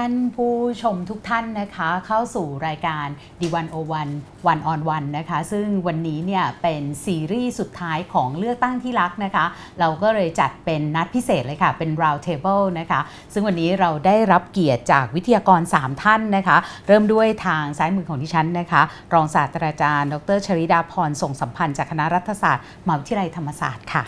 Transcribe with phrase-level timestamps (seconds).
[0.00, 3.06] ท่านผู้ชมทุกท่านนะคะเข้าสู่รายการ
[3.40, 4.08] D101
[4.52, 9.44] One on One นะคะซึ่งวันนี้เนี่ยเป็นซีรีส์สุดท้ายของเลือกตั้งที่รักนะคะ
[9.80, 13.00] เราก็เลยจัดเป็นนัดพิเศษเลยค่ะ เป็น round table นะคะ
[13.32, 16.56] ซึ่งวันนี้เราได้รับเกียรติจากวิทยากร 3 ท่านนะคะ
[16.86, 18.82] เริ่มด้วยทางซ้ายมือของดิฉันนะคะ
[19.14, 24.04] รองศาสตราจารย์ ดรชริดาพรส่งสัมพันธ์จากคณะรัฐศาสตร์มหาวิทยาลัยธรรมศาสตร์ค่ะ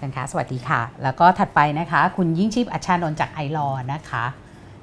[0.00, 4.24] กันคะสวัสดีค่ะ แล้วก็ถัดไปนะคะ คุณยิ่งชีพอัชชานนท์จากไอรอนะคะ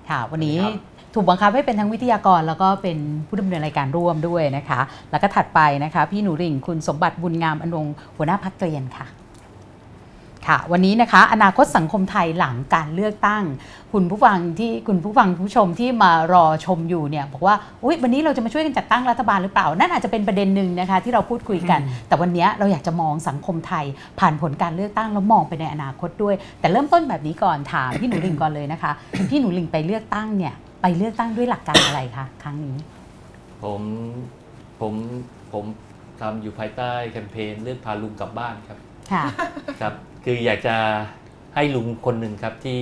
[0.10, 4.80] ค่ะ วันนี้สวัสดีครับถูกบังคับให้เป็นทั้งวิทยากร แล้วก็เป็นผู้ดำเนินรายการร่วมด้วยนะคะ
[5.12, 9.06] แล้วก็ถัดไปนะคะ พี่หนูริ่งคุณสมบัติบุญงามอนงค์หัวหน้าพักเกรียนค่ะ
[10.48, 13.44] ค่ะ วันนี้นะคะ อนาคตสังคมไทยหลังการเลือกตั้ง
[13.94, 23.86] คุณผู้ฟังที่คุณผู้ฟังผู้ชมที่มารอชมอยู่เนี่ยบอกว่าอุ๊ยวันนี้เราจะมาช่วยกันจัดตั้งรัฐบาลหรือเปล่า นั่นอาจจะเป็นประเด็นหนึ่งนะคะที่เราพูดคุยกัน แต่วันนี้เราอยากจะมองสังคมไทย
[24.20, 28.92] ผ่านผลการเลือกตั้งแล้วมองไปในอนาคตด้วย แต่เริ่มต้นแบบนี้ก่อนถามพี่หนูลิงก่อนเลยนะคะ
[29.30, 32.76] พี่หนูลิงไปเลือกตั้งเนี่ยไปเลือกตั้งด้วยหลักการอะไรคะครั้งนี้
[33.64, 33.82] ผม
[34.80, 34.94] ผม
[35.54, 35.64] ผม
[36.22, 38.78] ทำอยู่ภายใต้แคมเปญเลือกพาลุงกลับบ้านครับ
[39.12, 39.24] ค่ะ
[39.82, 40.76] ครับ คืออยากจะ
[41.56, 42.80] ให้ลุงคนหนึ่งครับที่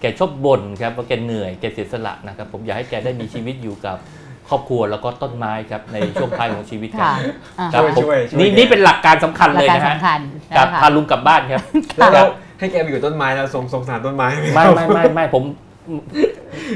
[0.00, 3.96] แกชอบบ่นครับว่าแกเหนื่อยแกเสียสละนะครับผมอยากให้แกได้มีชีวิตอยู่กับ
[4.48, 7.14] ครอบครัวแล้วก็ต้นไม้ครับในช่วงท้ายของชีวิตครัค่ะบ
[7.58, 10.20] อ่าครับช่วยผมช่วยช่วยนี่แก นี่เป็นหลักการสำคัญหลัเลกยการนะฮะสำคัญ
[10.56, 11.62] ครับนะคะพาลุงกลับบ้านครับ
[11.96, 12.26] แล้วคเรารับ
[12.58, 15.44] ให้แกไปอยู่ต้นไม้แล้วสงสงสารต้นไม้ไหมไม่ไม่ไม่ไม่ผม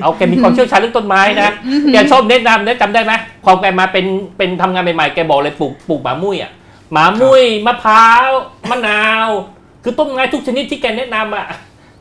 [0.03, 1.51] เอาแกมีความเชี่ยวชาญเรื่องต้นไม้นะ
[1.93, 3.13] แกชอบแนะนำนะจำได้ไหม
[3.45, 4.07] พอแกมาเป็น
[4.39, 6.53] เป็นทำงานใหม่ๆแกบอกเลยปลูกปลูกหมามุ้ยอะ
[6.93, 8.29] หมามุ้ยมะพร้าว
[8.71, 9.29] มะนาว
[9.83, 11.47] คือต้นไม้ทุกชนิดที่แกแนะนำอะ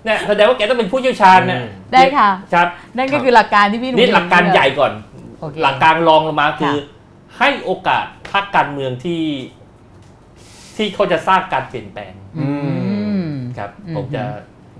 [0.05, 1.61] เนี่ยแสดงว่าแกต้องเป็นผู้เชี่ยวชาญนะ
[1.93, 4.93] ได้ค่ะ ครับ นั่นก็คือหลักการที่พี่หนูนี่หลักการใหญ่ก่อน
[5.39, 6.97] โอเคหลักการรองลงมาคือค่ะ
[7.37, 9.23] ให้โอกาสพรรคการเมืองที่
[10.75, 12.49] ที่เขาจะสร้างการเปลี่ยนแปลงอื
[13.23, 13.25] ม
[13.57, 14.23] ครับอืมผมจะ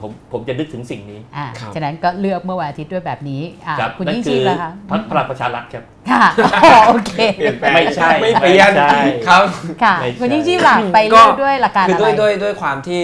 [0.01, 6.23] ผมผมจะนึกถึงสิ่งนี้อ่าครับฉะนั้นก็เลือกเมื่อวันอาทิตย์ด้วยแบบนี้อ่าครับคุณนั่นยิ่งคืชีพอแล้วคะพรรคพลังประชารัฐครับค่ะ
[6.63, 9.43] อ๋อโอเคเปลี่ยนแปลงไม่ใช่ไม่เปลี่ยนไม่ใช่ครับ
[9.83, 13.03] ค่ะไม่ใช่คุณยิ่งชีพล่ะไปเลือกด้วยหลักการคืออะไรด้วยด้วยด้วยความที่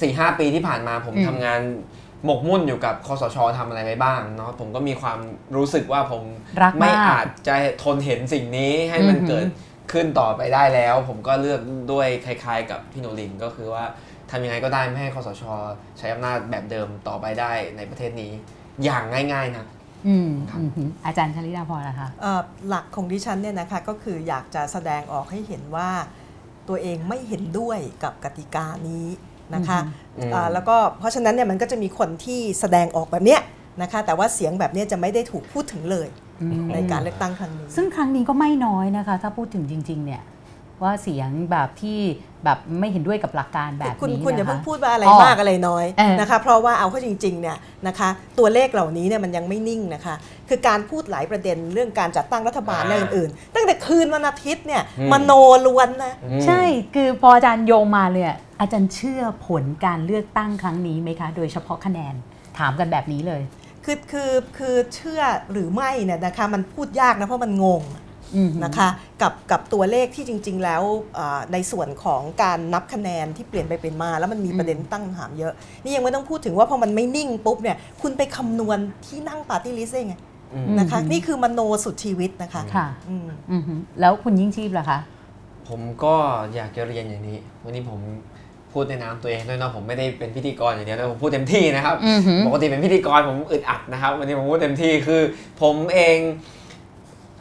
[0.00, 1.60] สี่ห้าปีที่ผ่านมาผมอืมทำงาน
[2.24, 5.18] หมกมุ่นอยู่กับคอสชทำอะไรไปบ้างเนาะผมก็มีความ
[5.56, 6.22] รู้สึกว่าผม
[6.62, 9.46] รักไม่มากอาจจะทนเห็นสิ่งนี้ให้มันอือหือเกิด
[9.92, 11.60] ขึ้นต่อไปได้แล้ว ผมก็เลือก
[11.92, 13.84] ด้วยคล้าย ๆ กับพี่โนลินก็คือว่า
[14.30, 15.42] ทำยังไงก็ได้ไม่ให้คอสช
[15.98, 18.32] ใช้อำนาจแบบเดิมต่อไปได้ในประเทศนี้
[18.84, 19.02] อย่าง
[19.32, 19.66] ง่ายๆนะ
[20.06, 25.90] อืมอืมอืมอาจารย์ชลิดาพรนะคะเอ่อหลักของดิฉันเนี่ยนะคะก็คืออยากจะแสดงออกให้เห็นว่า
[26.68, 29.06] ตัวเองไม่เห็นด้วยกับกติกานี้
[29.54, 29.78] นะคะ
[30.18, 33.40] อืมอ่าแล้วก็เพราะฉะนั้นเนี่ยมันก็จะมีคนที่แสดงออกแบบเนี้ย
[33.82, 36.08] นะคะแต่ว่าเสียงแบบเนี้ยจะไม่ได้ถูกพูดถึงเลย
[36.42, 40.22] อืมในการเลือกตั้งครั้งนี้ ซึ่งครั้งนี้ก็ไม่น้อยนะคะ ถ้าพูดถึงจริง ๆ เนี่ย
[40.82, 41.98] ว่าเสียงแบบที่
[42.44, 48.08] แบบไม่เห็นด้วยกับหลักการแบบคุณนี้คุณอย่านะเพิ่งคะพูดว่าอะไรอ๋อมากอะไรน้อยเออนะคะ เพราะว่าเอาเข้าจริงๆเนี่ยนะคะ
[48.38, 50.14] ตัวเลขเหล่านี้เนี่ยมันยังไม่นิ่งนะคะ
[50.48, 55.32] คือการพูดหลายประเด็นเรื่องการจัดตั้งรัฐบาลและอื่นๆ ตั้งแต่คืนวันอาทิตย์เนี่ยอืมมโน
[55.66, 56.14] ล้วนนะ
[56.46, 56.62] ใช่
[56.94, 62.14] คือพออาจารย์โยงมาเลยอะอาจารย์เชื่อผลการเลือกตั้งครั้งนี้ไหมคะ โดยเฉพาะคะแนน
[62.58, 63.42] ถามกันแบบนี้เลย
[63.84, 67.99] คือคือคือเชื่อหรือไม่เนี่ยนะคะมันพูดยากนะเพราะมันงงอืม
[68.64, 68.88] นะคะ
[69.22, 70.82] กับกับตัวเลขที่จริง ๆ แล้ว
[71.14, 75.52] เอ่อในส่วนของการนับคะแนนที่เปลี่ยนไปเป็นมา แล้วมันมีประเด็นตั้งคำถามเยอะ
[75.82, 80.16] นี่ยังไม่ต้องพูดถึงว่าพอมันไม่นิ่งปุ๊บเนี่ยคุณไปคำนวณที่นั่งปาร์ตี้ลิสต์ได้ไง
[80.54, 84.98] อืมนะคะอืมนี่คือมโนสุดชีวิตนะคะค่ะอืมอือหือแล้วคุณยิ่งชีพล่ะคะ
[85.68, 86.14] ผมก็
[86.54, 88.00] อยากจะเรียนอย่างนี้ วันนี้ผม
[88.72, 95.22] พูดในนามตัวเองด้วยเนาะผมไม่ได้เป็นพิธีกรอย่างเดียวนะผมพูดเต็มที่นะครับอือหือปกติเป็นพิธีกรผมอึดอัดนะครับ วันนี้ผมพูดเต็มที่คือ
[95.62, 96.18] ผมเอง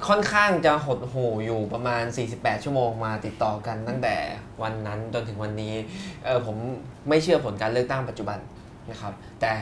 [0.08, 4.16] ค่อนข้างจะหดหู่อยู่ประมาณ 48 ชั่วโมงมาติดต่อกันตั้งแต่
[4.62, 5.74] วันนั้นจนถึงวันนี้
[6.26, 6.56] เออผม
[7.10, 8.38] ไม่เชื่อผลการเลือกตั้งปัจจุบัน
[8.92, 9.54] นะครับ แต่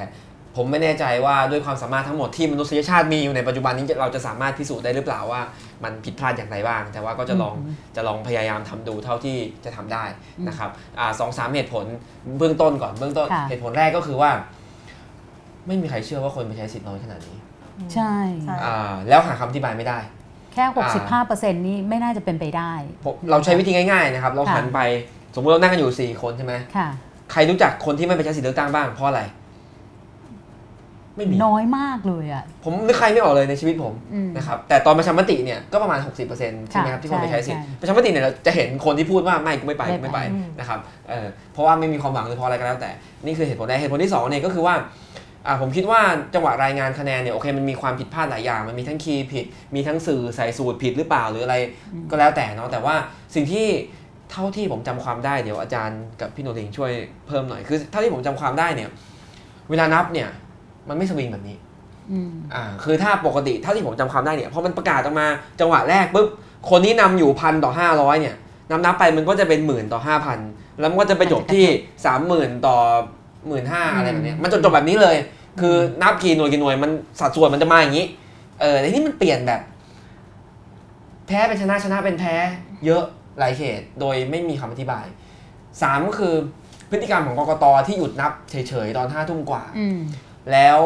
[0.56, 5.42] ผมไม่แน่ใจว่าด้วยความสามารถทั้งหมดที่มนุษยชาติมีอยู่ในปัจจุบันนี้เราจะสามารถพิสูจน์ได้หรือเปล่าว่า
[5.84, 10.04] มันผิดพลาดอย่างไรบ้าง แต่ว่าก็จะลองอืมจะลองพยายามทำดูเท่าที่จะทำได้
[10.48, 10.70] นะครับ
[11.00, 11.86] อ่าสองสามเหตุผล
[12.38, 14.32] เบื้องต้นก่อนเบื้องต้นค่ะเหตุผลแรกก็คือว่า
[15.68, 17.38] ไม่มีใครเชื่อว่าคนไปใช้สิทธิ์น้อยขนาดนี้
[17.94, 18.14] ใช่
[18.44, 20.66] ใช่อ่าแล้วหาคำอธิบายไม่ได้แค่
[21.24, 22.72] 65%นี่ไม่น่าจะเป็นไปได้
[23.06, 24.80] ผมเราใช้วิธีง่ายๆนะครับ เราค่ะหันไป
[25.36, 26.88] สมมติเรานั่งกันอยู่ 4 คนใช่ไหมค่ะ
[27.32, 29.24] ใครรู้จักคนที่ไม่ไปใช้สิทธิ์เลือกตั้งบ้างเพราะอะไร
[31.16, 40.20] ไม่มีน้อยมากเลยอะ ผมนึกใครไม่ออกเลยในชีวิตผมอืมนะครับ แต่ตอนประชามติเนี่ยก็ประมาณ 60%ใช่ไหมครับที่คนไปใช้สิทธิ์ใช่ประชามติเนี่ยเราจะเห็นคนที่พูดว่าไม่กูไม่ไปไม่กูไม่ไปไป
[40.60, 42.92] นะครับเออเพราะว่าไม่มีความหวังหรือเพราะอะไรก็แล้วแต่
[43.26, 44.74] นี่คือเหตุผลแรกเหตุผลที่สองเนี่ยก็คือว่า
[45.48, 46.02] อ่าผมคิดว่า
[46.34, 49.46] จังหวะรายงานคะแนนเนี่ยโอเคมันมีความผิดพลาดหลายอย่าง มันมีทั้งคีย์ผิด
[49.76, 51.56] มีทั้งสื่อใส่สูตรผิดหรือเปล่าหรืออะไร
[52.10, 52.96] ก็แล้วแต่เนาะแต่ว่า
[53.36, 53.68] สิ่งที่
[54.32, 56.92] เท่าที่ผมจำความได้เดี๋ยวอาจารย์กับพี่โนริงช่วย
[57.28, 58.90] เพิ่มหน่อยคือเท่าที่ผมจำความได้เนี่ย
[59.70, 60.30] เวลานับเนี่ย
[60.90, 61.58] มันไม่สวิงแบบนี้
[62.12, 65.28] อืมอ่าคือถ้าปกติเท่าที่ผมจำความได้เนี่ยพอมันประกาศออกมา
[65.60, 66.28] จังหวะแรกปุ๊บ
[66.70, 68.36] คนที่นำอยู่พันต่อห้าร้อยเนี่ย
[68.70, 70.40] นับนับๆไปมันก็จะเป็นหมื่นต่อห้าพัน
[70.80, 71.66] แล้วมันก็จะไปจบที่
[72.06, 72.78] สามหมื่นต่อ
[73.48, 75.16] หมื่นห้าอะไรแบบเนี้ยมันจบจบแบบนี้เลย
[75.62, 78.06] คือนับกี่หน่วยกี่หน่วยมันสัดส่วนมันจะมาอย่างนี้
[78.62, 79.62] เออแต่ที่มันเปลี่ยนแบบ
[81.28, 82.36] แพ้เป็นชนะชนะเป็นแพ้
[82.86, 83.04] เยอะ
[83.40, 85.06] หลายเขต โดยไม่มีคำอธิบาย
[85.82, 86.34] สามก็คือ
[86.90, 89.98] พฤติกรรมของกกตที่หยุดนับเฉยๆตอนห้าทุ่มกว่าอืม
[90.52, 90.80] แล้ว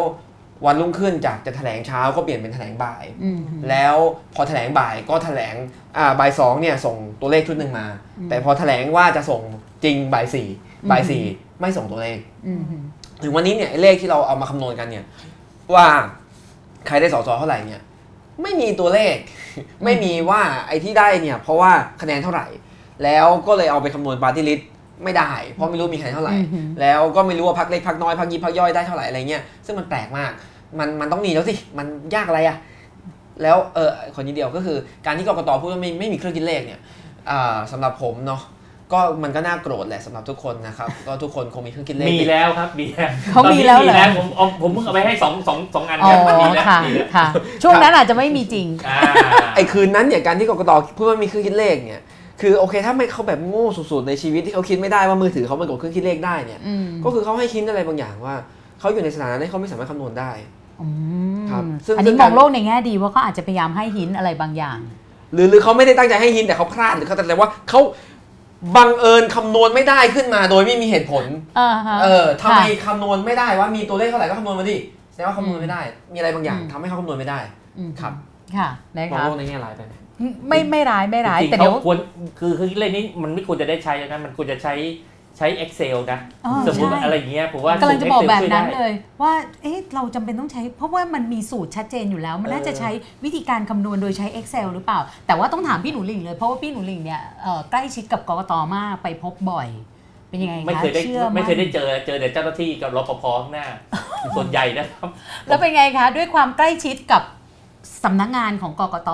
[0.66, 3.96] วันรุ่งขึ้นจากจะแถลงเช้าก็เปลี่ยนเป็นแถลงบ่ายอืมแล้ว
[4.36, 5.56] พอแถลงบ่ายก็แถลง
[5.98, 7.86] อ่าบ่ายสองเนี่ยส่งตัวเลขชุดหนึ่งมา
[8.30, 9.42] แต่พอแถลงว่าจะส่ง
[9.84, 10.48] จริงบ่ายสี่
[10.92, 11.24] บ่ายสี่
[11.62, 12.18] ไม่ส่งตัวเลข
[12.48, 12.62] อืม
[13.24, 15.06] ถึงวันนี้เนี่ยไอ้เลขที่เราเอามาคำนวณกันเนี่ย
[15.74, 15.86] ว่า
[16.88, 17.82] ใครได้สอสอเท่าไหร่เนี่ย
[18.42, 19.16] ไม่มีตัวเลข
[19.84, 21.72] ไม่มีว่าไอ้ที่ได้เนี่ย เพราะว่า
[22.02, 22.46] คะแนนเท่าไหร่
[23.04, 24.70] แล้วก็เลยเอาไปคำนวณปาร์ตี้ลิสต์
[25.04, 30.32] ไม่ได้ เพราะไม่รู้มีคะแนนเท่าไหร่อืมแล้วก็ไม่รู้ว่าพักเล็กพักน้อยพักยิบพักย่อยได้เท่าไหร่อะไรเงี้ยซึ่งมันแปลกมาก
[30.80, 32.58] มันมันต้องมีแล้วสิมันยากอะไรอะ
[33.42, 36.82] แล้วเออคนนี้เดียวก็คือการที่กกตพูดว่าไม่ไม่มีเครื่องคิดเลขเนี่ย
[37.30, 38.42] อ่าสำหรับผมเนาะ
[38.94, 47.26] ก็มันก็น่าโกรธแหละสำหรับทุกคนนะครับ ก็ทุกคนคงมีเครื่องคิดเลขมีแล้วครับมีแล้วเขามีแล้วเหรอตนนี้ผมเอาผมเพิ่งเอาไปให้สองสองสองอันอ๋อครับมีแล้วค่ะมีแล้วค่ะ
[47.64, 49.00] ช่วงนั้นอาจจะไม่มีจริงอ่า
[49.56, 52.04] ไอ้คืนนั้นเนี่ยการที่กกตพูดว่ามีเครื่องคิดเลขเนี่ย
[52.42, 58.36] คือโอเคถ้าไม่เขาแบบโง่สุดๆในชีวิตที่เขาคิดไม่ได้ว่ามือถือเขามันกดเครื่องคิดเลขได้เนี่ยอืมก็คือเขาให้คิดอะไรบางอย่างว่า
[58.80, 60.32] เขาอยู่ในสถานะที่เขาไม่สามารถคำนวณได้
[60.82, 60.88] อื
[61.44, 64.80] มครับซึ่งอันซึ่นี้งมกาอรงโลกในแง่ดีว่าเขาอาจจะพยายามให้หินอะไรบางอย่าง
[65.34, 67.80] หรือหรือเขาไม่ได้ตั้งใจให้หินแต่เขาพลาดหรือเขาแต่ว่าเขา
[68.76, 71.26] บังเอิญคำนวณไม่ได้ขึ้นมาโดยไม่มีเหตุผล
[71.60, 74.78] อ่าฮะ เออทำไมค่ะคำนวณไม่ได้ว่ามีตัวเลขเท่าไหร่ก็คำนวณมาดิ
[75.12, 75.82] แสดงว่าคำนวณไม่ได้
[76.14, 77.40] มีอะไรบางอย่างอืม ทำให้เขาคำนวณไม่ได้
[77.78, 78.14] อืมครับ
[78.58, 79.94] ค่ะนะมองคะโลกในแง่ร้ายไปไหม
[80.48, 81.98] ไม่ไม่ร้ายไม่ร้ายจริงๆแต่เดี๋ยวเขาควร
[82.40, 84.74] คือคือเรื่องนี้มันไม่ควรจะได้ใช้นะมันควรจะใช้
[85.38, 89.34] ใช้ Excel นะอ๋อสมมติใช่อะไรอย่างเงี้ยผมว่ากำลังจะบอกสูตรแบบ Excel นั้นช่วยได้เลย ว่า
[89.64, 92.90] เอ๊ะเราจำเป็นต้องใช้ เพราะว่ามันมีสูตรชัดเจนอยู่แล้ว มันน่าจะใช้
[93.24, 99.68] วิธีการคำนวณโดยใช้ Excel หรือเปล่า แต่ว่าต้องถามพี่หนูหลิงเลย เพราะว่าพี่หนูหลิงเนี่ยเอ่อใกล้ชิดกับกกตมากไปพบบ่อย
[100.30, 103.68] เป็นยังไงคะไม่เคยได้ชื่อไม่เคยได้นเจอเจอแต่เจ้าหน้าที่กับรปภข้างหน้า
[104.36, 105.10] ส่วนใหญ่นะครับ
[105.48, 107.24] แล้วเป็นไงคะ ด้วยความใกล้ชิดกับ
[108.04, 109.12] สำนักงานของกกต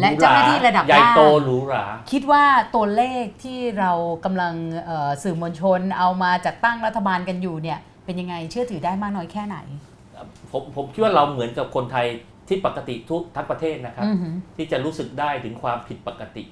[0.00, 2.44] และเจ้าหน้าที่ระดับใหญ่ล่างโตหรูหราคิดว่า
[2.74, 3.92] ตัวเลขที่เรา
[4.24, 4.54] กำลัง
[4.84, 9.56] เอ่อสื่อมวลชนเอามาจัดตั้งรัฐบาลกันอยู่เนี่ยเป็นยังไงเชื่อถือได้มากน้อยแค่ไหน
[10.52, 12.06] ผมผมคิดว่าเราเหมือนกับคนไทย
[12.48, 16.44] ที่ปกติทุกทั้งประเทศนะครับอือหือที่จะรู้สึกได้ถึงความผิดปกติ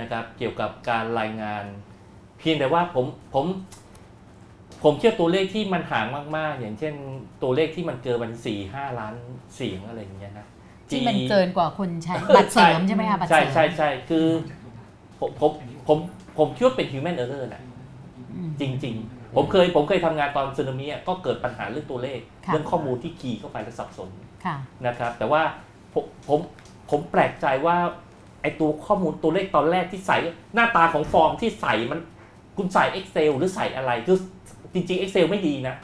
[0.00, 1.64] นะครับ เกี่ยวกับการรายงาน
[2.38, 3.46] เพียงแต่ว่าผมผม
[4.84, 6.94] ผมเชื่อตัวเลขที่มันห่างมาก ๆ อย่างเช่น
[7.42, 9.14] ตัวเลขที่มันเกินมันสี่ห้าล้าน
[9.56, 10.46] เสียงอะไรอย่างเงี้ยนะ
[10.90, 14.26] ที่มันเกินกว่าคนใช้บัตรเสริมใช่ไหมคะบัตรเสใช่ริมใช่ใช่คือ
[15.20, 15.50] ผมผม
[15.88, 15.98] ผม
[16.38, 17.62] ผมคิดว่าเป็น human error แหละ
[18.34, 24.08] อืมจริง ๆ ผมเคยผมเคยทำงานตอนสึนามิอะก็เกิดปัญหาเรื่องตัวเลขค่ะเรื่องข้อมูลที่คีย์เข้าไปแล้วสับสน
[24.44, 24.56] ค่ะ
[24.86, 25.42] นะครับ แต่ว่า
[25.92, 26.40] ผมผม
[26.90, 27.76] ผมแปลกใจว่า
[28.42, 30.16] ไอตัวข้อมูลตัวเลขตอนแรกที่ใส่
[30.54, 32.00] หน้าตาของฟอร์มที่ใส่มัน
[32.56, 34.18] คุณใส่ Excel หรือใส่อะไรคือ
[34.74, 35.74] จริงๆ Excel ไม่ดีนะ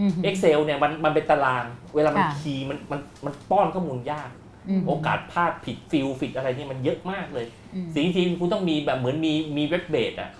[0.00, 1.64] อือหือ Excel เนี่ยมันมันเป็นตาราง
[1.94, 4.43] เวลามันค่ะ key มันมันมันป้อนข้อมูลยากอืม
[4.86, 10.30] โอกาสพลาดผิด field ผิดอะไรเนี่ยมันเยอะมากเลยอืมสิ่งที่คุณต้องมีแบบเหมือนมีมี web-based อะ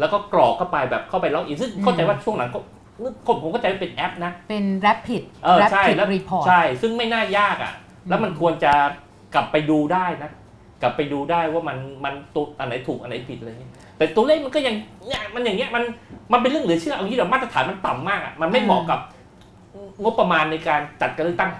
[0.00, 2.60] แล้วก็กรอกเข้าไปแบบเข้าไป login ซึ่งอืมเข้าใจว่าช่วงหลังก็
[3.26, 7.72] ผมผมเข้าใจว่าเป็นแอปนะ เป็น rapid เออใช่ rapid แล้ว report ใช่ ซึ่งไม่น่ายากอะ
[8.08, 8.72] แล้วมันควรจะ
[9.34, 10.30] กลับไปดูได้นะ
[10.82, 14.74] กลับไปดูได้ว่ามันมันตัวอันไหนถูกอันไหนผิดอะไรเงี้ยแต่ตัวเลขมันก็ยัง
[15.06, 15.82] เนี่ยมันอย่างเงี้ยมัน
[16.32, 19.00] มันเป็นเรื่องเหลือเชื่อเอางี้เดี๋ยวมาตรฐานมันต่ำมากอะมันไม่เหมาะกับ
[20.02, 21.50] งบประมาณในการจัดการเลือกตั้ง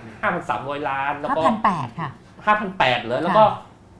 [0.41, 2.11] 5,300 ล้าน แล้วก็5,800ค่ะ
[2.59, 3.45] 5,800เลยแล้วก็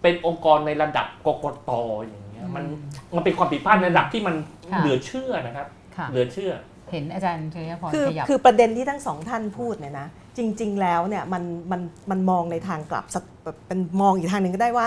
[0.03, 2.65] เป็นองค์กรในระดับกกตอย่างเงี้ยมัน
[3.15, 4.37] มันเป็นความผิดพลาดในระดับที่มัน
[4.73, 6.53] ค่ะเหลือเชื่อนะครับค่ะเหลือเชื่อ
[6.93, 14.87] เห็นอาจารย์ชยพรคือขยับคือประเด็นที่ทั้งสองท่านพูดเนี่ยนะจริง ๆ แล้วเนี่ยมันมันมันมองในทางกลับสักแบบเป็นมองอีกทางหนึ่งก็ได้ว่า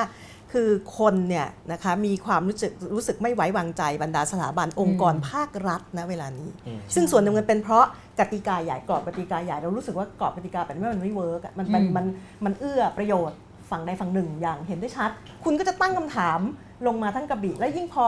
[0.53, 7.85] คือคนเนี่ยนะคะมีความรู้สึกรู้สึกไม่ไว้วางใจบรรดาสถาบันองค์กรภาครัฐนะเวลานี้อืมซึ่งส่วนหนึ่งมันเป็นเพราะ
[8.19, 12.05] กติกาใหญ่กรอบกติกาใหญ่เรารู้สึกว่ากรอบกติกาแบบนี้มันไม่เวิร์กอะมันมันอืมมัน
[12.45, 13.37] มันเอื้อประโยชน์
[13.69, 15.09] ฝั่งใดฝั่งหนึ่งอย่างเห็นได้ชัด
[15.43, 16.39] คุณก็จะตั้งคำถาม
[16.87, 18.07] ลงมาทั้งกระบี่และยิ่งพอ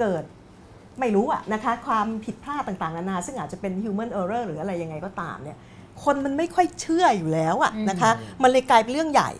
[0.00, 0.24] เกิด
[1.00, 5.58] ไม่รู้อะนะคะความผิดพลาดต่างๆนานาซึ่งอาจจะเป็น human error หรืออะไรยังไงก็ตามเนี่ย
[6.04, 8.10] คนมันไม่ค่อยเชื่ออยู่แล้วอะอืมนะคะ
[8.42, 9.30] มันเลยกลายเป็นเรื่องใหญ่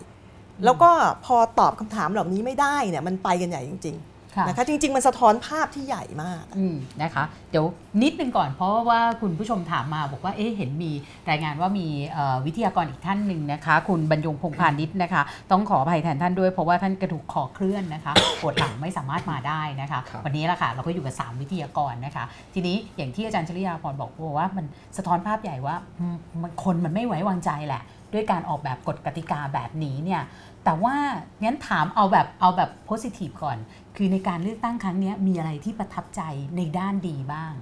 [0.65, 0.89] แล้วก็
[1.25, 3.97] พอตอบคำถามเหล่านี้ไม่ได้เนี่ยมันไปกันใหญ่จริง
[4.35, 7.65] ค่ะๆนะคะจริง ๆ มันสะท้อนภาพที่ใหญ่มากอืมนะคะเดี๋ยว
[8.03, 10.91] นิดนึงก่อนเพราะว่าคุณผู้ชมถามมาบอกว่าเอ๊ะเห็นมี
[11.29, 15.21] รายงานว่ามีเอ่อวิทยากรอีกท่านหนึ่งนะคะ คุณบรรยงพงษ์พาณิชย์นะคะ
[15.51, 22.23] ต้องขออภัยแทนท่านด้วยเพราะว่าท่านกระดูกคอเคลื่อนนะคะปวดหลังไม่สามารถมาได้นะคะครับวันนี้แหละค่ะเราก็อยู่กับ 3 วิทยากรนะคะ
[22.53, 24.65] ทีนี้อย่างที่อาจารย์ชลิยาพรบอกว่ามัน
[24.97, 27.83] สะท้อนภาพใหญ่ว่าอืมมันคนมันไม่ไว้วางใจแหละ
[28.13, 30.21] ด้วยการออกแบบกฎกติกาแบบนี้เนี่ย
[30.67, 30.95] แต่ว่า
[31.43, 33.57] งั้นถามเอาแบบเอาแบบโพสิทีฟก่อน
[33.95, 36.21] คือในการเลือกตั้งครั้งเนี้ยมีอะไรที่ประทับใจ
[36.57, 37.53] ในด้านดีบ้าง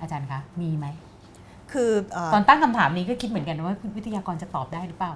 [0.00, 0.86] อาจารย์คะมีไหม
[1.72, 5.12] คือเอ่อตอนตั้งคำถามนี้ก็คิดเหมือนกันว่าวิทยากรจะตอบได้หรือเปล่า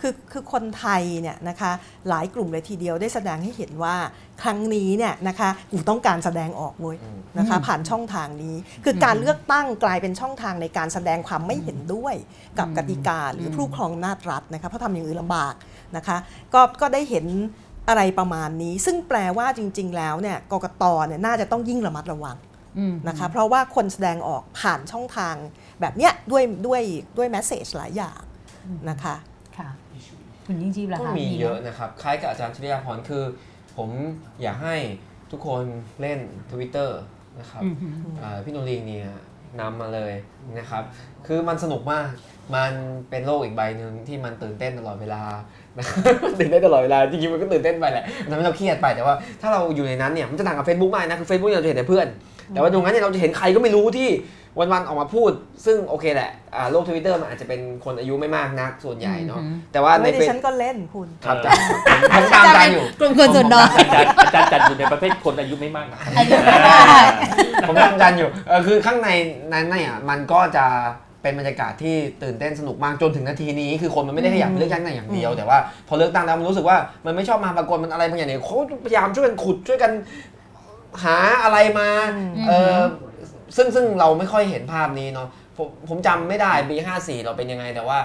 [0.00, 1.72] คือคือคนไทยเนี่ยนะคะ
[2.08, 3.94] หลายกลุ่มเลยทีเดียวได้แสดงให้เห็นว่า
[4.42, 6.96] ครั้งนี้เนี่ยนะคะกูต้องการแสดงออกเว้ย
[7.38, 12.14] นะคะอืมผ่านช่องทางนี้ คือการเลือกตั้งกลายเป็นช่องทางในการแสดงความไม่เห็นด้วย
[12.58, 15.54] กับอืมกติกาหรืออมผู้ครองอำนาจรัฐนะคะเพราะทำอย่างอื่นลำบาก
[15.96, 16.16] นะคะ
[16.54, 17.26] ก็ก็ได้เห็น
[17.88, 22.36] อะไรประมาณนี้ ซึ่งแปลว่าจริง ๆ แล้วเนี่ยกกตเนี่ยน่าจะต้องยิ่งระมัดระวัง
[22.78, 25.34] อืมนะคะเพราะว่าคนแสดงออกผ่านช่องทาง
[25.80, 26.82] แบบเนี้ยด้วยด้วย
[27.16, 28.20] ด้วยแมสเซจหลายอย่าง
[28.90, 29.14] นะคะ
[29.58, 29.68] ค่ะ
[30.46, 33.24] คุณยิ่งชีพล่ะก็คะมีไหเยอะนะครับ คล้ายกับอาจารย์ชริยาพรคือ
[33.76, 33.90] ผม
[34.42, 34.76] อยากให้
[35.30, 35.62] ทุกคน
[36.00, 36.18] เล่น
[36.50, 36.90] Twitter
[37.40, 37.88] นะครับอืมฮึ
[38.22, 39.10] อ่าพี่โนริงเนี่ย
[39.60, 40.12] นำมาเลย
[40.58, 40.82] นะครับ
[41.26, 42.06] คือมันสนุกมาก
[42.54, 42.72] มัน
[43.10, 45.22] เป็นโลกอีกใบหนึ่งที่มันตื่นเต้นตลอดเวลา
[45.65, 45.65] มัน
[46.38, 52.06] ตื่นเต้นตลอดเวลาจริงๆมันก็ตื่นเต้นไปแหละมันทำให้เราเครียดไปแต่ว่าถ้าเราอยู่ในนั้นเนี่ยมันจะต่างกับ Facebook มากนะคือ Facebook เนี่ยเราจะเห็นแต่เพื่อน
[52.52, 54.10] แต่ว่าตรงนั้นเนี่ยเราจะเห็นใครก็ไม่รู้ที่
[54.60, 55.30] วันๆออกมาพูด
[55.66, 61.62] ซึ่งโอเคแหละอ่าโลกทวิตเตอร์มันอาจจะเป็นคนอายุไม่มากนักส่วนใหญ่เนาะอืมแต่ว่าในไม่เฟดิซฉันก็เล่นคุณครับอาจารย์
[62.16, 66.78] ผมตามอาจารย์อยู่กลุ่มคนส่วนน้อยอาจารย์อาจารย์จัดอยู่ในประเภทคนอายุไม่มากนะอายุไม่ได้
[67.68, 69.08] ผมทำจันอยู่เออคือข้างใน
[69.52, 70.66] นั้นเนี่ยมันก็จะ
[71.26, 79.92] เป็นบรรยากาศที่ตื่นเต้นสนุกมากจนถึงนาทีนี้ คือคนมันไม่ได้แค่อยากไปเลือกตั้งอย่างเดียวแต่ว่าพอเลือกตั้งแล้วมันรู้สึกว่ามันไม่ชอบมาปรากฏมันอะไรบางอย่างเนี่ยเขาพยายามช่วยกันขุดช่วยกัน
[81.02, 82.78] หาอะไรมาอืมเออ
[83.56, 87.98] ซึ่งซึ่งเราไม่ค่อยเห็นภาพนี้เนาะผมผมจำไม่ได้ปี54 เราเป็นยังไง แต่ว่า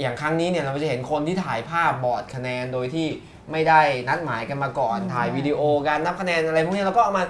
[0.00, 3.06] อย่างครั้งนี้เนี่ยเราจะเห็นคนที่ถ่ายภาพบอร์ดคะแนนโดยที่
[3.52, 7.24] ไม่ได้นัดหมายกันมาก่อนถ่ายวิดีโอการนับคะแนนอะไรพวกนี้เราก็เอามา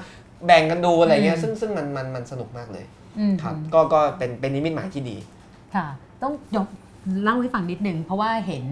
[0.47, 2.85] แบ่งกันดูอะไรเงี้ยซึ่งซึ่งมันมันมันสนุกมากเลย
[3.19, 5.17] อืมครับก็ก็เป็นเป็นนิมิตหมายที่ดี
[5.75, 5.87] ค่ะ
[6.23, 6.69] ต้องยก
[7.23, 8.65] เล่าให้ฟังนิดนึง เพราะว่าเห็น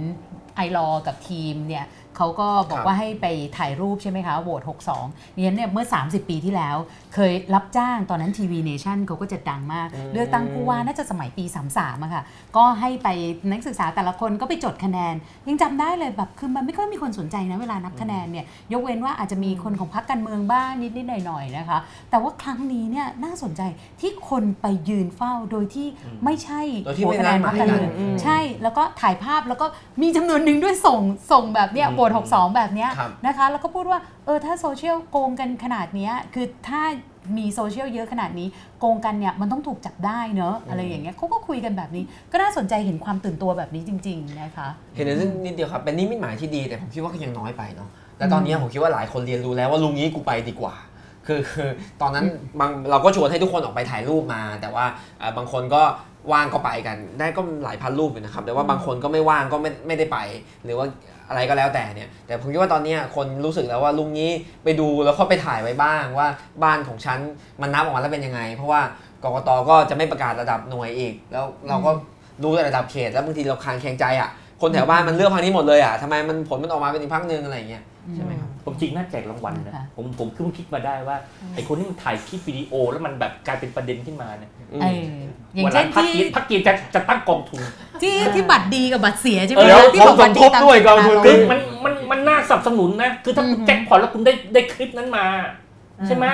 [0.57, 1.85] ไอรอกับทีมเนี่ย
[2.17, 4.63] เขาก็บอคกรับว่าให้ไปถ่ายรูปใช่ไหมคะโหวต
[4.99, 6.77] 62เนี่ยเนี่ยเมื่อ 30 ปีที่แล้ว
[7.15, 11.45] เคยรับจ้างตอนนั้นทีวีเนชั่นเขาก็จะดังมาก เลือกตั้งผู้ว่าน่าจะสมัยปี
[11.75, 12.23] 33อะค่ะ
[12.57, 13.09] ก็ให้ไป
[13.51, 15.15] นักศึกษาแต่ละคนก็ไปจดคะแนน
[15.49, 21.79] ยังจำได้เลยแบบคือมันไม่ค่อยมีคนสนใจนะเวลานับคะแนนเนี่ยยกเว้นว่าอาจจะมีคนของพรรคการเมืองบ้างนิดๆหน่อยๆนะคะ
[22.11, 23.63] แต่ว่าครั้งนี้เนี่ยน่าสนใจ
[24.01, 25.87] ที่คนไปยืนเฝ้าโดยที่
[26.25, 29.67] ไม่ใช่โดยที่หัวไม่คะแนนนัพรดรหคมายการกันเมืองอืมใช่แล้วก็ถ่ายภาพแล้วก็
[30.03, 31.01] มีจำนวนหนึ่งด้วยส่ง
[31.33, 36.83] ส่งแบบเนี้ยอืมโหวต62 แบบเนี้ยครับนะคะ แล้วก็พูดว่าเออถ้าโซเชียลโกงกันขนาดเนี้ยคือถ้า
[37.39, 38.49] มีโซเชียลเยอะขนาดนี้
[38.81, 50.75] โกงกันเนี่ยมันต้องถูกจับได้เนอะอะไรอย่างเงี้ยเขาก็คุยกันแบบนี้ ก็น่าสนใจเห็นความตื่นตัวแบบนี้จริง ๆ นะคะ เห็นในเรื่องนิดเดียวครับ เป็นนิมิตหมายที่ดีแต่ผมคิดว่าก็ยังน้อยไปเนาะและตอนนี้ผมคิดว่าหลายคนเรียนรู้แล้วว่าลุงนี้กูไปดีกว่า
[51.27, 51.71] คือคือ
[52.03, 52.25] ตอนนั้น
[52.61, 54.85] บางเราก็ชวนให้ทุกคนออกไปถ่ายรูปมา แต่ว่า
[55.19, 55.83] เอ่อบางคนก็
[56.33, 60.19] ว่างก็ไปกัน ได้ก็หลายพันรูปอยู่นะครับ แต่ว่าบางคนก็ไม่ว่างก็ไม่ไม่ได้ไป
[60.65, 60.87] หรือว่า
[61.28, 64.30] อะไรก็แล้วแต่เนี่ยแต่ผมคิดว่าตอนนี้คนรู้สึกแล้วว่าลุงนี้
[64.64, 66.28] ไปดูแล้วก็ไปถ่ายไว้บ้างว่า
[66.62, 67.18] บ้านของฉัน
[67.61, 68.80] มันนับออกมาแล้วเป็นยังไง เพราะว่า
[69.25, 71.90] กกตก็จะไม่ประกาศระดับหน่วยอีก แล้วเราก็
[72.42, 74.30] รู้แต่ระดับเขตแล้วบางทีเราคลางแคลงใจอะ
[74.61, 77.83] คนแถวบ้านมันเลือกพักนี้หมดเลยอะทำไมมันผลมันออกมาเป็นอีกพักหนึ่งอะไรอย่างเงี้ย
[78.15, 81.17] ใช่ไหมครับผมจริงน่าแจกรางวัลนะค่ะผมผมเพิ่งคิดมาได้ว่า
[81.55, 85.05] ไอคนที่มันถ่ายคลิปวิดีโอแล้วมันแบบกลายเป็นประเด็นขึ้นมาเนี่ยอืมเออ
[85.55, 87.61] อย่างวันหเช่ลันงพักที่เกียรติพักเกียรติจะจะตั้งกองทุน
[88.03, 95.27] ที่ที่บัตรดีกับบัตรเสียใช่ไหมเออคะที่บอกบัตรดีตามด้วยกองทุนคือมันมันมันน่าสนับสนุนนะคือถ้าคุณอืมแจ็คพอตแล้วคุณได้ได้คลิปนั้นมา
[96.07, 96.27] ใช่ไหม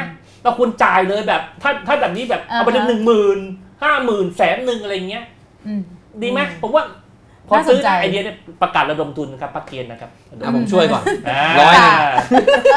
[0.42, 3.38] เราควรจ่ายเลยแบบถ้าถ้าแบบนี้แบบอ่าฮะเอาไปเลยหนึ่งหมื่น
[3.82, 5.24] ห้าหมื่นแสนหนึ่งอะไรเงี้ย
[5.66, 5.82] อืม
[6.22, 6.84] ดีไหมผมว่า
[7.48, 10.10] พอน่าสนซื้อใจไอเดียเนี่ยประกาศระดมทุนนะครับพักเกียรตินะครับ
[10.42, 11.96] อะผมช่วยก่อนาร้อยหนึ่ง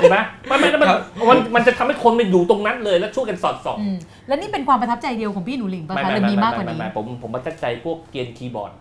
[0.02, 0.18] เห็นไหม
[0.48, 0.90] ไม่ไม่แล้วมัน
[1.30, 8.72] มันมันจะทำให้คนไปอยู่ตรงนั้นเลยแล้วช่วยกันสอดส่องอืมแล้วนี่เป็นความประทับใจเดียวของพี่หนูหลิงป่ะคะหรือมีมากกว่านี้ไไผมผมประทับใจพวกเกมคีย์บอร์ด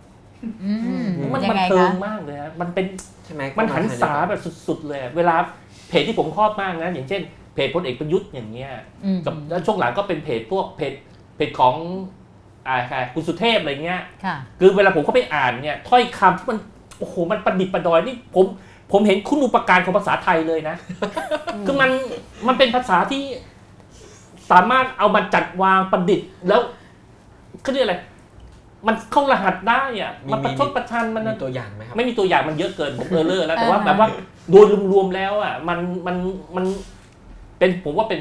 [0.64, 0.72] อื
[1.04, 2.86] มมันยัมันงไงเทิคะงมากเลยฮะมันเป็น
[3.24, 5.36] ใช่ไหมมันหันษาแบบสุดๆเลยอะเวลา
[5.88, 7.22] เพจที่ผมชอบมากนะอย่างเช่น
[7.54, 8.70] เพจพลเอกประยุทธ์อย่างเงี้ย
[9.04, 10.92] อืมกับแล้วช่วงหลังก็เป็นเพจพวกเพจ
[11.36, 11.74] เพจของ
[12.68, 16.59] อ่าใครคุณสุเทพอะไรเงี้ยค่ะคือเวลาผมเข้าไปอ่านเนี่ยถ้อยคำที่มัน
[16.99, 18.44] โอ้โหมันประดิษฐ์ประดอยนี่ผม
[18.92, 20.76] ผมเห็นคุณอุปการของภาษาไทยเลยนะ
[21.66, 21.90] คือมัน
[22.47, 23.23] มันเป็นภาษาที่
[24.50, 26.61] สามารถเอามาจัดวางประดิษฐ์แล้ว
[27.62, 27.97] เขาเรียกอะไร
[28.87, 34.09] มันเข้ารหัสได้อะมันประชดประชันมันมีตัวอย่างไหมครับไม่มีตัวอย่างมันเยอะเกินผมเออเลอร์แล้วแต่ว่าอ่าฮะแบบว่า
[34.50, 36.16] โดยรวมๆแล้วอะมันมัน
[36.56, 36.64] มัน
[37.59, 38.21] เป็นผมว่าเป็น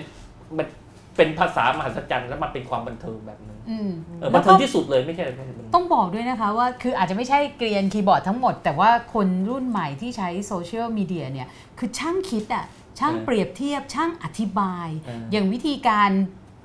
[0.57, 0.67] มัน
[1.17, 3.89] เป็นภาษามหัศจรรย์แล้วมันเป็นความบันเทิงแบบนึงอืม
[4.19, 11.47] เออแล้บัวนเทิงที่สุดเลยไม่ใช่ไม่ใช่ต้องบอกด้วยนะคะว่าคืออาจจะไม่ใช่เกรียนคีย์บอร์ดทั้งหมด แต่ว่าคนรุ่นใหม่ที่ใช้โซเชียลมีเดียเนี่ย
[11.79, 12.65] คือช่างคิดอะ
[12.99, 16.09] ช่างเปรียบเทียบช่างอธิบาย เอออย่างวิธีการ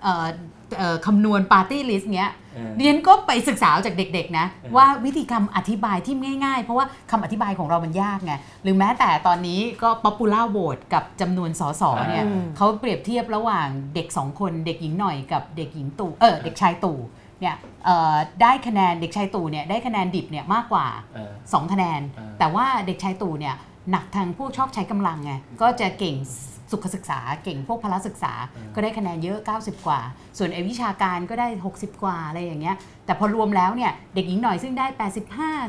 [0.03, 0.33] เอ่อเอ่อ
[1.07, 8.33] คำนวณปาร์ตี้ลิสต์เนี้ยเออเรียนก็ไปศึกษาจากเด็กๆนะเออว่าวิธีคำอธิบายที่ง่ายๆ เพราะว่าคำอธิบายของเรามันยากไง
[8.63, 16.99] หรือแม้แต่ตอนนี้ก็ popular vote กับจำนวนสสเนี่ยอืมเขาเปรียบเทียบระหว่างเด็กสองคนเด็กหญิงหน่อยกับเด็กหญิงตู่เออเด็กชายตู่
[17.41, 23.55] เนี่ยเอ่อได้คะแนนเด็กชายตู่เนี่ยได้คะแนนดิบเนี่ยมากกว่าเออ2คะแนนอ่าแต่ว่าเด็กชายตู่เนี่ย
[23.91, 25.33] หนักทางพวกชอบใช้กำลังไง
[25.63, 26.17] ก็จะเก่ง
[26.71, 28.33] สุขศึกษาเก่งพวกพละศึกษา
[28.75, 30.01] ก็ได้คะแนนเยอะ 90 กว่า
[30.39, 34.87] ส่วนไอวิชาการก็ได้ 60 กว่าอะไรอย่างเงี้ยแต่พอรวมแล้วเนี่ยเด็กหญิงหน่อยซึ่งได้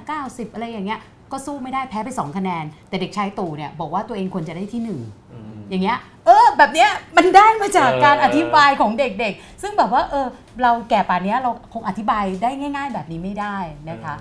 [0.10, 1.00] 85 90 อะไรอย่างเงี้ย
[1.32, 5.00] ก็สู้ไม่ได้แพ้ไป 2 คะแนน แต่เด็กชายตู่เนี่ยบอกว่าตัวเองควรจะได้ที่หนึ่ง
[5.32, 10.28] อืมอย่างเงี้ยเออแบบเนี้ยมันได้มาจากเออการอธิบายของเด็กๆ ซึ่งแบบว่าเออ
[10.62, 13.58] เราแก่ป่านเนี้ยเราคงอธิบายได้ง่าย ๆ แบบนี้ไม่ได้
[13.90, 14.16] นะคะ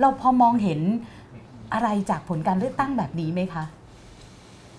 [0.00, 0.80] เราพอมองเห็น
[1.74, 3.64] อะไรจากผลการเลือกตั้งแบบนี้ไหมคะ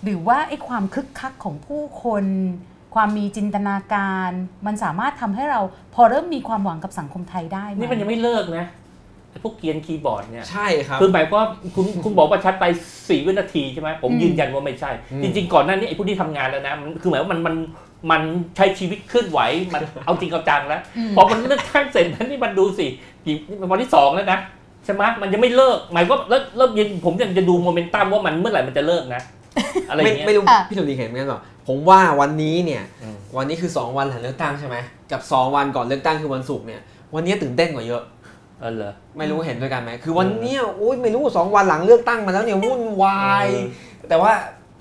[0.04, 2.24] หรือว่าไอ้ความคึกคักของผู้คน
[2.94, 4.30] ความมีจินตนาการ
[4.66, 5.60] มันสามารถทำให้เรา
[5.94, 8.66] พอเริ่มมีความหวังกับสังคมไทยได้ไหมนี่มันยังไม่เลิกนะ
[9.30, 12.64] ไอ้พวกเกรียนคีย์บอร์ดเนี่ยใช่ครับคือหมายความว่าคุณคุณบอกว่าชัดไป
[13.08, 17.54] สี่วินาทีใช่ไหมผมอืมยืนยันว่าไม่ใช่อืมจริง ๆ ก่อนหน้านี้ไอ้ผู้ที่ทำงานแล้วนะมันคือหมายว่ามันมัน
[18.10, 18.22] มัน
[18.56, 19.40] ใช้ชีวิตเคลื่อนไหว
[19.74, 22.86] มันเอาจริงเอาจังแล้วอืมพอมันเลือกตั้งเสร็จนั้นนี่มันดูสิ
[23.24, 24.38] กี่นี่มันวันที่สองแล้วนะ
[24.84, 29.22] ใช่ไหมมันยังไม่เลิก หมายว่าเริ่มเริ่มยินผมยังจะดูโมเมนตัมว่ามันเมื่อไหร่มันจะเลิกนะ
[29.88, 34.76] อะไรอไม่ย่างเงี้ย ไม่รู้อะ พี่หนูหริ่งเห็นไหมกันหรอผมว่าวันนี้เนี่ยอืม วันนี้คือ 2 วันหลังเลือกตั้งใช่ไหม
[35.12, 36.80] กับ 2 วันก่อนเลือกตั้งคือวันศุกร์เนี่ย
[37.14, 38.02] วันนี้ตื่นเต้นกว่าเยอะ
[38.60, 44.32] เออเหรอ ไม่รู้เห็นด้วยกันไหมคือวันเนี้ยโอ้ยไม่รู้สองวันหลังเลือกตั้งมาแล้วเนี่ยวุ่นวาย เออ แต่ว่า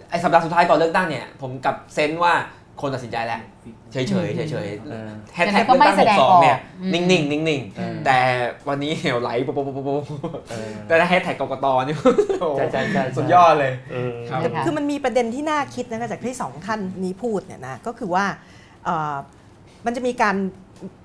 [0.09, 2.33] ไอ้สัปดาห์สุดท้ายก่อนเลือกตั้งเนี่ย ผมกับเซนส์ว่า
[2.81, 3.39] คนตัดสินใจแล้ว
[3.91, 8.17] เฉยเฉยเฉยเฉยเออแฮชแท็กแต่ก็เลือกไม่ตั้งแสหดกงสองเนี่ยออกอืมนิ่งนิ่งนิ่งนิ่งเออๆแต่
[8.67, 11.95] วันนี้เหวไหลปุ๊บปุ๊บปุ๊บปุ๊บเออแต่ถ้าแฮชแท็กกกตนี่
[12.41, 18.25] โอ้โหใช่ใช่ใช่สุดยอดเลยเออครับนะคะคือมันมีประเด็นที่น่าคิดนะคะจากที่สองท่านนี้พูดเนี่ยนะก็คือว่า
[18.85, 19.15] เอ่อ
[19.85, 20.35] มันจะมีการ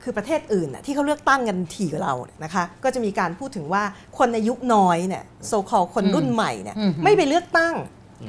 [0.03, 3.83] คือประเทศอื่นน่ะที่เขาเลือกตั้งกันถี่กว่าเราเนี่ยนะคะก็จะมีการพูดถึงว่า
[4.19, 7.75] คนอายุน้อยเนี่ยโซคอลคนรุ่นใหม่เนี่ยอืมไม่ไปเลือกตั้ง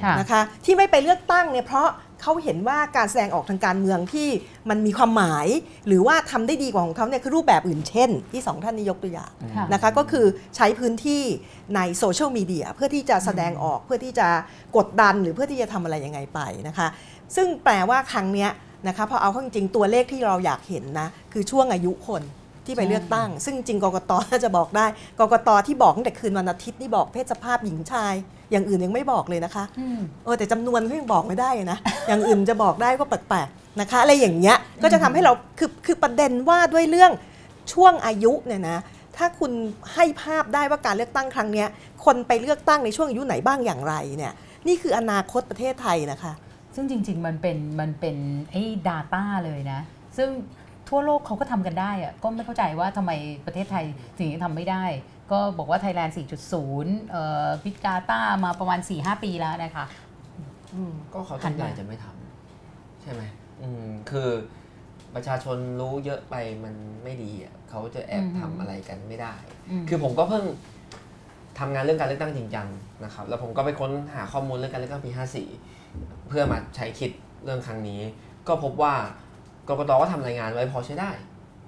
[0.03, 1.87] ค่ะนะคะที่ไม่ไปเลือกตั้งเนี่ยเพราะ
[2.21, 4.29] เขาเห็นว่าการแสดงออกทางการเมืองที่
[4.69, 5.47] มันมีความหมาย
[5.87, 10.25] หรือว่าทำได้ดีกว่าของเขาเนี่ยคือรูปแบบอื่นเช่น ที่สองท่านนี้ยกตัวอย่างค่ะนะคะก็คือ
[10.55, 11.23] ใช้พื้นที่
[11.75, 14.27] ในโซเชียลมีเดียเพื่อที่จะแสดงออกเพื่อที่จะ
[14.77, 16.87] กดดันหรือเพื่อที่จะทำอะไรยังไงไปนะคะ
[17.35, 18.51] ซึ่งแปลว่าครั้งเนี้ย
[18.87, 22.21] นะคะพอเอาเข้าจริงๆตัวเลขที่เราอยากเห็นนะคือช่วงอายุคน
[22.67, 24.85] ที่ไปเลือกตั้ง ซึ่งจริงกกตน่าจะบอกได้
[25.19, 28.13] กกตที่บอกตั้งแต่คืนวันอาทิตย์นี่บอกเพศสภาพหญิงชาย
[28.51, 37.11] อย่างอื่นยังไม่บอกเลยนะคะอืมเออแต่จำนวนเขายังบอกไม่ได้นะอย่างอื่นจะบอกได้ก็แปลกๆนะคะอะไรอย่างเงี้ยก็จะทำให้เราคือคือประเด็นว่าด้วยเรื่อง
[37.73, 38.79] ช่วงอายุเนี่ยนะ
[39.17, 39.51] ถ้าคุณ
[39.93, 41.67] ให้ภาพได้ว่าการเลือกตั้งครั้งเนี้ย
[42.05, 44.33] คนไปเลือกตั้งในช่วงอายุไหนบ้างอย่างไรเนี่ย
[44.67, 46.33] นี่คืออนาคตประเทศไทยนะคะ
[46.75, 48.17] ซึ่งจริง ๆ มันเป็นมันเป็น
[48.51, 49.79] ไอ้ data เลยนะ
[50.17, 50.29] ซึ่ง
[50.89, 53.11] ทั่วโลกเขาก็ทำกันได้อะก็ไม่เข้าใจว่าทำไม
[53.45, 53.85] ประเทศไทย
[54.17, 54.83] ถึงยังทำไม่ได้
[55.31, 56.11] ก็บอกว่า Thailand
[56.61, 59.85] 4.0เอ่อพิกาตามาประมาณ 4-5 ปีแล้วนะคะ
[61.13, 63.21] ก็เขาหัตั้นงใจมาจะไม่ทำใช่ไหม
[63.61, 64.29] อืมคือ
[65.15, 69.35] ประชาชนรู้เยอะไปมันไม่ดีอะเขาจะแอบทำอะไรกันไม่ได้
[69.81, 70.43] มคือผมก็เพิ่ง
[71.59, 72.67] ทำงานเรื่องการเลือกตั้งจริงจัง
[73.03, 75.11] นะครับ แล้วผมก็ไปค้นหาข้อมูลเรื่องการเลือกตั้งปี
[75.69, 77.11] 54 เพื่อมาใช้คิด
[77.43, 78.01] เรื่องครั้งนี้
[78.47, 78.95] ก็พบว่า
[79.69, 81.11] กกตก็ทำรายงานไว้พอใช้ได้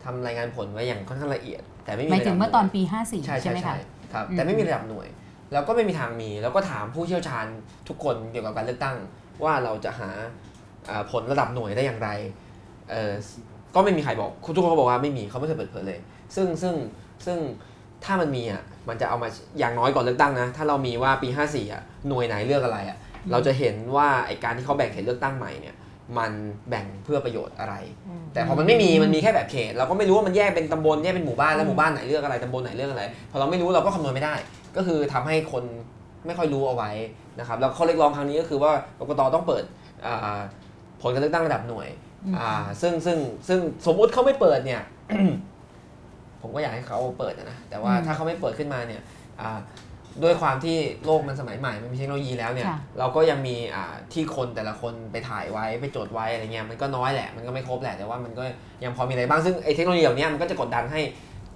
[0.04, 5.08] ทำรายงานผลไว้อย่างค่อนข้างละเอียด แต่ไม่มีหมายถึงเมื่อตอนปีใช่54ใช่ใช่ไหมใช่คะครับอืมแต่ไม่มีระดับหน่วย
[5.54, 7.46] แล้วก็ไม่มีทางมี แล้วก็ถามผู้เชี่ยวชาญ
[7.88, 8.98] ทุกคนเกี่ยวกับการเลือกตั้ง
[9.44, 10.10] ว่าเราจะหา
[10.90, 12.10] อ่าผลระดับหน่วยได้อย่างไร
[12.92, 13.12] เออ
[13.76, 16.00] ก็ไม่มีใครบอกทุกคนก็บอกว่าไม่มีเขาไม่เคยเปิดเผยเลย
[16.36, 16.76] ซึ่งซึ่ง
[17.26, 17.38] ซึ่ง
[18.06, 22.98] ถ้ามันมีอะมันจะเอามาอย่างน้อยก่อนเลือกตั้งนะ ถ้าเรามีว่าปี 54อะหน่วยไหนเลือกอะไรอะ
[23.32, 25.76] เราจะเห็นว่าไอการที่เขาแบ่งเขตเลือกตั้งใหม่เนี่ย
[26.18, 26.32] มัน
[26.70, 27.76] แบ่งเพื่อประโยชน์อะไร
[28.34, 34.36] แต่พอมันไม่มีมันมีแค่แบบเขต เราก็ไม่รู้ว่ามันแยกเป็นตำบลแยกเป็นหมู่บ้านแล้วหมู่บ้านไหนเลือกอะไรตำบลไหนเลือกอะไรพอเราไม่รู้เราก็คำนวณไม่ได้
[34.76, 35.64] ก็คือทำให้คน
[36.26, 36.92] ไม่ค่อยรู้เอาไว้
[37.40, 39.64] นะครับแล้วข้อเรียกร้องครั้งนี้ก็คือว่ากกตต้องเปิด
[40.06, 40.40] อ่า
[41.02, 41.88] ผลการเลือกตั้งระดับหน่วย
[42.26, 43.18] อืมอ่าซึ่งซึ่ง
[43.48, 44.82] ซึ่งสมมุติเขาไม่เปิดเนี่ย
[46.42, 49.02] ผมก็อยากให้เขาเปิดนะแต่ว่าอืมถ้าเขาไม่เปิดขึ้นมาเนี่ย
[49.42, 49.60] อ่า
[50.24, 58.44] ด้วยความที่โลกมันสมัยใหม่มันมีเทคโนโลยีแล้วเนี่ยค่ะเราก็ยังมีอ่าที่คนแต่ละคนไปถ่ายไว้ไปจดไว้อะไรเงี้ยมันก็น้อยแหละมันก็ไม่ครบแหละแต่ว่ามันก็
[58.84, 61.02] ยังพอมีอะไรบ้างซึ่งไอ้เทคโนโลยีเหล่านี้มันก็จะกดดันให้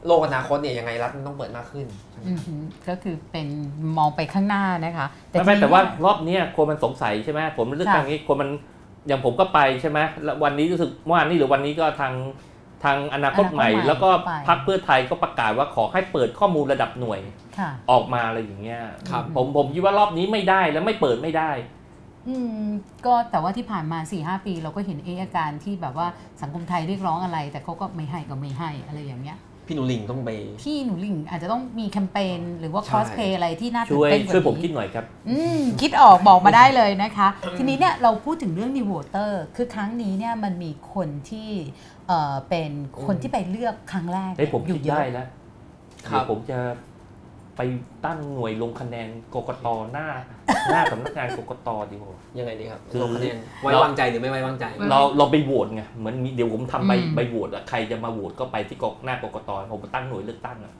[0.06, 1.86] โลกอนาคตเนี่ยยังไงรัฐมันต้องเปิดมากขึ้น
[2.28, 3.48] อือหือก็คือเป็น
[3.98, 8.50] มองไปข้างหน้านะคะไม่ไม่ทีแต่นี้ว่ารอบเนี้ยคนมันสงสัยใช่ไหมผมเลือกตั้งค่ะนี้คนมัน
[9.08, 12.14] อย่างผมก็ไปใช่ไหมแล้ววันนี้รู้สึกเมื่อวานนี้หรือวันนี้ก็ทาง
[12.84, 17.20] ทางอนาคตใหม่อนาคตใหม่ แล้วก็ไปพรรคเพื่อไทยก็ประกาศว่าขอให้เปิดข้อมูลระดับหน่วย
[17.58, 21.52] ค่ะออกมาอะไรอย่างเงี้ยครับผมผมคิดว่ารอบนี้ไม่ได้แล้วไม่เปิดไม่ได้
[22.28, 22.68] อืม
[23.06, 26.08] ก็แต่ว่าที่ผ่านมา4ีหปี เราก็เห็นเออาการที่แบบว่า
[26.42, 30.30] สังคมไทยเรียกร้องอะไร แต่เขาก็ไม่ให้ก็ไม่ให้อะไรอย่างเงี้ย พี่หนูลิงต้องไป
[30.64, 41.50] พี่หนูหลิงอาจจะต้องมีแคมเปญหรือว่าใช่คอสเพย์อะไรที่น่าตื่ช่นวยเต้นกว่าช่วยผมนี้คิดหน่อยครับ อืมคิดออกบอกมาได้เลยนะคะ ทีนี้เนี่ยเราพูดถึงเรื่อง New Voter คือครั้งนี้เนี่ยมันมีคนที่
[42.08, 42.72] เอ่อเป็น
[43.06, 45.28] คนที่ไปเลือกครั้งแรกเฮ้ยผมอคิยู่ดเยได้อะแล้ว
[46.08, 46.60] ครับเดี๋ยวผมจะ
[47.58, 47.62] ไป
[48.06, 50.08] ตั้งหน่วยลงคะแนนกกตหน้า
[50.72, 60.74] หน้าสำนักงานกกตดีกว่า ยังไงดีครับคือ ลงคะแนนไว้วางใจหรือไม่ไว้วางใจ เราเราไปโหวตไงเหมือนมีเดี๋ยวผมทำใบอืม ใบโหวตอะใครจะมาโหวตก็ไปที่กกหน้ากกตผมตั้งหน่วยเลือกตั้งอะ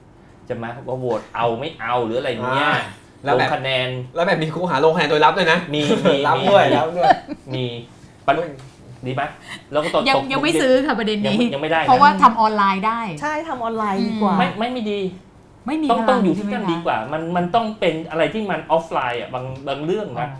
[0.48, 2.76] จะมาว่าโหวตเอาไม่เอาหรืออะไรเงี้ยอ่า
[3.24, 7.10] แล้ลวงแบบ คะแนนแล้วแบบมีครูหาลงคะแนนโดยรับด้วยนะมีมีรับมีด้วยรับด้วย
[7.54, 7.64] มี
[8.26, 8.34] ปัญ
[9.06, 9.22] ดีไหม
[9.72, 15.00] แล้วก็ตอนยังตกยังไม่ซื้อค่ะประเด็นยังนี้ ไม่ยังไม่ได้นเพราะว่าทำออนไลน์ได้ ใช่ทำออนไลน์ดีกว่า ไม่ไม่ไม่ดี
[15.66, 20.30] ไม่มีต้องพต้ลัองอยู่ใช่ที่ไหมนั่นคะดีกว่า มันมันต้องเป็นอะไรที่มันออฟไลน์อะบางบางเรื่องอ๋อนะ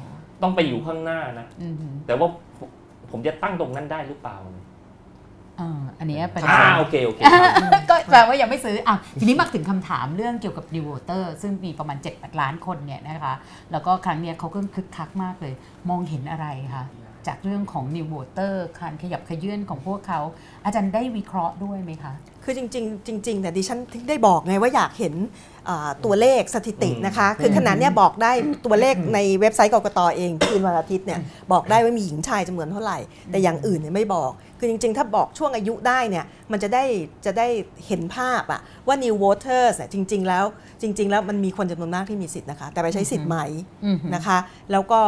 [0.43, 1.75] ต้องไปอยู่ข้างหน้านะอืม
[2.07, 2.69] แต่ว่าผม
[3.11, 4.37] ผมจะตั้งตรงนั้นได้หรือเปล่า
[5.61, 7.21] อ่าอันเนี้ยเป็นอ่าโอเคโอเค
[7.91, 13.35] ก็แปลว่ายังไม่ซื้ออะทีนี้มาถึงคำถามเรื่องเกี่ยวกับ New Voter ซึ่งมีประมาณ7ล้านคนเนี่ยนะคะ
[13.73, 15.55] แล้วก็ครั้งเนี้ยเขาก็คึกคักมากเลย
[15.89, 16.85] มองเห็นอะไรคะ
[17.27, 20.21] จากเรื่องของ New Voter การขยับขยื่นของพวกเขา
[20.65, 22.13] อาจารย์ได้วิเคราะห์ด้วยไหมคะ
[22.45, 25.15] คือจริง ๆ จริงๆแต่ดิฉันถึงได้บอกไงว่าอยากเห็น
[26.05, 28.33] ตัวเลขสถิติอืมนะคะ คือขนาดเนี้ยบอกได้
[28.67, 31.21] ตัวเลขในเว็บไซต์กกตเองคืนวันอาทิตย์เนี่ย
[31.53, 32.99] บอกได้ว่ามีหญิงชายจำนวนเท่าไหร่
[33.31, 36.85] แต่อย่างอื่นเนี่ยไม่บอก คือจริงๆ ถ้าบอกช่วงอายุได้เนี่ยมันจะได้
[37.25, 37.47] จะได้
[37.87, 40.45] เห็นภาพอะว่า new voters เนี่ยจริง ๆ แล้ว
[40.83, 43.37] จริง ๆ แล้วมันมีคนจำนวนมากที่มีสิทธิ์นะคะ แต่ไปใช้สิทธิ์ไหม
[43.85, 44.39] อืมนะคะ
[44.73, 45.01] แล้วก็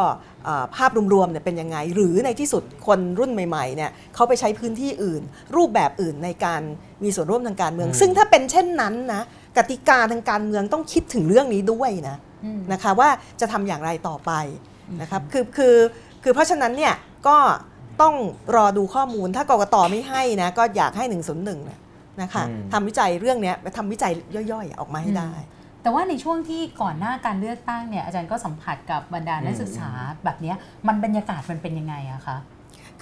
[0.44, 5.22] เอ่อภาพรวมๆเนี่ยเป็นยังไง หรือในที่สุดคนรุ่นใหม่ๆเนี่ยเขาไปใช้พื้นที่อื่น
[5.56, 6.62] รูปแบบอื่นในการ
[7.04, 9.22] มีส่วนร่วมทางการเมือง ซึ่งถ้าเป็นเช่นนั้นนะ
[9.56, 13.08] กติกาทางการเมืองต้องคิดถึงเรื่องนี้ด้วยนะอืมนะคะนะคะว่า
[13.40, 14.32] จะทำอย่างไรต่อไป
[15.00, 15.76] นะครับคือคือ
[16.22, 16.94] คือเพราะฉะนั้นเนี่ย
[17.28, 17.36] ก็
[18.02, 18.14] ต้อง
[18.56, 21.78] รอดูข้อมูลถ้ากกตไม่ให้นะก็อยากให้1นึนะ
[22.22, 24.12] นะคะอืมทำวิจัยเรื่องเนี้ยทำวิจัย
[24.52, 25.32] ย่อยๆ ออกมาให้ได้
[25.82, 29.88] แต่ว่าในช่วงที่ก่อนหน้าการเลือกตั้งเนี่ยอาจารย์ก็สัมผัสกับบรรดานักศึกษา
[30.24, 32.36] แบบเนี้ยมันบรรยากาศมันเป็นยังไงอะคะ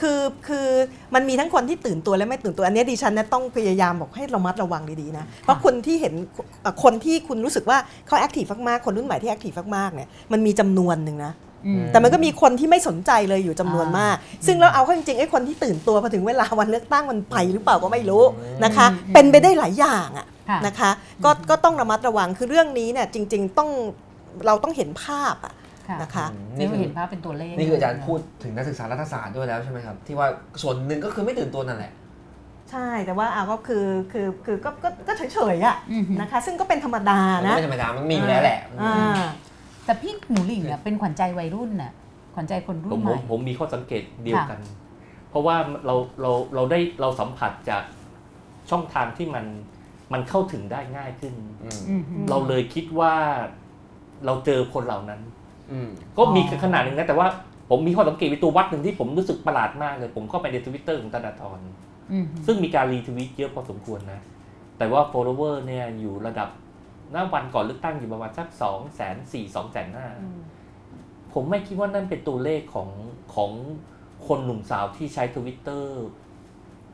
[0.01, 0.67] คือคือ
[1.15, 6.15] มันมีทั้งคนที่ตื่นตัวและไม่ตื่นตัวอันเนี้ยดิฉันนะต้องพยายามบอกให้ระมัดระวังดีๆนะเพราะคนที่เห็น
[6.63, 11.33] เอ่อคนที่คุณรู้สึกว่าเขาแอคทีฟมากๆคนรุ่นใหม่ที่แอคทีฟมากๆเนี่ยมันมีจำนวนหนึ่งนะ
[11.67, 18.25] อืมแต่มันก็มีคนที่ไม่สนใจเลยอยู่จำนวนอ่ามมาก ซึ่งเราเอาเข้าจริงๆไอ้คนที่ตื่นตัวพอถึงเวลาวันเลือกตั้งมันไปหรือเปล่าก็ไม่รู้
[18.65, 20.91] นะคะอืมเป็นไปได้หลายอย่างอะค่ะนะคะ
[21.25, 23.71] ก็ก็ต้องระมัดระวังคือเรื่องนี้เนี่ยจริง ๆ ต้อง
[24.47, 25.64] เราต้องเห็นภาพอะค่ะ
[26.03, 30.29] นะคะนี่เห็นภาพเป็นตัวเลขนี่คืออาจารย์พูดถึงนักศึกษารัฐศาสตร์ด้วยแล้วใช่ไหมครับ ที่ว่า
[30.63, 31.93] ส่วนหนึ่งก็คือไม่ตื่นตัวนั่นแหละ
[32.71, 39.23] ใช่แต่ว่าเอาก็คือคือคือก็ก็ก็เฉยๆอะอือหือนะคะซึ่งก็เป็นธรรมดามันก็นะไม่ธรรมดามันมีอยู่แล้วแหละอ่า
[39.85, 41.93] แต่พี่หนูหลิงเนี่ยเป็นขวัญใจวัยรุ่นน่ะ
[42.35, 44.61] ขวัญใจคนผรุ่มนใหผม่มผมมีข้อสังเกตเดียวกัน
[45.31, 47.83] เพราะว่าเราเราเราได้เราสัมผัสจาก
[48.71, 49.45] ช่องทางที่มัน
[50.13, 53.15] มันเข้าถึงได้ง่ายขึ้นอืมอืมเราเลยคิดว่า
[54.27, 55.44] เราเจอคนเหล่านั้นอืม
[56.19, 57.27] ก็มีอ๋อขนาดหนึ่งนะแต่ว่า
[57.71, 61.59] ผมมีข้อสังเกตในตัววัดหนึ่งที่ผมรู้สึกประหลาดมากเลย ผมเข้าไปในทวิตเตอร์ของธนาธร
[62.13, 64.21] อืมซึ่งมีการรีทวิตเยอะพอสมควรนะ
[64.79, 66.49] แต่ว่า follower เนี่ยอยู่ระดับ
[67.13, 70.09] หน้าวันก่อนเลือกตั้งอยู่ประมาณสักสองแสนสี่สองแสนห้า
[71.35, 72.91] ผมไม่คิดว่านั่นเป็นตัวเลขของ
[73.35, 73.51] ของ
[74.27, 76.05] คนหนุ่มสาวที่ใช้ทวิตเตอร์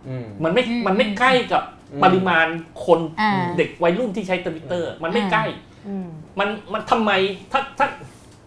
[0.09, 2.47] อืมมันไม่อืมมันไม่ใกล้กับอืมปริมาณ
[2.87, 5.45] คนอ่าเด็กวัยรุ่นที่ใช้ทวิตเตอร์ มันไม่อ่าใกล้
[5.89, 7.11] อืมมันมันทำไม
[7.53, 7.87] ถ้าถ้า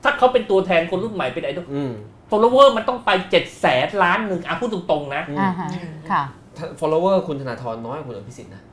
[0.03, 1.91] ถ้าเขาเป็นตัวแทนคนรุ่นใหม่เป็นไอดอลอืม
[2.31, 5.69] follower มันต้องไปเจ็ดแสนล้านหนึ่งอะพูดตรงๆนะอ่าฮะ
[6.11, 6.23] ค่ะ
[6.57, 8.63] ถ้า follower คุณธนาธรน้อยกว่าคุณอภิสิทธิ์นะ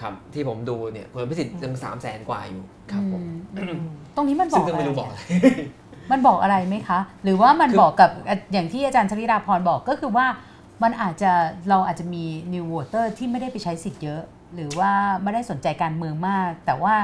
[0.00, 3.22] ครับที่ผมดูเนี่ยคุณอภิสิทธิ์ยังสามแสนกว่าอยู่ครับผม
[3.56, 3.76] อืม
[4.16, 5.20] ตรงนี้มันบซึ่องกก็อะไรไม่รู้บอกอะไร
[6.10, 10.26] มันบอกอะไรไหมคะ หรือว่ามันคือบอกกับอะอย่างที่อาจารย์ชลิดาพรบอกก็คือว่า
[10.82, 11.32] มันอาจจะ
[11.68, 14.22] เราอาจจะมี new voter ที่ไม่ได้ไปใช้สิทธิ์เยอะ
[14.54, 14.90] หรือว่า
[15.22, 16.94] ไม่ได้สนใจการเมืองมาก แต่ว่า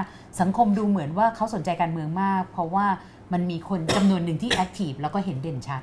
[0.40, 2.86] สังคมดูเหมือนว่าเขาสนใจการเมืองมาก เพราะว่า
[3.32, 5.82] มันมีคนจำนวนหนึ่งที่แอคทีฟแล้วก็เห็นเด่นชัด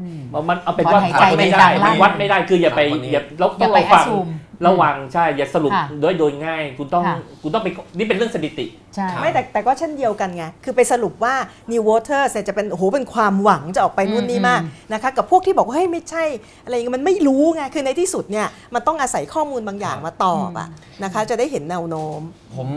[0.00, 4.30] อืม มันเอาเป็นขอว่าหายวัใจดไม่ดัได้งๆลั่นมันวัดไม่ได้คืออย่าไปคนนี้อย่าเราอย่าต้องไประวัง assume
[4.66, 11.34] ระวังใช่ อย่าสรุปค่ะโดยโดยง่าย คุณต้องค่ะ คุณต้องไปนี่เป็นเรื่องสถิติ ใช่ครับไม่แต่แต่ก็เช่นเดียวกันไง คือไปสรุปว่า
[11.70, 14.60] New Voters เนี่ยจะเป็นโอ้โหเป็นความหวังจะออกไปนู่นนี่มาก
[14.92, 16.24] นะคะกับพวกที่บอกว่าเฮ้ยไม่ใช่
[16.64, 20.68] อะไรอย่างเงี้ยมันไม่รู้ไง คือในที่สุดเนี่ยมันต้องอาศัยข้อมูลบางอย่างมาตอบอะ
[21.04, 22.20] นะคะ จะได้เห็นแนวโน้ม
[22.56, 22.68] ผม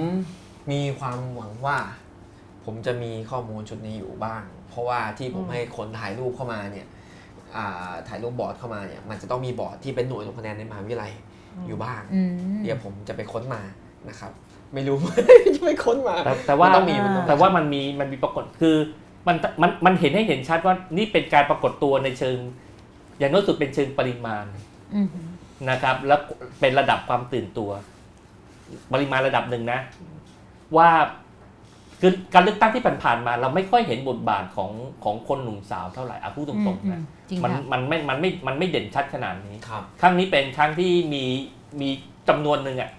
[0.71, 1.77] มีความหวังว่า
[2.71, 6.87] ผมผมจะมีข้อมูลชุดนี้อยู่บ้าง เพราะว่าที่ผมอืมให้คนถ่ายรูปเข้ามาเนี่ย
[7.55, 11.11] อ่าถ่ายรูปบอร์ดเข้ามาเนี่ยมันจะต้องมีบอร์ดที่เป็นหน่วยลงคะแนนในมหาวิทยาลัย
[11.67, 12.31] อยู่บ้างอืม
[12.63, 13.61] เดี๋ยวผมจะไปค้นมา
[14.09, 14.31] นะครับ
[14.73, 14.97] ไม่รู้
[15.55, 18.75] จะไปค้นมาแต่แต่ว่ามันต้องมีมันต้องมีแต่ว่ามันมีมันมีปรากฏคือ
[19.27, 22.37] มันมันมันเห็นให้เห็นชัดว่านี่เป็นการปรากฏตัวในเชิง
[23.19, 24.45] อย่างน้อยสุดเป็นเชิงปริมาณ
[24.95, 25.07] อืม
[25.69, 26.19] นะครับ แล้ว
[26.59, 27.71] เป็นระดับความตื่นตัว
[28.93, 29.79] ปริมาณระดับหนึ่งนะ
[30.77, 30.89] ว่า
[32.01, 34.71] คือการเลือกตั้งที่ผ่านๆมา เราไม่ค่อยเห็นบทบาทของ
[35.03, 41.23] ของคนหนุ่มสาวเท่าไหร่อาพูดตรงๆอืนะมจริงมันค่ะมันไม่มันไม่มันไม่เด่นชัดขนาดนี้ครับครั้งนี้เป็นครั้งที่มี
[41.81, 41.89] มี
[42.29, 42.91] จำนวนหนึ่งอะ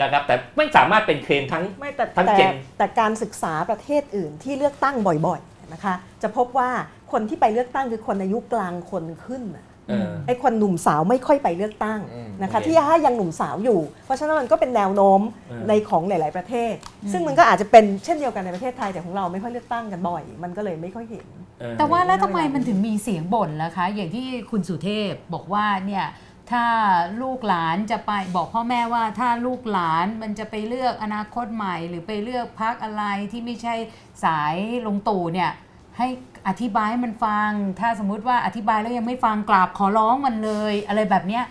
[0.00, 6.70] นะครับแต่ไม่สามารถเป็นเครนทั้งไม่แต่ทั้งแต่เจนแต่การศึกษาประเทศอื่นที่เลือกตั้งบ่อยๆนะคะ จะพบว่า
[7.12, 9.65] คนที่ไปเลือกตั้งคือคนอายุกลางคนขึ้นน่ะเออ
[10.26, 16.72] ไอ้คนหนุ่มสาวไม่ค่อยไปเลือกตั้งอืมนะคะโอเคที่ถ้ายังหนุ่มสาวอยู่ เพราะฉะนั้นมันก็เป็นแนวโน้มเออในของหลาย ๆ ประเทศ
[17.12, 21.26] ซึ่งมันก็อาจจะเป็นเช่นเดียวกันในประเทศไทยแต่ของเราไม่ค่อยเลือกตั้งกันบ่อย มันก็เลยไม่ค่อยเห็น
[21.60, 26.06] เออแต่ว่าแล้วทำไมมันถึงมีเสียงบ่นล่ะคะ อย่างที่คุณสุเทพบอกว่าเนี่ย
[26.52, 26.66] ถ้า
[27.22, 33.74] ลูกหลานจะไปบอกพ่อแม่ว่าถ้าลูกหลานมันจะไปเลือกอนาคตใหม่ หรือไปเลือกพักอะไรที่ไม่ใช่
[34.24, 34.54] สาย
[34.86, 35.50] ลงตู่เนี่ย
[35.98, 36.08] ให้
[36.48, 41.44] อธิบายให้มันฟัง ถ้าสมมุติว่าอธิบายแล้วยังไม่ฟังกราบขอร้องมันเลย อะไรแบบเนี้ย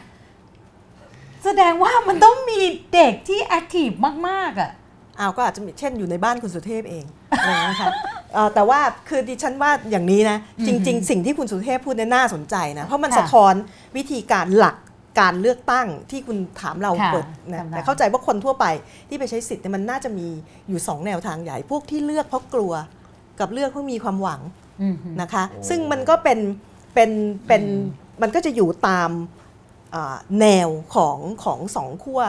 [1.46, 2.60] แสดงว่ามันต้องมี
[2.94, 3.90] เด็กที่แอคทีฟ
[4.28, 4.72] มากๆอะ
[5.20, 7.90] อ้าวก็อาจจะมีเช่นอยู่ในบ้านคุณสุเทพเองอะไรอย่างเงี้ยค่ะ
[8.34, 8.80] เอ่อแต่ว่า
[9.10, 13.54] คือดิฉันว่าอย่างนี้นะจริง ๆ สิ่งที่คุณสุเทพพูดเนี่ยน่าสนใจนะเพราะมันค่ะสะท้อน
[13.98, 14.76] วิธีการหลัก
[15.20, 18.66] การเลือกตั้งที่คุณถามเราค่ะเปิดนะจำได้แต่เข้าใจว่าคนทั่วไป
[19.10, 20.28] ที่ไปใช้สิทธิ์เนี่ยมันน่าจะมี
[20.70, 22.74] อยู่ 2 แนวทางใหญ่พวกที่เลือกเพราะกลัว
[23.40, 24.42] กับเลือกเพราะมีความหวัง
[24.82, 26.40] อืมนะคะโอ้ซึ่งมันก็เป็น
[26.94, 27.12] เป็น
[27.48, 27.64] เป็น
[28.22, 29.12] มันก็จะอยู่ตาม
[29.96, 32.22] อ่าแนวของของสองขั้ว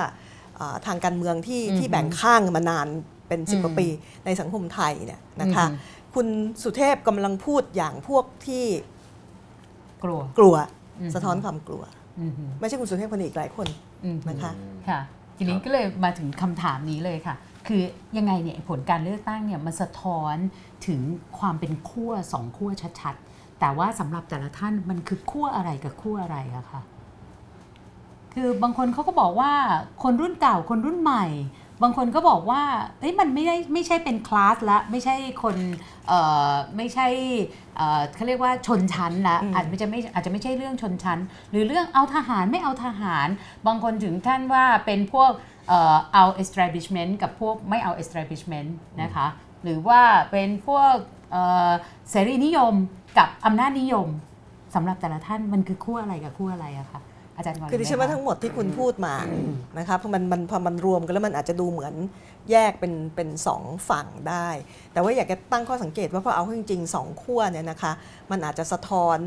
[0.59, 2.87] อ่าทางการเมืองที่อืมที่แบ่งข้างมานาน
[3.29, 3.87] เป็นสิบอืมกว่าปี
[4.25, 6.27] ในสังคมไทยเนี่ยนะคะอืมคุณ
[6.63, 8.65] สุเทพกำลังพูดอย่างพวกที่
[10.05, 10.55] กลัวกลัว
[11.01, 11.83] อืมสะท้อนความกลัว
[12.19, 13.67] อืมไม่ใช่คุณสุเทพคนเดียวอีกหลายคน
[14.05, 14.53] อืมนะคะ
[14.89, 15.01] ค่ะ
[15.37, 17.83] ทีนี้ก็เลยมาถึงคำถามนี้เลยค่ะ คือ
[18.17, 20.37] ยังไงเนี่ยผลการเลือกตั้งเนี่ยมันสะท้อน
[20.87, 21.01] ถึง
[21.39, 26.81] ความเป็นขั้วสองขั้วชัดๆ แต่ว่าสำหรับแต่ละท่านมันคือขั้วอะไรกับขั้วอะไรอะคะ
[28.35, 29.53] คือบางคนเขาก็บอกว่า
[30.03, 31.27] คนรุ่นเก่าคนรุ่นใหม่
[31.83, 32.63] บางคนก็บอกว่า
[33.01, 35.57] เอ้ยมันไม่ได้ไม่ใช่เป็นคลาสละไม่ใช่คน
[36.09, 37.07] เอ่อไม่ใช่
[37.77, 41.19] เอ่อเขาเรียกว่าชนชั้นละอืมอาจจะไม่อาจจะไม่ใช่เรื่องชนชั้น
[41.51, 43.29] หรือเรื่องเอาทหารไม่เอาทหาร
[43.67, 45.31] บางคนถึงท่านว่าเป็นพวก
[45.69, 48.69] เอ่อเอา establishment กับพวกไม่เอา establishment
[49.03, 49.27] นะคะ
[49.65, 50.95] หรือว่าเป็นพวก
[51.31, 51.71] เอ่อ
[52.11, 52.75] เสรีนิยม
[53.19, 54.09] กับอำนาจนิยม
[54.75, 57.01] สำหรับแต่ละท่านมันคือขั้วอะไรกับขั้วอะไรอะคะ
[57.37, 59.15] อาจารย์ก่อนคือดิฉันว่าเลยไหมะทั้งหมดที่คุณพูดมา
[59.79, 61.95] นะคะเพราะมันมันพอมันรวมกันแล้วมันอาจจะดูเหมือน
[62.51, 64.49] แยกเป็นเป็นสองฝั่งได้
[64.93, 67.93] แต่ว่าอยากจะตั้งข้อสังเกตว่าพอเอาเข้าจริงๆสองขั้วเนี่ยนะคะ
[68.31, 69.19] มันอาจจะสะท้อน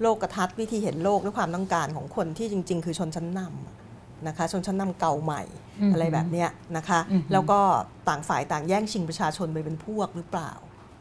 [0.00, 3.79] โลกทัศน์วิธีเห็นโลกและความต้องการของคนที่จริง ๆ คือชนชั้นนำ
[4.28, 5.42] นะคะชนชั้นนำเก่าใหม่
[5.80, 7.60] อืมอะไรแบบเนี้ยนะคะอืมแล้วก็
[8.08, 10.52] ต่างฝ่ายต่างแย่งชิงประชาชนไปเป็นพวกหรือเปล่า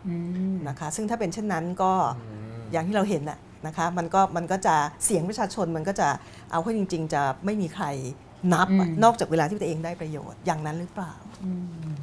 [0.07, 0.15] อื
[0.53, 1.91] มนะคะ ซึ่งถ้าเป็นเช่นนั้นก็
[2.71, 6.07] อย่างที่เราเห็นน่ะนะคะมันก็มันก็จะเสียงประชาชนมันก็จะ
[6.51, 7.85] เอาเข้าจริง ๆ จะไม่มีใคร
[8.53, 11.51] นับอะอืมนอกจากเวลาที่ตัวเองได้ประโยชน์อย่างนั้นหรือเปล่าอื
[11.93, 11.95] ม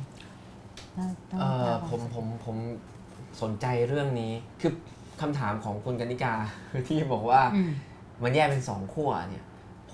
[0.99, 2.57] น่าน่าเอ่อน่าผมผมผม
[3.43, 4.73] สนใจเรื่องนี้คือ
[5.21, 6.35] คำถามของคุณกนิกา
[6.71, 7.71] คือที่บอกว่าอืม
[8.23, 9.45] มันแยกเป็นสองขั้วเนี่ย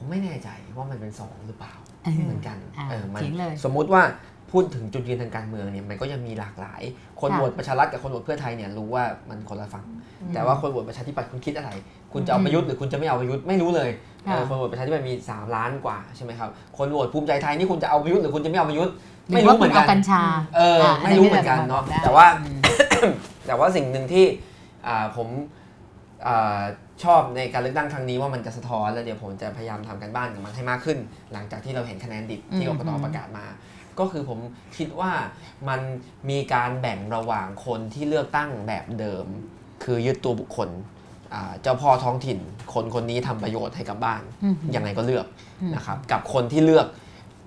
[0.03, 4.03] ผมไม่แน่ใจว่ามันเป็นสองหรือเปล่าเออเหมือนกันอ่าเออมัเถียงเลยสมมุติว่า
[4.51, 6.83] พูดถึงจุดยืนทางการเมืองเนี่ยมันก็ยังมีหลากหลาย
[7.21, 9.85] คนค่ะโหวตประชารัฐกับคนโหวตเพื่อไทยเนี่ยรู้ว่ามันคนละฝั่ง
[10.35, 11.71] แต่ว่าคนโหวตประชาธิปัตย์คุณคิดอะไร
[12.13, 13.91] คุณจะเอาประยุทธ์หรือคุณจะไม่เอาประยุทธ์ไม่รู้เลย
[14.27, 18.95] ค่ะเออคนโหวตประชาธิปัตย์มี 3 ล้านกว่าใช่ไหมครับคนโหวตภูมิใจไทยนี่คุณจะเอาประยุทธ์หรือคุณจะไม่เอาประยุทธ์
[19.29, 20.23] หรืไม่อรู้ว่าเหมืคุอณนกัเอานกัญชา
[20.57, 23.13] เอออะไม่รู้เหมือนกันเนาะได้แต่ว่าอืม
[23.47, 24.25] แต่ว่าสิ่งหนึ่งที่
[24.87, 25.62] อ่าผมอา
[27.03, 30.99] ชอบในการเลือกตั้งครั้งนี้ว่ามันจะสะท้อนแล้วเดี๋ยวผมจะพยายามทำกันบ้านกับมันให้มากขึ้น
[31.33, 33.47] หลังจากที่เราเห็นคะแนนดิบที่กอืกมตประกาศมา
[33.99, 34.39] ก็คือผม
[34.77, 35.13] คิดว่า
[35.69, 35.81] มัน
[36.31, 39.27] มีการแบ่งระหว่างคนที่เลือกตั้งแบบเดิม
[39.85, 40.69] คือยึดตัวบุคคล
[41.35, 42.39] อ่าเจ้าพ่อท้องถิ่น
[42.75, 45.27] คนคนนี้ทำประโยชน์ให้กับบ้านอืมยังไงก็เลือก
[45.63, 46.87] อืมนะครับกับคนที่เลือก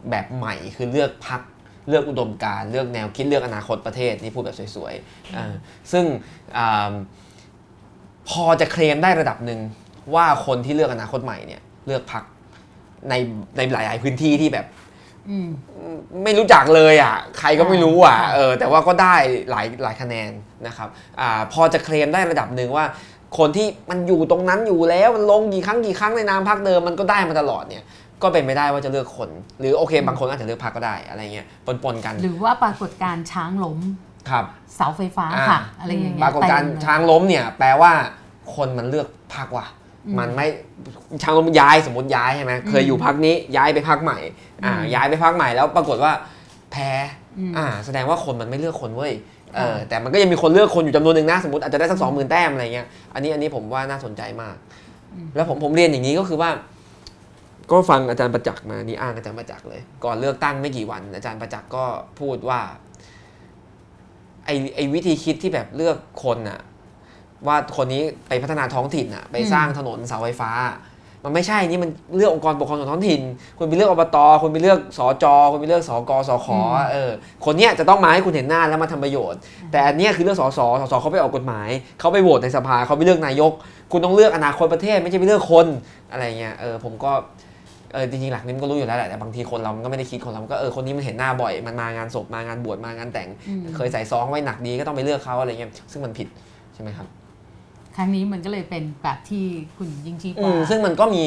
[0.10, 1.42] แบบใหม่คือเลือกพัก
[1.90, 5.54] เลือกอุดมการณ์เลือกแนวคิดเลือกอนาคตประเทศนี่พูดแบบสวยๆเออ
[5.92, 6.06] ซึ่ง
[6.58, 6.92] อ่า
[8.30, 9.60] พอจะเคลมได้ระดับหนึ่ง
[10.16, 12.24] ว่าคนที่เลือกอนาคตใหม่เนี่ย เลือกพัก
[13.10, 13.14] ใน
[13.58, 14.66] ในหลาย ๆ พื้นที่ที่แบบ
[15.30, 15.48] อืม
[16.24, 19.16] ไม่รู้จักเลยอะ ใครก็ไม่รู้อะอ่าเออแต่ว่าก็ได้
[19.50, 20.32] หลายหลายคะแนน
[20.68, 20.88] นะครับ
[21.20, 22.86] อ่าพอจะเคลมได้ระดับหนึ่งว่า
[23.38, 27.84] คนที่มันอยู่ตรงนั้นอยู่แล้วมันลงกี่ครั้งกี่ครั้งในนามพักเดิมมันก็ได้มาตลอดเนี่ย
[28.24, 31.48] ก็เป็นไม่ได้ว่าจะเลือกคน หรือโอเค บางคนอาจจะเลือกพักก็ได้อะไรเงี้ย
[31.84, 33.80] ปนๆกัน หรือว่าปรากฏการณ์ช้างล้ม
[34.30, 37.92] ครับเสาไฟฟ้าอ่าหักอะไรอย่างเงี้ยปรากฏการณ์เต็มเลยช้างล้มเนี่ย แปลว่า
[38.56, 39.68] คนมันเลือกพักว่ะ
[40.08, 40.48] อืมมันไม่
[41.22, 44.20] ช้างล้มย้ายสมมติย้ายใช่ไหมเคยอยู่พักนี้ย้ายไปพักใหม่
[44.66, 46.12] อ่าอืมย้ายไปพักใหม่แล้วปรากฏว่า
[46.72, 46.90] แพ้
[47.38, 49.14] อืมอ่าแสดงว่าคนมันไม่เลือกคนเว้ย
[49.56, 54.56] เออค่ะแต่มันก็ยังมีคนเลือกคนอยู่จำนวนหนึ่งนะสมมติอาจจะได้สักสองหมื่นแต้มอะไรเงี้ยอันนี้อันนี้ผมว่าน่าสนใจมาก
[55.36, 56.50] แล้วผมผมเรียนอย่างนี้ก็คือว่า
[57.72, 61.84] ก็ฟังอาจารย์ประจักษ์มานี่อ้างอาจารย์ประจักษ์เลย ก่อนเลือกตั้งไม่กี่วัน อาจารย์ประจักษ์ก็
[62.20, 62.60] พูดว่า
[64.46, 66.60] ไอไอวิธีคิดที่แบบเลือกคนอะ
[67.48, 70.52] ว่าคนนี้ไปพัฒนาท้องถิ่นอะไปสร้างถนนเสาไฟฟ้า
[71.24, 73.22] มันไม่ใช่นี่มันเลือกองค์กรปกครองส่วนท้องถิ่น
[73.58, 76.48] คุณไปเลือกอบตคุณไปเลือกสจคุณไปเลือกสกสข
[76.92, 77.12] เออ
[77.46, 79.40] คนเนี้ยจะต้องมาให้คุณเห็นหน้าแล้วมาทำประโยชน์
[79.72, 83.52] แต่อันเนี้ยคือเลือกสสสสเขาไปออกกฎหมายเขาไปโหวตในสภาเขาไปเลือกนายก
[83.92, 85.68] คุณต้องเลือกอนาคตประเทศ ไม่ใช่ไปเลือกคน
[86.12, 87.12] อะไรเงี้ยเออผมก็
[87.96, 96.28] เออจริงๆหลักนี้มันก็รู้อยู่แล้วแหละแต่บางทีคนเรามันก็ไม่ได้คิดคนเรามันก็เออคนนี้มันเห็นหน้าบ่อยมันมางานศพมางานบวชมางานแต่งอืมเคยใส่ซองไว้หนักดีก็ต้องไปเลือกเขาอะไรเงี้ยซึ่งมันผิด
[96.74, 97.08] ใช่ไหมครับ
[97.96, 99.44] ครั้งนี้มันก็เลยเป็นแบบที่
[99.78, 101.24] คุณยิ่งชีพอืว่ามซึ่งมันก็มี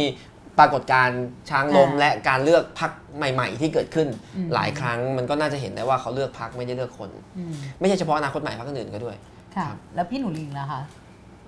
[0.59, 9.17] ปรากฏการณ์ช้างลมอ่าและการเลือกพักใหม่ ๆ ที่เกิดขึ้นอืมหลายครั้งมันก็น่าจะเห็นได้ว่าเขาเลือกพักไม่ได้เลือกคนอืมไม่ใช่เฉพาะอนาคตใหม่พักอื่นก็ด้วย
[9.57, 10.81] ค่ะครับแล้วพี่หนูลิงล่ะคะ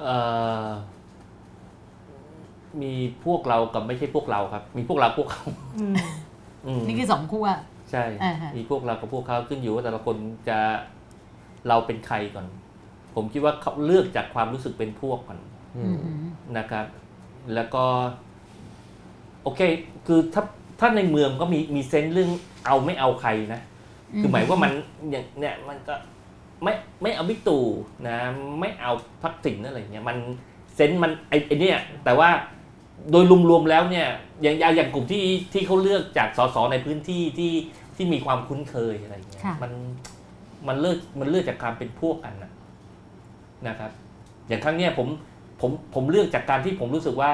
[0.00, 0.16] เอ่
[0.64, 0.66] อ
[2.82, 2.92] มี
[3.24, 5.44] พวกเรากับไม่ใช่พวกเราครับ มีพวกเราพวกเขา
[5.78, 7.46] อืมนี่คือสองขั้ว
[7.90, 10.16] ใช่อ่าฮะมีพวกเรากับพวกเขาขึ้นอยู่ว่าแต่ละคน
[10.48, 10.58] จะ
[11.68, 12.46] เราเป็นใครก่อน
[13.14, 15.38] ผมคิดว่าเขาเลือกจากความรู้สึกเป็นพวกก่อน
[15.76, 16.16] อืมอืม
[16.58, 16.86] นะครับ
[17.54, 17.84] แล้วก็
[19.42, 19.60] โอเค
[20.06, 20.42] คือถ้า
[20.80, 22.30] ถ้าในเมืองก็มีมีเซนส์เรื่อง
[22.66, 23.60] เอาไม่เอาใครนะ
[24.18, 24.72] คือหมายว่ามัน
[25.10, 25.94] อย่างเนี่ยมันก็
[26.62, 27.64] ไม่ไม่เอาบิ๊กตู่
[28.08, 28.18] นะ
[28.60, 30.16] ไม่เอาทักษิณอะไรเงี้ยมัน
[30.74, 32.30] เซนส์มันไอ้ไอ้เนี่ยแต่ว่า
[33.10, 34.06] โดยรวมๆแล้วเนี่ย
[34.42, 37.52] อย่างอย่างอย่างกลุ่มที่ที่เขาเลือกจากสสในพื้นที่ที่
[37.96, 39.72] ที่มีความคุ้นเคยอะไรเงี้ยค่ะมัน
[40.68, 42.52] มันเลือกมันเลือกจากความเป็นพวกกันนะ
[43.68, 43.90] นะครับ
[44.48, 45.08] อย่างครั้งเนี้ยผม
[45.60, 47.30] ผมผมเลือกจากการที่ผมรู้สึกว่า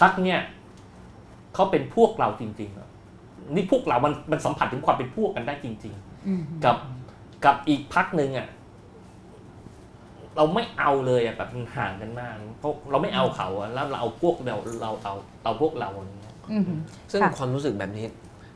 [0.00, 0.40] พักเนี่ย
[1.54, 2.88] เขาเป็นพวกเราจริงๆอะ
[3.54, 6.76] นี่พวกเรามันมันสัมผัสถึงความเป็นพวกกันได้จริงๆอืมกับ
[7.44, 8.48] กับอีกพักหนึ่งอะ
[10.36, 15.14] เราไม่เอาเลยอะแบบมันห่างกันมากเพราะเราไม่เอาเขาอะแล้วเราเอาพวกเราเราเอา
[15.44, 16.64] เอาพวกเราอะไรเงี้ยอืม
[17.10, 18.06] ซึ่งค่ะ ความรู้สึกแบบนี้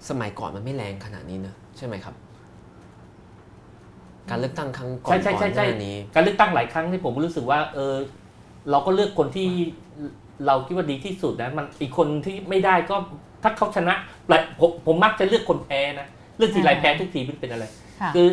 [0.08, 2.14] สมัยก่อนมันไม่แรงขนาดนี้นะใช่ไหมครับ
[4.30, 7.94] การเลือกตั้งครั้งก่อนใช่ใช่ใช่ก่ใช่อนหน้านี้ การเลือกตั้งหลายครั้งที่ผมรู้สึกว่า เออ
[8.70, 9.48] เราก็เลือกคนที่
[10.46, 12.96] เราคิดว่าดีที่สุดนะมันอีกคนที่ไม่ได้ก็
[13.42, 13.94] ถ้าเขาชนะ
[14.60, 16.06] ผมผมมักจะเลือกคนแพ้นะ
[16.38, 17.64] เลือกทีไรแพ้ทุกทีมันเป็นอะไร
[18.00, 18.28] ค่ะ คือ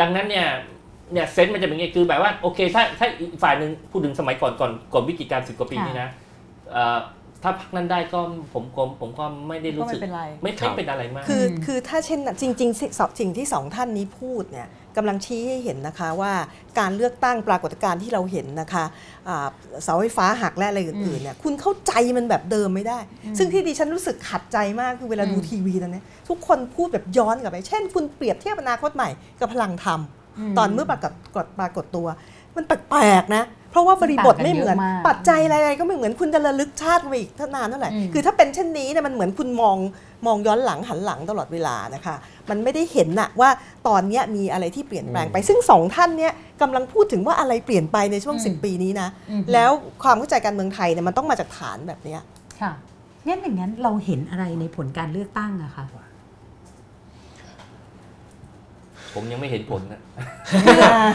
[0.00, 0.46] ดังนั้นเนี่ย
[1.12, 6.10] เนี่ยเซนส์มันจะเป็นไงคือแบบว่าโอเคถ้าถ้าอีกฝ่ายหนึ่งพูดถึงสมัยก่อนก่อนก่อนวิกฤตการสิบกว่าปีค่ะนี้นะ
[6.72, 6.98] เอ่อ
[7.42, 8.20] ถ้าพักนั้นได้ก็
[8.52, 16.32] ผมผมผมก็ไม่ได้ก็รู้ไม่สึกเป็นไรไม่ครัไม่บเป็นอะไรมาก คืออืมคือถ้าเช่นน่ะจริงๆสิสสิ่งที่สองท่านนี้พูดเนี่ยกำลังชี้ให้เห็นนะคะว่า
[16.78, 18.84] การเลือกตั้งปรากฏการณ์ที่เราเห็นนะคะ
[19.28, 19.46] อ่า
[19.82, 22.98] เสาไฟฟ้าหักและอะไรอื่นๆเนี่ยคุณเข้าใจมันแบบเดิมไม่ได้
[23.38, 29.08] ซึ่งที่ดิฉันรู้สึกขัดใจมากคือเวลาดูอืมทีวีตอนนี้ทุกคนพูดแบบย้อนกลับไป เช่น คุณเปรียบเทียบอนาคตใหม่
[29.40, 30.00] กับพลังธรรม
[30.58, 32.06] ตอนเมื่อปรากฏกฏปรากฏตัว
[32.56, 39.76] มันแปลกๆนะเพราะว่าบริบทไม่เหมือนต่างกันเยอะมากปัจจัยอะไรๆก็ไม่เหมือนคุณจะระลึกชาติไปอีกเท่านานเท่าไหร่อืมคือถ้าเป็นเช่นนี้เนี่ยมันเหมือนคุณมอง
[40.26, 42.14] มองย้อนหลังหันหลังตลอดเวลานะคะ
[42.50, 43.50] มันไม่ได้เห็นน่ะว่า
[43.88, 49.70] ตอนเนี้ยมีอะไรที่เปลี่ยนแปลงไป ซึ่งสองท่านเนี่ยกำลังพูดถึงว่าอะไรเปลี่ยนไปในช่วงอืม10 ปีนี้นะอืมแล้ว
[50.02, 52.20] ความเข้าใจการเมืองไทยเนี่ยมันต้องมาจากฐานแบบเนี้ย
[52.60, 52.72] ค่ะ
[53.26, 55.84] งั้นอย่างนั้นเราเห็นอะไรในผลการเลือกตั้งอะคะ
[59.14, 60.00] ผมยังไม่เห็นผลนะ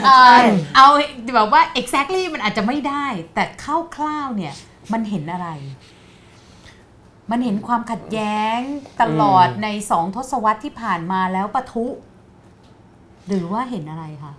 [0.06, 0.44] เอ่อ
[0.76, 0.88] เอา
[1.36, 3.66] แบบว่า exactly มันอาจจะไม่ได้ แต่ค
[4.02, 4.54] ร่าวๆเนี่ย
[4.94, 5.50] มันเห็นอะไร
[7.32, 8.60] มันเห็นความขัดแย้ง
[9.02, 11.86] ตลอดอืมในสองทศวรรษที่ผ่านมาแล้วปะทุ
[13.28, 14.34] หรือว่าเห็นอะไรคะ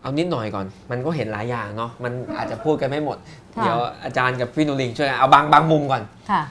[0.00, 3.18] เอานิดหน่อยก่อน มันก็เห็นหลายอย่างเนาะมันอาจจะพูดกันไม่หมด
[3.56, 6.42] ค่ะ เดี๋ยวอาจารย์กับพี่นุลิงช่วยกันเอาบางบางมุมก่อน ค่ะ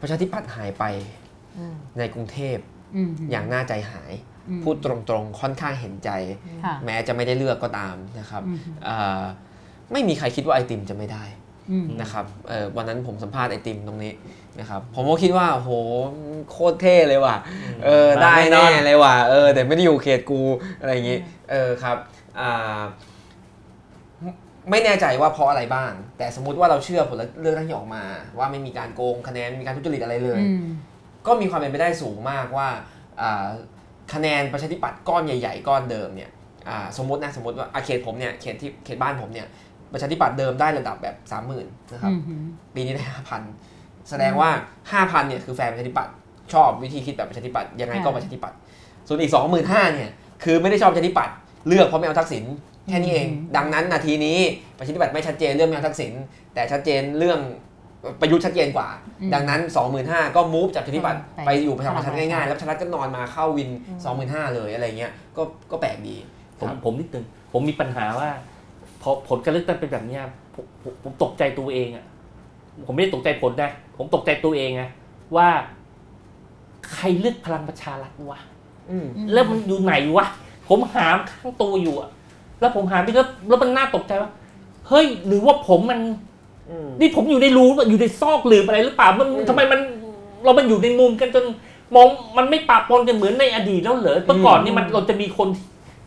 [0.00, 0.84] ประชาธิปัตย์หายไป
[1.58, 2.56] อืมในกรุงเทพ
[2.96, 6.10] อืมอย่างน่าใจหายอืม พูดตรงๆ ค่อนข้างเห็นใจ
[6.64, 9.22] ค่ะแม้จะไม่ได้เลือกก็ตามนะครับอืมเอ่อ
[9.92, 11.24] ไม่มีใครคิดว่าไอติมจะไม่ได้
[11.70, 14.12] อืมนะครับเอ่อวันนั้นผมสัมภาษณ์ไอติมตรงนี้
[14.60, 15.70] นะครับผมก็คิดว่าโห
[16.50, 17.36] โคตรเท่เลยว่ะ
[17.84, 20.40] เออมาได้แน่นอแน่นเลยว่ะเออแต่ไม่ได้อยู่เขตกู
[20.80, 21.18] อะไรอย่างงี้
[21.50, 21.96] เออครับ
[22.40, 22.80] อ่า
[24.22, 24.32] ไม่
[24.70, 28.02] ไม่แน่ใจว่าเพราะอะไรบ้าง แต่สมมติว่าเราเชื่อผลเลือกตั้งที่ออกมา
[28.38, 30.64] ว่าไม่มีการโกงคะแนนไม่มีการทุจริตอะไรเลยอืม
[31.26, 32.68] ก็มีความเป็นไปได้สูงมากว่า
[33.20, 33.46] อ่า
[34.12, 36.30] คะแนนประชาธิปัตย์ก้อนใหญ่ ๆ ก้อนเดิมเนี่ย
[36.68, 39.46] อ่าสมมตินะสมมติว่าอาเขตผมเนี่ยเขตที่เขตบ้านผมเนี่ย
[39.92, 41.16] ประชาธิปัตย์เดิมได้ระดับแบบ
[41.54, 42.44] 30,000นะครับอืม
[42.74, 43.42] ปีนี้ได้ห้าพัน
[44.10, 44.50] แสดงว่า
[44.92, 46.12] ห้าพันเนี่ยคือแฟนประชาธิปัตย์
[46.52, 48.56] ชอบวิธีคิดแบบประชาธิปัตย์ยังไงก็ค่ะประชาธิปัตย์
[49.08, 50.10] ส่วนอีกสองหมื่นห้าเนี่ย
[50.44, 51.34] คือไม่ได้ชอบประชาธิปัตย์
[51.68, 52.44] เลือกเพราะไม่เอาทักษิณ
[52.88, 54.38] แค่นี้เองอืมดังนั้นนาทีนี้
[54.78, 56.12] ประชาธิปัตย์ไม่ชัดเจนเรื่องไม่เอาทักษิณ
[56.54, 57.40] แต่ชัดเจนเรื่อง
[58.20, 58.88] ประยุทธ์ชัดเจนกว่า
[59.34, 59.60] ดังนั้น
[59.98, 63.70] 25,000 ก็มูฟจากประชาธิปัตย์ไปอยู่พลังประชารัฐง่ายๆ แล้วประชารัฐก็นอนมาเข้าวิน
[64.12, 66.16] 25,000 เลยอะไรเงี้ยก็ก็แปลกดี
[66.60, 68.28] ผมผมนิดนึงผมมีปัญหาว่า
[69.02, 70.22] พอผลการเลือกตั้งเป็นแบบเนี้ย
[70.54, 72.04] ผมผมผมตกใจตัวเองอะ
[72.86, 74.82] ผมไม่ได้ตกใจผลนะ ผมตกใจตัวเองไง
[75.36, 75.48] ว่า
[76.92, 78.38] ใครเลือกพลังประชารัฐวะ
[78.90, 80.26] อืมอืมแล้วมันอยู่ไหนวะ
[80.68, 82.10] ผมหามข้างตัวอยู่อะ
[82.60, 84.30] แล้วผมหาไม่แล้วแล้วมันน่าตกใจว่า
[84.88, 86.16] เฮ้ยหรือว่าผมมันอืม
[87.00, 89.80] นี่ผมอยู่ในรูอยู่ในซอกหลืบอะไรหรือเปล่ามันทำไมมัน
[90.44, 91.44] เรามันอยู่ในมุมกันจน
[91.94, 92.06] มอง
[92.36, 95.48] มันไม่ปะปนกันเหมือนในอดีตแล้วเหรอเมื่อก่อนนี่มันเราจะมีคน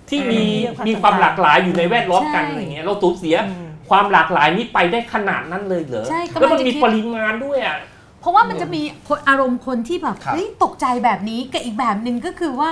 [0.09, 7.77] ที่มีอืมมีความหลากหลายอยู่ในแวดล้อมกันใช่อะไรเงี้ยเราสูญเสียอืมความหลากหลายนี้ไปได้ขนาดนั้นเลยเหรอใช่กำลังแล้วมันจะมีคิดปริมาณด้วยอะ
[8.21, 12.69] เพราะว่ามันจะมีคนอารมณ์คนที่แบบครับเฮ้ยตกใจแบบนี้กับอีกแบบหนึ่งก็คือว่า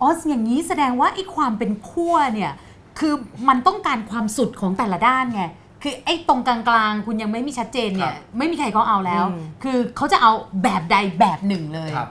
[0.00, 2.52] อ๋ออย่างนี้แสดงว่าไอ้ความเป็นขั้วเนี่ย
[2.98, 3.14] คือ
[3.48, 5.42] มันต้องการความสุดของแต่ละด้านไง
[5.82, 6.58] คือไอ้ตรงกลา
[6.90, 12.08] งๆ คุณยังไม่มีชัดเจนเนี่ยไม่มีใครเขาเอาแล้ว อืม คือเขาจะเอาแบบใดแบบหนึ่งเลย ครับ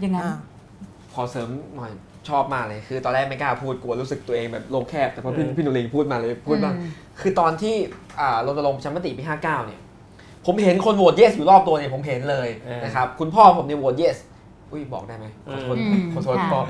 [0.00, 0.36] อย่างนั้น อ่า
[1.14, 1.92] ขอเสริมหน่อย
[2.28, 6.90] ชอบมากเลย คือตอนแรกไม่กล้าพูดกลัวรู้สึกตัวเองแบบโลกแคบ แต่พอพี่อืม พี่หนุลิงพูดมาเลยพูดบ้างอืม
[7.20, 7.74] คือตอนที่
[8.20, 9.80] อ่ารณรงค์ประชามติปี 59 เนี่ย
[10.46, 14.16] ผมเห็นคนโหวต yes อยู่รอบตัวเนี่ยผมเห็นเลยเออนะครับ คุณพ่อผมเนี่ยโหวต yes
[14.72, 16.62] อุ้ยบอกได้ไหมขอโทษอืมขอโทษค่ะ พ่อ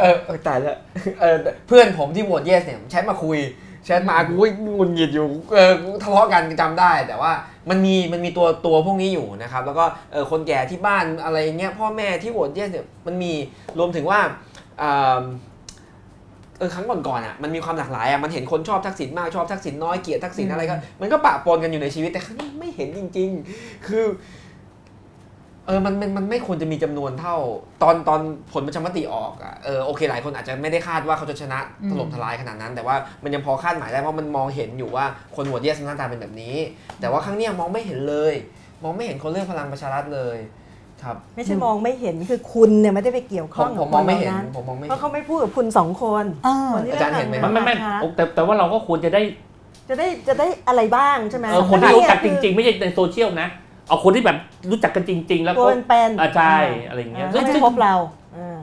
[0.00, 0.76] เออเออตายแล้ว
[1.20, 1.36] เออ
[1.66, 3.38] เพื่อนผมที่โหวต yes เนี่ยแชทมาคุย
[3.84, 4.32] แชทมากู
[4.66, 5.72] งุนหงิดอยู่เออ
[6.02, 7.32] ทะเลาะกันจำได้ แต่ว่า
[7.70, 13.32] มันมีมันมีตัวตัวพวกนี้อยู่นะครับ แล้วก็เออคนแก่ที่บ้านอะไรเงี้ยพ่อแม่ที่โหวต yes เนี่ยมันมี
[13.78, 14.20] รวมถึงว่า
[14.82, 15.22] อ่า
[16.58, 24.04] เออครั้งก่อนๆอะมันมีความหลากหลายอะมันเห็นคนชอบทักษิณมากชอบทักษิณน้อยเกลียดทักษิณอะไรก็มันก็ปะปนกันอยู่ในชีวิตแต่ครั้งนี้ไม่เห็นจริง ๆ คือ
[25.70, 27.36] ออมันมันมันไม่ควรจะมีจำนวนเท่า
[27.82, 28.20] ตอนตอน
[28.52, 35.04] ผลประชามติออกอะเออโอเคหลายคนอาจจะไม่ได้คาดว่าเขาจะชนะอืมถล่มทลายขนาดนั้น แต่ว่ามันยังพอคาดหมายได้เพราะมันมองเห็นอยู่ว่า
[35.36, 36.56] คนโหวตเยสหน้าตาเป็นแบบนี้
[37.00, 38.34] แต่ว่าครั้งเนี้ยมองไม่เห็นเลย
[38.82, 40.38] มองไม่เห็นคนเลือกพลังประชารัฐเลย
[41.02, 49.22] ครับ ไม่ใช่มองไม่เห็นคือคุณเนี่ยไม่ได้ไปเกี่ยวผข้อมงผกับมมองไม่เห็นคหล่าผมมองไม่เพเห็ราะนเขาไม่พูดกับคุณสองคนเออคนที่อาจารย์เห็นไหมพลัไม่งไม่ประชารัฐแต่แต่ว่าเราก็ควรจะได้
[49.88, 53.48] จะได้จะได้อะไรบ้างใช่ไหมเออคนที่รู้จักจริง ๆ ไม่ใช่ในโซเชียลนะ
[53.90, 54.36] เอาคนที่แบบ
[54.70, 56.56] รู้จักกันจริง ๆ แล้วตัวก็เป็นอ่าใช่
[56.88, 57.94] อะไรอย่างเงี้ยอ่าซึ่งไม่ซึ่งพบเรา
[58.36, 58.58] อ่า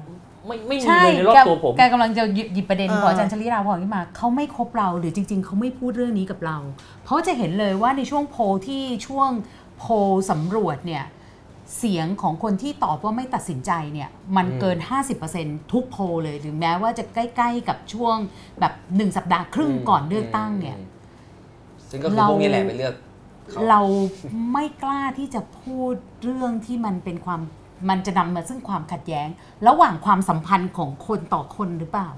[0.46, 2.24] ไม่ไม่มีใช่เลยในรอบตัวผมแกกำลังจะ
[2.54, 6.58] หยิบประเด็นเออของอาจารย์ชลิราพรขึ้นมาเขาไม่คบเราหรือจริง ๆเขาไม่พูดเรื่องนี้กับเรา
[7.04, 9.30] เพราะจะเห็นเลยว่าในช่วงโพลที่ช่วง
[9.80, 9.94] โพล
[10.32, 11.06] สำรวจเนี่ย
[11.78, 14.78] เสียงของคนที่ตอบว่าไม่ตัดสินใจเนี่ยมันเกิน
[15.26, 18.16] 50%ทุกโพลเลย ถึงแม้ว่าจะใกล้ ๆ กับช่วง
[18.60, 20.78] แบบหนึ่งสัปดาห์ครึ่งก่อนเลือกตั้งเนี่ย
[21.90, 22.96] ซึ่งก็คือเราพวกนี้แหละไปเลือก
[23.50, 23.82] เขาเรา
[24.54, 25.94] ไม่กล้าที่จะพูด
[26.24, 27.42] เรื่องที่มันเป็นความ
[27.90, 29.28] มันจะนำมาซึ่งความขัดแย้ง
[29.68, 32.10] ระหว่างความสัมพันธ์ของคนต่อคนหรือเปล่า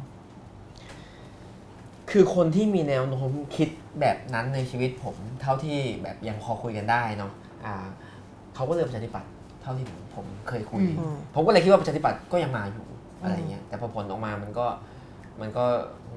[2.11, 3.69] คือคนที่มีแนวโน้มคิด
[3.99, 7.31] แบบนั้นในชีวิตผม เท่าที่แบบยังพอคุยกันได้เนาะ
[7.65, 7.75] อ่า
[8.55, 9.29] เขาก็เลือกประชาธิปัตย์
[9.61, 12.85] เท่าที่ผมผมเคยคุยอืมผมก็เลยคิดว่าประชาธิปัตย์ก็ยังมาอยู่
[13.21, 14.65] อะไรเงี้ยแต่พอผลออกมามันก็
[15.41, 15.65] มันก็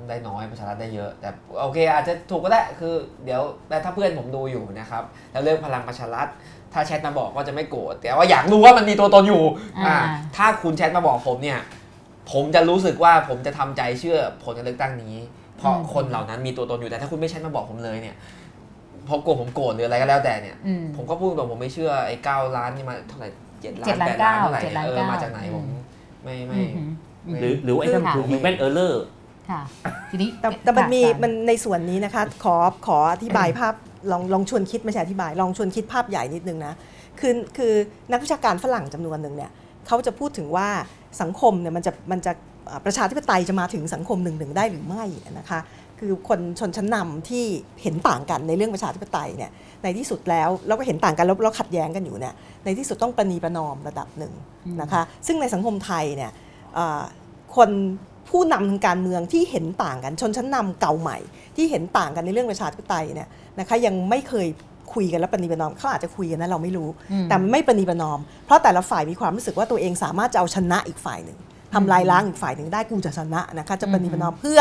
[0.08, 1.28] ได้น้อยประชารัฐได้เยอะ แต่
[1.60, 2.94] โอเคอาจจะถูกก็ได้คือ
[3.24, 5.02] เดี๋ยวแต่ถ้าเพื่อนผมดูอยู่นะครับ
[5.32, 6.28] แล้วเลือกพลังประชารัฐ
[6.72, 9.44] ถ้าแชทมาบอกก็จะไม่โกรธแต่ว่าอยากรู้ว่ามันมีตัวตนอยู่
[9.86, 11.60] อ่าอ่าถ้าคุณแชทมาบอกผมเนี่ย
[12.32, 15.16] ผมจะรู้สึกว่าผมจะทำใจเชื่อผลการเลือกตั้งนี้
[15.56, 18.16] เพราะอืมคนเหล่านั้นมีตัวตนอยู่แต่ถ้าคุณไม่แชทมาบอกผมเลยเนี่ย
[19.06, 23.28] เพราะกลัวผมโกรธหรืออะไรก็แล้วแต่เนี่ยอืมผมก็พูดตรงผมไม่เชื่อไอ้เก้าล้านนี่มาเท่าไหร่
[23.62, 25.80] เจ็ดล้าเจ็นดล้านแปดล้านเก้าเท่าไหร่เจ็ดล้านเออเก้ามาจากไหนผมอืม
[26.24, 26.90] ไม่ไม่อืมอืมอืม
[27.40, 28.94] หรือหรือไอ้นั่นคือ human error
[29.50, 29.62] ค่ะ
[30.10, 32.56] ทีนี้แต่แต่มันมีค่ะมันในส่วนนี้นะคะขอ
[32.86, 33.74] ขออธิบายภาพ
[34.10, 36.74] ลองลองชวนคิดไม่ใช่อธิบาย ลองชวนคิดภาพใหญ่นิดนึงนะ
[37.20, 37.72] คือคือ
[38.12, 39.50] นักวิชาการฝรั่งจำนวนหนึ่งเนี่ย
[39.86, 40.68] เขาจะพูดถึงว่า
[41.20, 42.32] สังคมเนี่ยมันจะมันจะ
[42.70, 45.04] อ่าประชาธิปไตยจะมาถึงสังคมหนึ่งหนึ่งได้หรือไม่
[45.38, 45.60] นะคะ
[45.98, 47.44] คือคนชนชั้นนำที่
[47.82, 49.50] เห็นต่างกันในเรื่องประชาธิปไตยเนี่ย
[49.82, 54.32] ในที่สุดแล้วเราก็เห็นต่างกันแล้วเราขัดแย้งกันอยู่เนี่ยในที่สุดต้องประนีประนอมระดับหนึ่ง
[54.80, 56.40] นะคะซึ่งในสังคมไทยเนี่ยอ่า
[57.56, 57.70] คน
[58.28, 61.18] ผู้นำทางการเมืองที่เห็นต่างกันชนชั้นนำเก่าใหม่
[61.56, 64.46] ที่เห็นต่างกันในเรื่องประชาธิปไตยเนี่ยนะคะยังไม่เคย
[64.94, 71.38] คุยกันและประนีประนอมเขาอาจจะคุยกันนะเราไม่รู้อืมแต่ไม่ประนีประนอม เพราะแต่ละฝ่ายมีความรู้สึกว่าตัวเองสามารถจะเอาชนะอีกฝ่ายหนึ่ง
[71.74, 74.60] ทำลายล้างอีกฝ่ายหนึ่งได้กูจะชนะนะคะจะประนีประนอมเพื่อ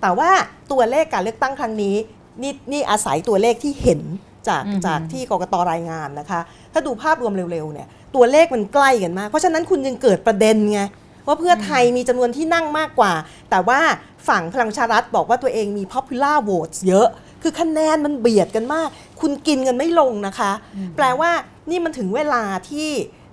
[0.00, 0.30] แต่ว่า
[0.72, 1.94] ตัวเลขการเลือกตั้งครั้งนี้
[2.42, 4.00] นี่นี่อาศัยตัวเลขที่เห็น
[4.48, 6.40] จากอืมจากที่กกตรายงานนะคะ
[6.72, 10.80] ถ้าดูภาพรวมเร็วๆเนี่ยตัวเลขมันใกล้กันมาก เพราะฉะนั้นคุณยังเกิดประเด็นไง
[11.28, 13.12] ว่าเพื่อไทยมีจำนวนที่นั่งมากกว่า
[13.50, 13.80] แต่ว่า
[14.28, 17.08] ฝั่งพลังประชารัฐบอกว่าตัวเองมี popular votes เยอะ
[17.42, 18.88] คือคะแนนมันเบียดกันมาก
[19.20, 20.52] คุณกินกันไม่ลงนะคะ
[20.96, 21.30] แปลว่า
[21.70, 22.88] นี่มันถึงเวลาที่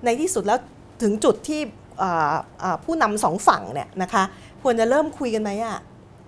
[0.05, 0.59] ในที่สุดแล้ว
[1.01, 1.61] ถึงจุดที่
[2.01, 2.33] อ่า
[2.63, 4.23] อ่าผู้นำสองฝั่งเนี่ยนะคะ
[4.63, 5.77] ควรจะเริ่มคุยกันไหมอะ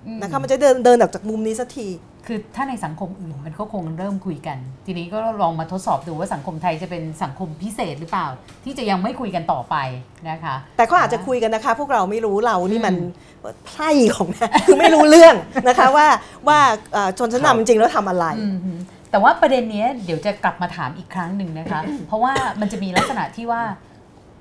[0.08, 1.88] อืมนะคะมันจะเดินเดินออกจากมุมนี้สักที
[2.28, 8.28] คือถ้าในสังคมอื่นมันก็คงเริ่มคุยกัน ทีนี้ก็ลองมาทดสอบดูว่าสังคมไทยจะเป็นสังคมพิเศษหรือเปล่า
[8.64, 9.76] ที่จะยังไม่คุยกันต่อไป
[10.30, 14.28] นะคะ แต่ก็อาจจะคุยกันนะคะ พวกเราไม่รู้เรานี่มันอืมไพร่ของ
[14.66, 15.36] คือไม่รู้เรื่อง
[15.68, 16.08] นะคะว่า
[16.48, 16.60] ว่า
[16.94, 18.72] เอ่อชนชั้นครับนำจริงๆแล้วทำอะไรอืมฮึ
[19.12, 23.62] แต่ว่าประเด็นเนี้ยเดี๋ยวจะกลับมาถามอีกครั้งหนึ่งนะคะ เพราะว่ามันจะมีลักษณะที่ว่า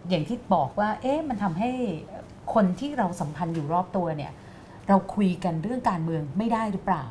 [0.08, 1.70] อย่างที่บอกว่า เอ๊ะมันทำให้
[2.54, 4.32] คนที่เราสัมพันธ์อยู่รอบตัวเนี่ย
[4.88, 7.04] เราคุยกันเรื่องการเมืองไม่ได้หรือเปล่า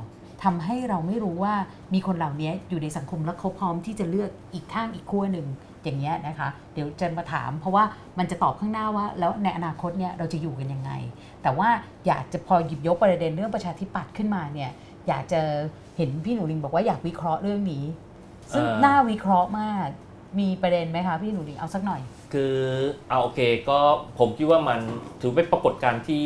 [0.45, 1.53] ทำให้เราไม่รู้ว่า
[1.93, 5.47] มีคนเหล่านี้อยู่ในสังคมและเขาพร้อมที่จะเลือกอีกข้างอีกขั้วหนึ่ง
[5.83, 7.83] อย่างเงี้ยนะคะ เดี๋ยวจะมาถาม เพราะว่า
[8.19, 10.91] มันจะตอบข้างหน้าว่า แล้วในอนาคตเนี่ยเราจะอยู่กันยังไง
[11.43, 11.69] แต่ว่า
[12.07, 14.71] อยากจะพอหยิบยกประเด็นเรื่องประชาธิปัตย์ขึ้นมาเนี่ย
[15.07, 15.41] อยากจะ
[15.97, 17.83] เห็นพี่หนูลิงบอกว่าอยากวิเคราะห์เรื่องนี้
[18.53, 19.87] ซึ่งเอ่อน่าวิเคราะห์มาก
[20.39, 22.01] มีประเด็นไหมคะพี่หนูลิงเอาสักหน่อย
[22.33, 22.55] คือ
[23.09, 23.39] เอาโอเค
[23.69, 23.79] ก็
[24.19, 24.79] ผมคิดว่ามัน
[25.21, 26.21] ถือเป็นปรากฏการณ์ที่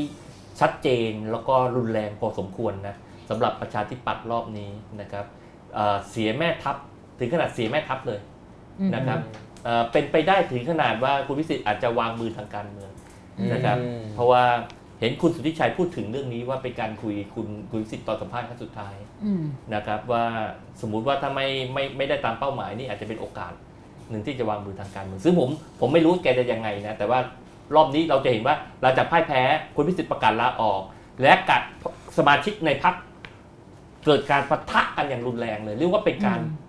[0.59, 2.95] ชัดเจนแล้วก็รุนแรงพอสมควรนะ
[3.29, 4.71] สำหรับประชาธิปัตย์รอบนี้
[5.01, 5.25] นะครับ
[5.75, 6.75] เอ่อเสียแม่ทัพ
[7.19, 8.19] ถึงขนาดเสียแม่ทัพเลย
[8.79, 9.19] อืมนะครับ
[9.63, 12.91] เอ่อเป็นไปได้ถึงขนาดว่าคุณวิสิทธิ์อาจจะวางมือทางการเมือง
[13.53, 14.43] นะครับอืมเพราะว่า
[14.99, 20.25] เห็นคุณสุทธิชัยพูดถึงเรื่องนี้ว่าเป็นการคุยคุณคุณวิสิทธิ์ตอนสัมภาษณ์ครั้งสุดท้ายอืมนะครับว่า
[20.81, 23.53] สมมุติว่าถ้าไม่ไม่ไม่ได้ตามเป้าหมายนี่อาจจะเป็นโอกาส
[24.09, 25.49] หนึ่งที่จะวางมือทางการเมืองซึ่งผม
[25.79, 27.19] ผมไม่รู้แกจะยังไงนะแต่ว่า
[27.75, 29.41] รอบนี้เราจะเห็นว่าเราจะพ่ายแพ้
[29.75, 30.81] คุณพิสิทธิ์ประกาศลาออก
[31.21, 31.61] และกัด
[32.17, 32.95] สมาชิกในพรรค
[34.05, 36.67] เกิดการปะทะกันอย่างรุนแรงเลย เรียกว่าเป็นการอืม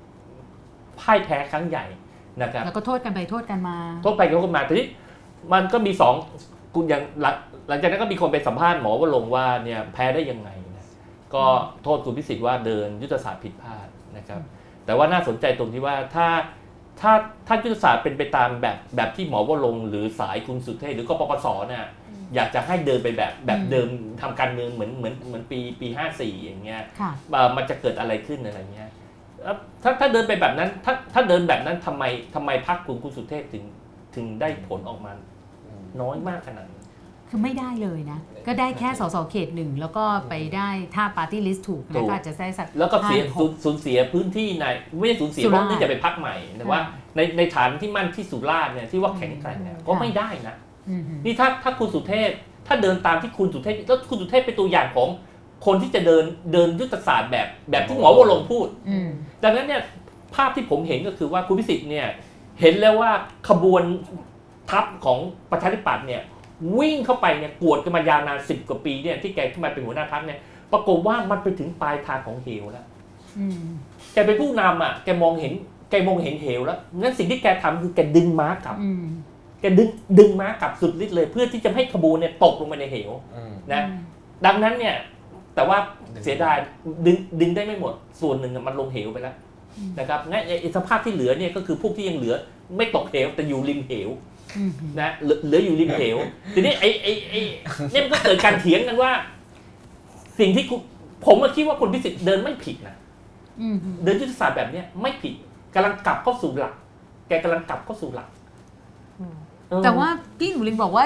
[1.01, 1.87] พ่ายแพ้ครั้งใหญ่
[2.43, 4.87] นะครับแล้วก็โทษกันไปโทษกันมา โทษไปโทษกันมาทีนี้
[5.53, 6.15] มันก็มีสอง
[6.75, 7.35] คุณอย่างหลัง
[7.69, 10.87] หลังจากนั้นก็มีคนไปสัมภาษณ์หมอว่าลงค์ว่าเนี่ยแพ้ได้ยังไงนะ
[11.35, 11.45] ก็
[11.85, 14.41] โทษคุณพิสิทธิ์ว่าเดินยุทธศาสตร์ผิดพลาดนะครับ
[14.85, 16.29] แต่ว่าน่าสนใจตรงที่ว่าถ้า
[17.01, 17.13] ถ้า
[17.47, 21.85] ถ้ายุทธศาสตร์เป็นไปตามแบบแบบที่หมอว่าลงค์หรือสายคุณสุเทพหรือก็ปปสเนี่ย
[22.35, 23.89] อยากจะให้เดินไปแบบแบบอืมเดิม
[24.21, 28.91] ทำการเมืองเหมือนเหมือนเหมือนปีปีห้าสี่อย่างเงี้ยค่ะเอ่อมันจะเกิดอะไรขึ้นอะไรเงี้ย
[29.43, 32.05] เอ่อถ้าถ้าเดินไปแบบนั้นถ้าถ้าเดินแบบนั้นทำไม
[32.35, 33.65] ทำไมพรรคคุณคุณสุเทพถึง
[34.15, 35.13] ถึงได้ผลออกมา
[36.01, 36.81] น้อยมากขนาดนั้น
[37.29, 44.67] คือไม่ได้เลยนะ ก็ได้แค่สสเขตหนึ่งแล้วก็ไปได้ถ้าปาร์ตี้ลิสต์ถูกถูนะกก็อาจจะได้สักแล้วก็เสียห้าหสูกญสูญเสียพื้นที่ใน
[44.99, 50.70] ไม่ใช่สูญเสียสุเพราษฎร์ราะเนื่องจากเป็นพรรคใหม่แต่ว่าอ่าในในฐานที่มั่นที่สุราษฎร์เนี่ยที่ว่าแข็งแกร่งเนี่ยอืมก็ไม่ได้นะอืมฮึ
[51.25, 52.31] นี่ถ้าถ้าคุณสุเทพ
[52.67, 55.09] ถ้าเดินตามที่คุณสุเทพแล้วคุณสุเทพเป็นตัวอย่างของ
[55.67, 59.09] คนที่จะเดินเดินยุทธศาสตร์แบบแบบที่หมอวรงค์พูดอืม
[59.43, 59.83] ดังนั้นเนี่ย
[60.35, 62.07] ภาพที่ผมเห็นก็คือว่าคุณพิสิทธิ์เนี่ย
[62.61, 63.11] เห็นแล้วว่า
[63.49, 63.83] ขบวน
[64.71, 65.19] ทัพของ
[65.51, 66.23] ประชาธิปัตย์เนี่ย
[66.79, 70.39] วิ่งเข้าไปเนี่ยกวดกันมายาวนานสิบกว่าปีเนี่ยที่แกขึ้นมาเป็นหัวหน้าทัพเนี่ย
[70.73, 72.87] ปรากฏว่ามันไปถึงปลายทางของเหวแล้ว
[73.39, 73.61] อืม
[74.13, 75.53] แกเป็นผู้นำอะแกมองเห็น
[75.91, 79.05] แกมองเห็นเหวแล้วงั้นสิ่งที่แกทำคือแกดึงม้ากลับอืม
[79.61, 79.89] แกดึง
[80.19, 83.83] ดึงม้ากลับสุดฤทธิ์เลย เพื่อที่จะไม่ให้ขบวนเนี่ยตกลงไปในเหวอืมนะ
[84.47, 84.95] ดังนั้นเนี่ย
[85.55, 85.79] แต่ว่า
[86.23, 86.57] เสียดาย
[87.07, 89.37] ดึงดึงได้ไม่หมด ส่วนหนึ่งอะมันลงเหวไปแล้ว
[89.77, 92.35] อืมนะครับงั้นไอ้ไอ้สภาพที่เหลือเนี่ยก็คือพวกที่ยังเหลือ
[92.77, 94.09] ไม่ตกเหวแต่อยู่ริมเหว
[94.57, 96.17] อืมฮึนะเหลือเหลืออยู่ริมเหว
[96.55, 97.41] ทีนี้ไอ้ไอ้ไอ้
[97.93, 99.11] เนี่ยมันก็เกิดการเถียงกันว่า
[100.41, 100.77] สิ่งที่กู
[101.27, 102.97] ผมก็คิดว่าคุณพิสิทธิ์เดินไม่ผิดนะ
[103.61, 105.35] อืมฮึเดินยุทธศาสตร์แบบเนี้ยไม่ผิด
[105.75, 106.75] กำลังกลับเข้าสู่หลัก
[107.29, 108.40] แกกำลังกลับเข้าสู่หลักเออ
[109.85, 110.09] แต่ว่า
[110.39, 111.05] พี่หนูลิงบอกว่า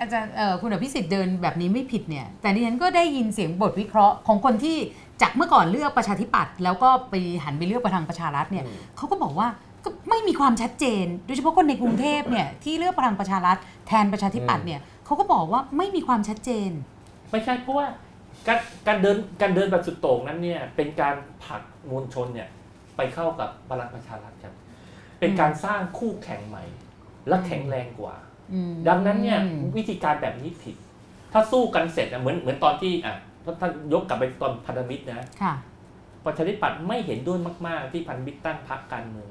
[0.00, 4.76] อาจารย์เอ่อคุณอภิสิทธิ์เดินแบบนี้ไม่ผิดเนี่ย แต่ดิฉันก็ได้ยินเสียงบทวิเคราะห์ของคนที่
[5.22, 8.64] จากเมื่อก่อนเลือกประชาธิปัตย์แล้วก็ไปหันไปเลือกประทางประชารัฐเนี่ย
[8.96, 9.48] เขาก็บอกว่า
[9.84, 13.56] ก็ไม่มีความชัดเจน โดยเฉพาะคนในกรุงเทพเนี่ยที่เลือกพลังประชารัฐ
[13.88, 16.70] แทนประชาธิปัตย์เนี่ยเขาก็บอกว่าไม่มีความชัดเจน
[17.30, 17.86] ไม่ใช่เพราะว่า
[18.48, 22.48] การการเดินการเดินแบบสุดโต่งนั้นเนี่ยเป็นการผลักมวลชนเนี่ย
[22.96, 24.54] ไปเข้ากับพลังประชารัฐครับ
[25.20, 26.64] เป็นการสร้างคู่แข่งใหม่
[27.28, 28.14] และแข็งแรงกว่า
[28.52, 29.38] อืมดังนั้นเนี่ย
[29.76, 30.76] วิธีการแบบนี้ผิด
[31.32, 35.54] ถ้าสู้กันเสร็จนะเหมือนเหมือนตอนที่อะถ้าท่านยกกลับไปตอนพันธมิตรนะค่ะ
[36.24, 39.30] ประชาธิปัตย์ไม่เห็นด้วยมาก ๆ ที่พันธมิตรตั้งพรรคการเมือง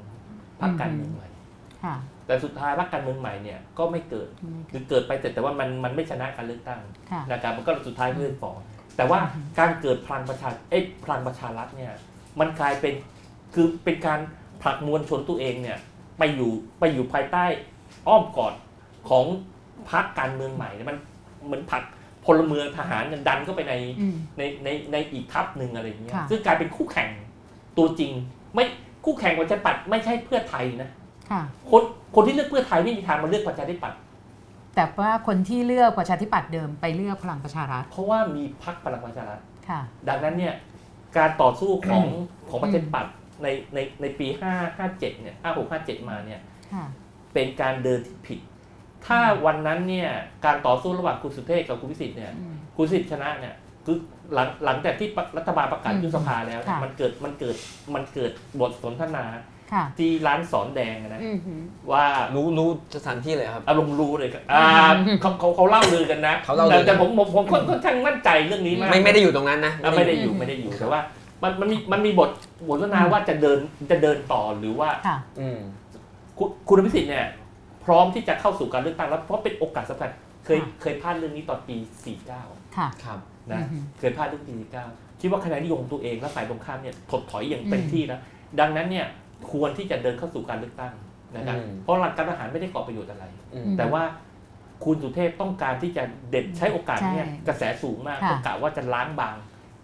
[0.62, 1.28] พรรคการเมืองใหม่
[1.84, 4.28] ค่ะแต่สุดท้ายพรรคการเมืองใหม่เนี่ยก็ไม่เกิด
[4.72, 6.80] คือเกิดไปแต่แต่ว่ามันมันไม่ชนะการเลือกตั้ง
[7.12, 8.64] ค่ะนะครับมันก็สุดท้ายเลื่อนฟอร์
[8.98, 9.20] แต่ว่า
[9.60, 11.94] การเกิดพลังประชาเอ้ยพลังประชารัฐเนี่ย
[12.40, 12.94] มันกลายเป็น
[13.54, 14.20] คือเป็นการ
[14.62, 15.78] ผลักมวลชนตัวเองเนี่ย
[16.18, 17.46] ไปอยู่ไปอยู่ภายใต้
[18.08, 18.54] อ้อมกอด
[19.10, 19.26] ของ
[19.91, 20.97] พรรคการเมืองใหม่เนี่ยมัน
[21.45, 21.84] เหมือนผลัก
[22.26, 27.10] พลเมืองทหารเนี่ยดันเข้าไปในอืมในในในอีกทัพหนึ่งอะไรอย่างเงี้ยค่ะซึ่งกลายเป็นคู่แข่ง
[27.78, 28.12] ตัวจริง
[28.54, 28.66] ไม่
[29.06, 30.89] คู่แข่งประชาธิปัตย์ไม่ใช่เพื่อไทยนะ
[31.32, 31.41] ค่ะ
[31.72, 31.82] คน
[32.16, 33.97] คนที่เลือกเพื่อไทยไม่มีทางมาเลือกประชาธิปัตย์
[34.76, 39.39] แต่ว่าคนที่เลือกประชาธิปัตย์เดิมไปเลือกพลังประชารัฐ เพราะว่ามีพรรคพลังประชารัฐ
[39.70, 40.54] ค่ะดังนั้นเนี่ย
[41.18, 42.06] การต่อสู้ของ
[42.50, 46.39] ของประชาธิปัตย์ในในในปี 5 5 7 เนี่ย 5 6 5 7 มาเนี่ย
[46.74, 46.86] ค่ะ
[47.40, 48.40] เป็นการเดินที่ผิด
[49.08, 50.10] ถ้าวันนั้นเนี่ย
[50.46, 53.98] การต่อสู้ระหว่างคุณสุเทพกับคุณพิสิทธิ์เนี่ยอืมคุณพิสิทธิ์ชนะเนี่ยคือ
[54.34, 57.56] หลังหลังจากที่รัฐบาลประกาศอืมยุบสภาแล้วเนี่ยค่ะมันเกิดมันเกิด
[57.96, 59.26] มันเกิดบทสนทนา
[59.74, 61.62] ค่ะที่ร้านสอนแดงอะนะอือหือ
[61.92, 64.66] ว่ารู้รู้สถานที่เลยครับอารมณ์รู้เลยครับอ่า
[65.06, 71.00] อืมเขาเขาเขาเล่าลือกันนะเขาเล่าลือแต่แต่ผมผมผมค่อนค่อนข้างมั่นใจเรื่องนี้มากไม่ไม่ได้อยู่ตรงนั้นนะอะไม่ได้อยู่อืมไม่ได้อยู่แต่ว่า
[71.44, 72.30] มันมันมีมันมีบท
[72.68, 73.60] บทสนทนาว่าจะเดิน
[73.92, 74.90] จะเดินต่อหรือว่า
[76.40, 77.26] ค่ะอืมคุณคุณอภิสิทธิ์เนี่ย
[77.86, 80.10] พร้อมที่จะเข้าสู่การเลือกตั้งแล้วเพราะเป็นโอกาสสำคัญ
[80.46, 81.76] เคยค่ะเคยพลาดเรื่องนี้ตอนปี
[82.26, 83.20] 49 ค่ะ ครับ
[83.52, 84.54] นะอือฮึเคยพลาดเรื่องปี
[84.88, 88.20] 49 คิดว่าคะแนนนิยมของตัวเองและฝ่ายตรงข้ามเนี่ยถดถอยอย่างเต็มอืมที่นะ
[88.60, 89.06] ดังนั้นเนี่ย
[89.52, 90.94] ควรที่จะเดินเข้าสู่การเลือกตั้ง
[91.36, 94.04] นะครับอืมเพราะหลักการทหารไม่ได้ก่อประโยชน์อะไรอืมอืมแต่ว่า
[94.86, 99.36] คุณสุเทพต้องการที่จะเด็ดใช้โอกาสเนี่ยใช่กระแสสูงมากค่ะโอกาสว่าจะล้างบาง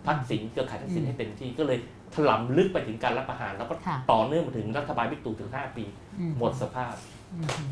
[0.08, 1.78] ทักษิณเครือข่ายทักษิณอืมให้เต็มที่ก็เลย
[2.16, 5.86] ถลำลึกไปถึงการรับประหาร แล้วก็ค่ะต่อเนื่องมาถึงรัฐบาลบิ๊กตู่ถึง 5 ปี
[6.20, 6.93] อืหมดสภาพ
[7.36, 7.70] อือหือ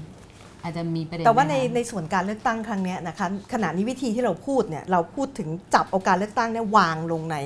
[0.64, 7.38] อาจจะมีประเด็นแต่ว่าในไหมคะในส่วนการเลือกตั้งครั้งเนี้ยนะคะขณะนี้วิธีที่เราพูดเนี่ยเราพูดถึงจับเอาการเลือกตั้งเนี่ยวางลงใน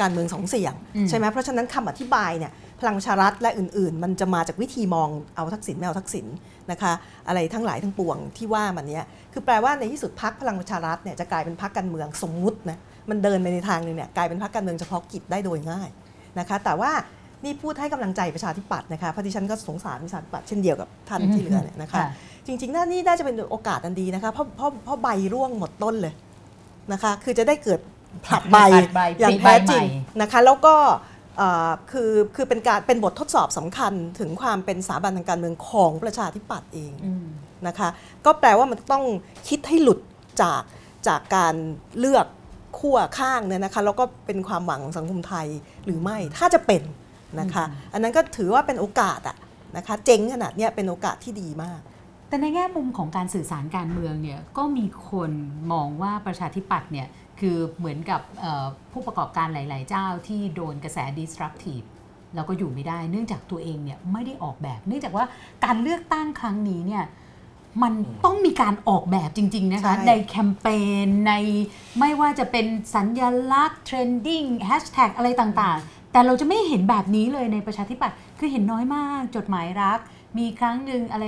[0.00, 6.26] การเมืองสองเสียงอืมใช่ไหมเพราะฉะนั้นคำอธิบายเนี่ยพลังประชารัฐและอื่นๆ มันจะมาจากวิธีมองเอาทักษิณไม่เอาทักษิณ
[6.70, 6.92] นะคะ
[7.28, 12.78] อะไรทั้งหลายทั้งปวงที่ว่ามันเนี้ยคือแปลว่าในที่สุดพักพลังประชารัฐเนี่ยจะกลายเป็นพักการเมืองสมมุตินะ
[13.10, 15.88] มันเดินไปในทางหนึงเนี่ยกลายเป็นพักการเมืองเฉพาะกิจได้โดยง่าย
[16.38, 16.92] นะคะ แต่ว่า
[17.44, 22.02] นี่พูดให้กำลังใจประชาธิปัตย์นะคะเพราะดิฉันก็สงสารประชาธิปัตย์เช่นเดียวกับท่านที่เหลือเนี่ยนะคะ
[22.46, 26.14] จริงๆน่านี่น่าจะเป็นโอกาสอันดีนะคะเพราะเพราะเพราะใบร่วงหมดต้นเลย
[26.92, 27.80] นะคะ คือจะได้เกิด
[28.24, 30.74] ผลัดใบผลัดใบอย่างผลิใบแท้จริงใหม่นะคะแล้วก็
[31.36, 37.26] เอ่อคือคือเป็นการเป็นบททดสอบสำคัญถึงความเป็นสถาบันทางการเมืองของประชาธิปัตย์เองอืม
[37.66, 37.88] นะคะ
[38.26, 39.04] ก็แปลว่ามันต้อง
[39.48, 40.00] คิดให้หลุด
[40.42, 40.62] จาก
[41.08, 41.54] จากการ
[41.98, 42.26] เลือก
[42.78, 45.46] ขั้วข้างเนี่ยนะคะแล้วก็เป็นความหวังของสังคมไทย
[45.84, 46.82] หรือไม่ถ้าจะเป็น
[47.40, 49.36] นะคะ อันนั้นก็ถือว่าเป็นโอกาสอะ
[49.76, 51.80] นะคะเจ๋งขนาดเนี้ยเป็นโอกาสที่ดีมาก
[52.28, 55.30] แต่ในแง่มุมของการสื่อสารการเมืองเนี่ยก็มีคน
[55.72, 57.08] มองว่าประชาธิปัตย์เนี่ย
[57.40, 61.86] คือเหมือนกับเอ่อผู้ประกอบการหลาย ๆ เจ้าที่โดนกระแส disruptive
[62.34, 65.24] แล้วก็อยู่ไม่ได้ เนื่องจากตัวเองเนี่ยไม่ได้ออกแบบ เนื่องจากว่า
[65.64, 67.04] การเลือกตั้งครั้งนี้เนี่ย
[67.82, 70.66] มันต้องมีการออกแบบจริง ๆ นะคะใช่ในแคมเป
[71.04, 71.32] ญใน
[71.98, 73.22] ไม่ว่าจะเป็นสัญ
[73.52, 79.98] ลักษณ์ trending hashtag อะไรต่างๆ แต่เราจะไม่เห็นแบบนี้เลยในประชาธิปัตย์คือเห็นน้อยมากจดหมายรัก
[80.38, 81.24] มีครั้งหนึ่งอะไร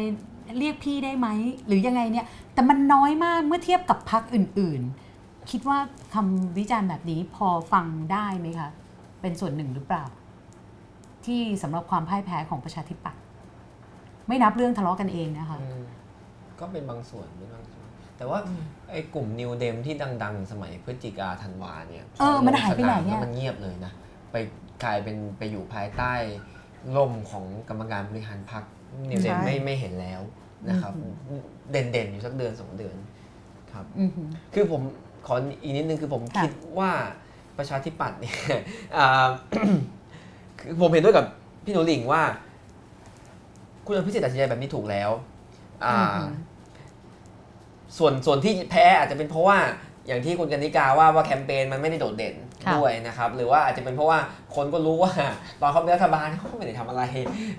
[0.58, 1.28] เรียกพี่ได้ไหม
[1.66, 5.78] หรือยังไงเนี่ย แต่มันน้อยมากเมื่อเทียบกับพรรคอื่นๆ คิดว่า
[6.14, 8.68] คำวิจารณ์แบบนี้พอฟังได้ไหมคะ
[9.20, 10.04] เป็นส่วนหนึ่งหรือเปล่า
[11.26, 13.20] ที่สำหรับความพ่ายแพ้ของประชาธิปัตย์
[14.28, 15.82] ไม่นับเรื่องทะเลาะกันเองนะคะอืม
[16.60, 17.86] ก็เป็นบางส่วนเป็นบางส่วน
[18.16, 18.38] แต่ว่า
[18.90, 23.92] ไอ้กลุ่มนิวเดมที่ดัง ๆ สมัยพฤศจิกาธันวาเนี่ยเออมันหายไปไหนลงสมเนี่ยแล้วมันเงียบเลยนะ
[24.32, 24.36] ไป
[24.84, 26.12] กลายเป็นไปอยู่ภายใต้
[26.96, 28.64] ร่มของกรรมการบริหารพรรค
[29.10, 30.20] นิวเดมใช่ไม่ไม่เห็นแล้ว
[30.68, 30.92] นะครับ
[31.70, 32.96] เด่นๆอยู่สักเดือนสองเดือน
[33.72, 34.82] ครับอือหือคือผม
[35.26, 36.90] ขออีกนิดนึงคือผมค่ะคิดว่า
[37.58, 38.36] ประชาธิปัตย์เนี่ย
[38.96, 39.28] อ่า
[40.58, 41.26] คือผมเห็นด้วยกับ
[41.64, 42.22] พี่หนูหลิงว่า
[43.86, 45.10] คุณอภิสิทธิ์ตัดสินใจแบบนี้ถูกแล้ว
[45.84, 46.30] อ่าอือหือ
[47.98, 49.58] ส่วนส่วนที่แพ้อาจจะเป็นเพราะว่า
[50.06, 52.34] อย่างที่คุณกนิกาว่าว่าแคมเปญมันไม่ได้โดดเด่น
[52.64, 54.18] ค่ะด้วยนะครับหรือว่าอาจจะเป็นเพราะว่า
[54.54, 55.12] คนก็รู้ว่า
[55.60, 57.02] ตอนเขาเป็นรัฐบาลเขาก็ไม่ได้ทำอะไร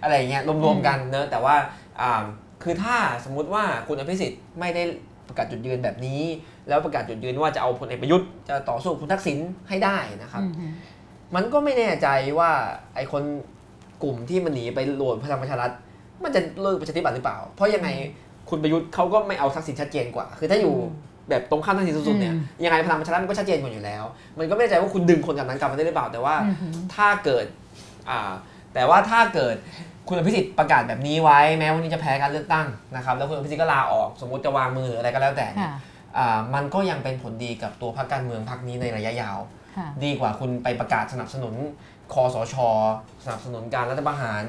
[0.02, 1.56] อะไรอย่างเงี้ยรวมๆกันเนอะแต่ว่า
[2.02, 2.24] อ่า
[2.64, 4.84] คือถ้าสมมุติว่าคุณอภิสิทธิ์ไม่ได้
[5.28, 6.22] ประกาศจุดยืนแบบนี้
[6.68, 9.38] แล้วประกาศจุดยืนว่าจะเอาพลเอกประยุทธ์จะต่อสู้กับคุณทักษิณ
[9.70, 10.72] ให้ได้นะครับอือหือ
[11.36, 12.08] มันก็ไม่แน่ใจ
[12.40, 12.52] ว่า
[12.96, 13.24] ไอคน
[14.04, 15.72] กลุ่มที่มันหนีไปโหลดพลังประชารัฐ
[16.24, 17.90] มันจะเลิกประชาธิปัตย์หรือเปล่า เพราะยังไง
[18.50, 20.76] คุณประยุทธ์เขาก็ไม่เอาทักษิณชัดเจนกว่า คือถ้าอยู่
[21.30, 24.04] แบบตรงข้ามทักษิณสุดๆเนี่ยอืมยังไงพลังประชารัฐมันก็ชัดเจนกว่าอยู่แล้ว
[24.40, 27.46] มันก็ไม่แน่ใจว่าคุณดึงคนจากนั้นกลับมาได้หรือเปล่า แต่ว่าอือหือถ้าเกิด
[28.10, 28.32] อ่า
[28.74, 29.56] แต่ว่าถ้าเกิด
[30.08, 35.74] คุณอภิสิทธิ์ประกาศแบบนี้ไว้แม้วันนี้จะแพ้การเลือกตั้งนะครับแล้วคุณอภิสิทธิ์ก็ลาออกสมมติจะวางมือหรืออะไรก็แล้วแต่เนี่ยค่ะ
[36.18, 39.40] อ่ามันก็ยังเป็นผลดีกับตัวพรรคการเมืองพรรคนี้ในระยะยาว
[39.78, 41.54] ค่ะดีกว่าคุณไปประกาศสนับสนุน
[42.14, 42.56] คอสช
[43.24, 44.44] สนับสนุนการรัฐประหาร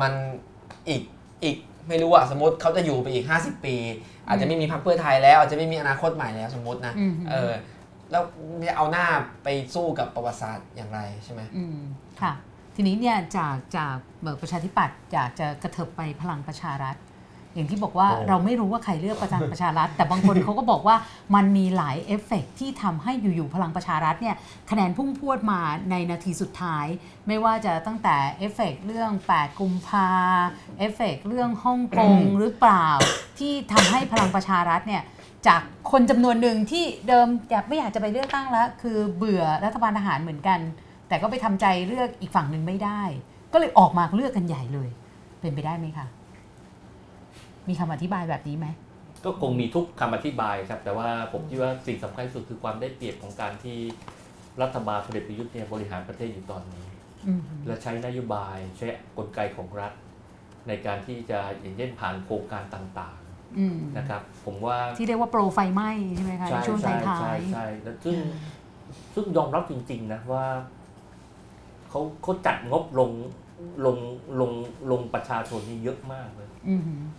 [0.00, 0.12] มัน
[0.88, 1.02] อีก
[1.44, 1.56] อีก
[1.88, 3.74] ไม่รู้อะสมมติเขาจะอยู่ไปอีก 50 ปี
[4.28, 7.52] อาจจะไม่มีพรรคเพื่อไทยแล้ว อาจจะไม่มีอนาคตใหม่แล้วสมมตินะอืมเออ
[8.10, 8.22] แล้ว
[8.68, 9.06] จะเอาหน้า
[9.44, 11.78] ไปสู้กับประวัติศาสตร์อย่างไรใช่ไหมอืม
[12.22, 12.32] ค่ะ
[12.76, 16.96] ทีนี้เนี่ยจากจากเลือกประชาธิปัตย์อยากจะกระเถิบไปพลังประชารัฐ
[17.54, 20.96] อย่างที่บอกว่าโอ้เราไม่รู้ว่าใครเลือกประธานประชารัฐ แต่บางคนเขาก็บอกว่า
[21.34, 24.36] มันมีหลายเอฟเฟกต์ที่ทำให้อยู่ๆพลังประชารัฐเนี่ย
[24.70, 26.86] คะแนนพุ่งพรวดมาในนาทีสุดท้าย
[27.26, 30.08] ไม่ว่าจะตั้งแต่เอฟเฟกต์เรื่อง 8 กุมภา
[30.78, 32.88] เอฟเฟกต์เรื่องฮ่องกงหรือเปล่า
[33.38, 35.02] ที่ทำให้พลังประชารัฐเนี่ย
[35.46, 35.60] จาก
[35.92, 40.60] คนจำนวนหนึ่งที่เดิมอยากไม่อยากจะไปเลือกตั้งแล้ว คือเบื่อรัฐบาลทหารเหมือนกัน
[41.08, 43.02] แต่ก็ไปทำใจเลือกอีกฝั่งหนึ่งไม่ได้
[43.52, 44.88] ก็เลยออกมาเลือกกันใหญ่เลย
[45.40, 46.06] เป็นไปได้ไหมคะ
[47.68, 48.66] มีคำอธิบายแบบนี้ไหม
[49.24, 53.78] ก็คงมีทุกคำอธิบายครับ แต่ว่าผมคิดว่าสิ่งสำคัญที่สุดคือความได้เปรียบของการที่
[54.62, 56.86] รัฐบาลพลเอกประยุทธ์เนี่ยบริหารประเทศอยู่ตอนนี้
[57.26, 58.86] อืมและใช้นโยบายใช้
[59.16, 59.92] กลไกของรัฐ
[60.68, 63.16] ในการที่จะอย่างเช่นผ่านโครงการต่าง
[63.58, 68.16] อืมๆนะครับผมว่าที่เรียกว่าโปรไฟไหม้ใช่ไหมคะในช่วงใช่ท้าใช่ยใช่แล้วซึ่ง
[69.14, 70.46] ซึ่งยอมรับจริง ๆ นะว่า
[71.90, 73.10] เขาเขาจัดงบลง
[73.86, 73.96] ลง
[74.40, 74.52] ลง
[74.90, 76.41] ลงประชาชนนี่เยอะมากเลยๆอืม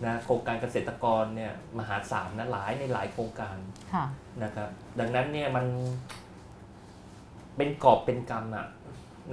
[0.04, 3.56] นะโครงการเกษตรกรเนี่ยมหาศาลนะหลายในหลายโครงการ
[3.94, 4.04] ค่ะ
[4.42, 4.68] นะครับ
[4.98, 5.66] ดังนั้นเนี่ยมัน
[7.56, 8.66] เป็นกอบเป็นกรรมอะ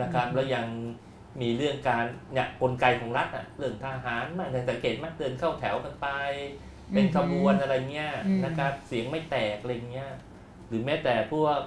[0.01, 0.65] นะครับแล้วยัง
[1.41, 6.07] มีเรื่องการเนี่ยกลไกของรัฐอะเรื่องทหารมากสังเกตมากเดินเข้าแถวกันไป
[6.93, 10.09] เป็นขบวนอะไรเงี้ยอืมนะครับเสียงไม่แตกอะไรเงี้ย
[10.67, 11.57] หรือแม้แต่พวก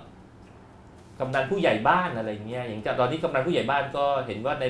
[1.20, 4.64] กำนันผู้ใหญ่บ้านอะไรเงี้ยอย่างตอนนี้กำนันผู้ใหญ่บ้านก็เห็นว่าใน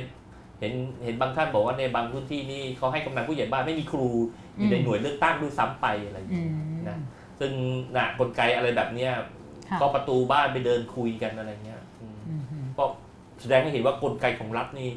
[0.61, 0.73] เห็น
[1.05, 4.09] เห็นบางท่านบอกว่าในบางพื้นที่นี่เขาให้กำนันผู้ใหญ่บ้านไม่มีครู
[4.57, 6.99] อยู่ในหน่วยเลือกตั้งด้วยซ้ำไปอะไรอย่างอืเงี้ยมนะ
[7.41, 7.53] ซึ่ง
[7.97, 9.13] นะกลไกอะไรแบบเนี้ย
[9.71, 12.85] ค่ะก็ประตูบ้านไปเดินคุยกันอะไรเงี้ยอืมอืมก็
[13.41, 14.89] แสดงให้เห็นว่ากลไกของรัฐนี่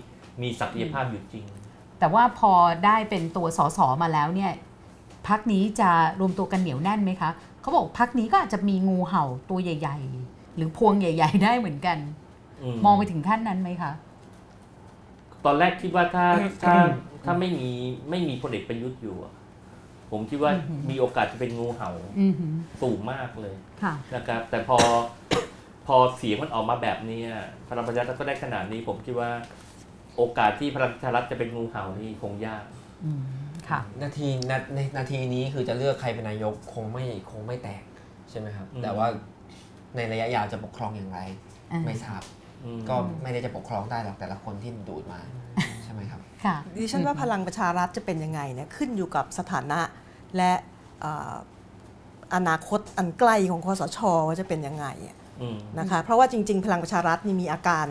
[0.41, 1.45] มีศักยภาพอยู่จริง
[1.99, 2.51] แต่ว่าพอ
[2.85, 4.51] ได้เป็นตัวสสมาแล้วเนี่ย
[5.27, 5.89] พักนี้จะ
[6.19, 7.29] รวมตัวกันเหนียวแน่นไหมคะ
[7.61, 9.97] เขาบอกพักนี้ก็อาจจะมีงูเห่าตัวใหญ่
[10.27, 11.97] ๆ หรือพวงใหญ่ ๆ ได้เหมือนกัน
[12.85, 13.91] มองไปถึงขั้นนั้นไหมคะ
[15.45, 16.27] ตอนแรกคิดว่าถ้า
[16.67, 16.75] ถ้า
[17.25, 17.71] ถ้าไม่มี
[18.09, 19.33] ไม่มีพลเอกประยุทธ์อยู่อะ
[20.11, 24.77] ผมคิดว่าอือหือมีโอกาสจะเป็นงูเห่าอือหือสูงมากเลยค่ะนะครับ แต่พอ
[25.87, 29.29] พอเสียงมันออกมาแบบนี้อะพลังประชารัฐก็ได้ขนาดนี้ ผมคิดว่า
[30.17, 32.63] โอกาสที่พลังประชารัฐจะเป็นงูเห่านี่คงยาก
[33.05, 33.21] อืม
[33.69, 37.83] ค่ะนาทีนาในนาทีนี้คือจะเลือกใครเป็นนายกคงไม่คงไม่แตก
[38.29, 39.07] ใช่ไหมครับอืมแต่ว่า
[39.95, 41.19] ในระยะยาวจะปกครองอย่างไร
[41.71, 42.36] อ่าไม่ทราบอืม
[42.89, 45.19] ก็ไม่ได้จะปกครองได้หรอกแต่ละคนที่ดูดมา
[45.83, 49.79] ใช่ไหมครับค่ะดิฉันว่าพลังประชารัฐจะเป็นยังไงเนี่ยขึ้นอยู่กับสถานะ
[50.35, 50.51] และ
[51.01, 51.33] เอ่อ
[52.35, 57.85] อนาคตอันใกล้ของคอสชว่าจะเป็นยังไงอะอืมนะคะเพราะว่าจริง ๆ พลังประชารัฐนี่มีอาการ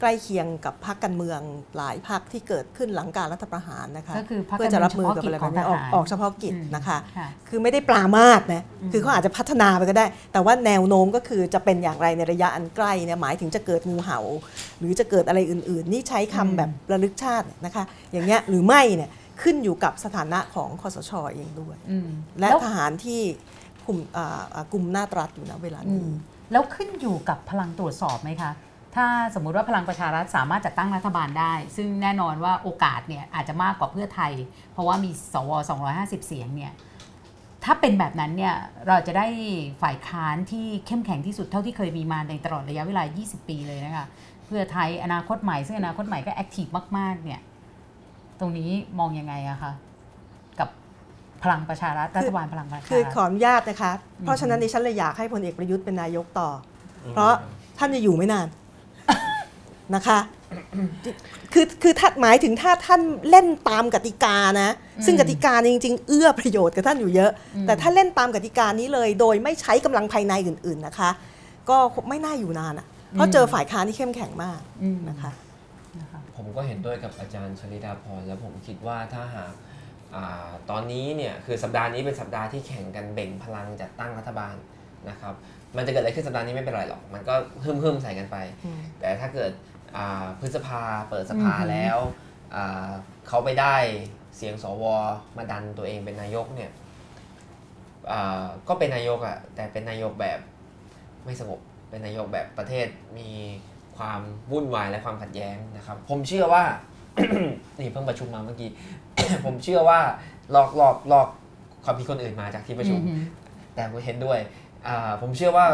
[0.00, 1.40] ใกล้เคียงกับพรรคการเมือง
[1.76, 14.20] หลายพรรคที่เกิดขึ้นหลังการรัฐประหารนะคะก็คือพรรคเพื่อจะรับมือกับอะไรการเมืแบบองนี้ออกเฉพาะกิจของทหารออกเฉพาะกิจอืมนะคะค่ะคือไม่ได้ปรามาสนะคือเขาอาจจะพัฒนาไปก็ได้ แต่ว่าแนวโน้มก็คือจะเป็นอย่างไรในระยะอันใกล้เนี่ยหมายถึงจะเกิดงูเห่า
[14.78, 19.10] หรือจะเกิดอะไรอื่น ๆ นี่ใช้คำอืมแบบระลึกชาตินะคะ อย่างเงี้ยหรือไม่เนี่ย
[19.42, 23.20] ขึ้นอยู่กับสถานะของคอสชเองด้วยอืมและแล้วทหารที่
[23.84, 26.12] คุมอ่าอ่ากลุ่มหน้าตรัฐอยู่นะเวลาอืนี้ม
[26.52, 28.50] แล้วขึ้นอยู่กับพลังตรวจสอบไหมคะ
[28.94, 34.32] ถ้าสมมุติว่าพลังประชารัฐสามารถจัดตั้งรัฐบาลได้ ซึ่งแน่นอนว่าโอกาสเนี่ยอาจจะมากกว่าเพื่อไทย
[34.72, 35.50] เพราะว่ามีสว
[35.88, 36.72] 250 เสียงเนี่ย
[37.64, 38.54] ถ้าเป็นแบบนั้นเนี่ย
[38.86, 39.26] เราจะได้
[39.82, 44.06] ฝ่ายค้านที่เข้มแข็งที่สุดเท่าที่เคยมีมาในตลอดระยะเวลา 20 ปีเลยนะคะ
[44.46, 46.66] เพื่อไทยอนาคตใหม่ซึ่งอนาคตใหม่ก็แอคทีฟ
[46.98, 47.40] มากๆเนี่ย
[48.40, 49.72] ตรงนี้มองยังไงอะคะ
[50.60, 50.68] กับ
[51.42, 56.48] พลังประชารัฐรัฐบาลพลังประชารัฐคือขออนุญาตนะคะ เพราะฉะนั้นดิฉันเลยอยากให้พลเอกประยุทธ์เป็นนายกต่อ
[57.12, 57.32] เพราะ
[57.78, 58.46] ท่านจะอยู่ไม่นาน
[59.94, 60.18] นะคะ
[61.52, 64.70] คือคือถ้าหมายถึงถ้าท่านเล่นตามกติกานะ
[65.06, 67.30] ซึ่งกติกาเนี่ยจริง ๆ เอื้อประโยชน์กับท่านอยู่เยอะ
[67.66, 71.10] แต่ถ้าเล่นตามกติกานี้เลย โดยไม่ใช้กำลังภายในอื่น ๆนะคะ
[71.70, 71.76] ก็
[72.08, 75.30] ไม่น่าอยู่นานอะเพราะเจอฝ่ายค้านที่เข้มแข็งมากอืมนะคะ
[76.00, 79.52] นะคะผมก็เห็นด้วยกับอาจารย์ชลิดาพรแล้วผมคิดว่าถ้าหาก
[80.14, 84.54] อาตอนนี้เนี่ยคือสัปดาห์นี้เป็นสัปดาห์ที่แข่งกันเบ่งพลังจัดตั้งรัฐบาล
[85.08, 85.34] นะครับ
[85.76, 87.34] มันจะเกิดอะไรขึ้นสัปดาห์นี้ไม่เป็นไรหรอก มันก็
[87.64, 89.69] ฮึ่มๆใส่กันไปอืมแต่ถ้าเกิดอ่า
[90.40, 91.98] พฤษภาเปิดสภาอือหือแล้ว
[92.54, 92.90] อ่า
[93.28, 93.74] เขาไปได้
[94.36, 94.84] เสียงสว
[95.36, 96.70] มาดันตัวเองเป็นนายกเนี่ย
[98.10, 100.38] อ่าก็เป็นนายกอะแต่เป็นนายกแบบ
[101.24, 101.60] ไม่สงบ
[101.90, 102.86] เป็นนายกแบบประเทศ
[103.18, 103.30] มี
[103.96, 104.20] ความ
[104.52, 106.64] วุ่นวายและความขัดแย้งนะครับ ผมเชื่อว่า
[107.78, 108.70] นี่เพิ่งประชุมมาเมื่อกี้
[109.44, 110.00] ผมเชื่อว่า
[110.54, 111.28] ลอกลอกลอก
[111.84, 113.22] ความคิดคนอื่นมาจากที่ประชุมอือหือ
[113.74, 114.38] แต่ผมเห็นด้วย
[114.86, 115.66] อ่าผมเชื่อว่า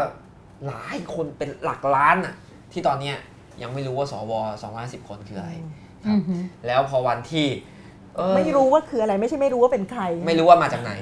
[0.67, 2.33] หลายคนเป็นหลักล้านอะ
[2.71, 3.17] ที่ตอนเนี้ย
[3.61, 4.31] ยังไม่รู้ว่าสว
[4.71, 5.51] 250คนคืออะไร
[6.05, 7.47] ครับอือหือแล้วพอวันที่
[8.15, 10.93] เออไม่รู้ว่าคืออะไรไม่ใช่ไม่รู้ว่าเป็นใคร ไม่รู้ว่ามาจากไหน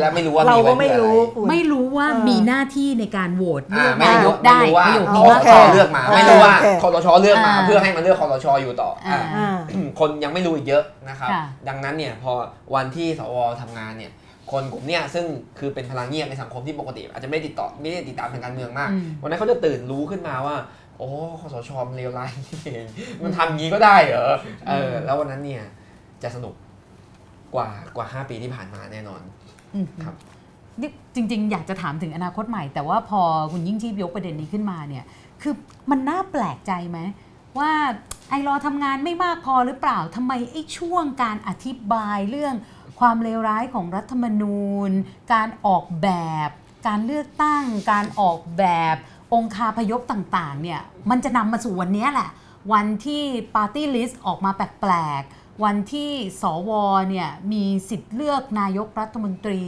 [0.00, 12.32] และไม่รู้ว่าเรามีไว้ก็ไม่เพื่ออะรู้ไรคุณไม่รู้ว่าเออมีหน้าที่ในการโหวตเลือ่าอกไม่นายรู้กได้ไม่รู้ว่าประโยคคนี้อว่าสชเลือกมาไม่รู้ว่าโอเคคอสชเลือกมาอ่าเพื่อให้มาเลือกคอสชอยู่ต่ออ่าอ่าอ่าคนยังไม่รู้อีกเยอะนะครับค่ะดังนั้นเนี่ยพอ
[12.74, 14.12] วันที่สวทำงานเนี่ย
[14.52, 15.26] คนกลุ่มเนี้ยซึ่ง
[15.58, 22.84] คือเป็นพลังเงียบในสังคมที่ปกติ อาจจะไม่ได้ติดต่อไม่ได้ติดตามทางการเมืองมากอืมวันนั้นเขาจะตื่นรู้ขึ้นมาว่าโอ้คอสชมันเลวร้ายนี่เอง
[23.22, 24.32] มันทำงี้ก็ได้เหรอ
[24.68, 25.64] เออ แล้ววันนั้นเนี่ย
[26.22, 26.54] จะสนุก
[27.54, 29.20] กว่ากว่า 5 ปีที่ผ่านมาแน่นอน
[29.74, 30.14] อืมครับ
[30.80, 33.20] นี่จริง ๆ อยากจะถามถึงอนาคตใหม่ แต่ว่าพอ
[33.52, 35.04] คุณยิ่งชีพยกประเด็นนี้ขึ้นมาเนี่ย
[35.42, 35.54] คือ
[35.90, 36.98] มันน่าแปลกใจไหม
[37.58, 37.70] ว่า
[38.30, 42.54] iLaw ทำงานไม่มากพอหรือเปล่าทำไมไอ้ช่วงการอธิบายเรื่อง
[43.00, 44.90] ความเลวร้ายของรัฐธรรมนูญ
[45.32, 46.08] การออกแบ
[46.48, 46.50] บ
[46.86, 48.96] การเลือกตั้ง การออกแบบ
[49.34, 50.80] องคาพยพต่างๆเนี่ย
[51.10, 52.30] มันจะนำมาสู่วันเนี้ยแหละ
[52.72, 53.22] วันที่
[53.56, 56.10] ปาร์ตี้ลิสต์ออกมาแปลกๆ วันที่
[56.42, 56.70] สว
[57.10, 59.62] เนี่ยมีสิทธิ์เลือกนายกรัฐมนตรี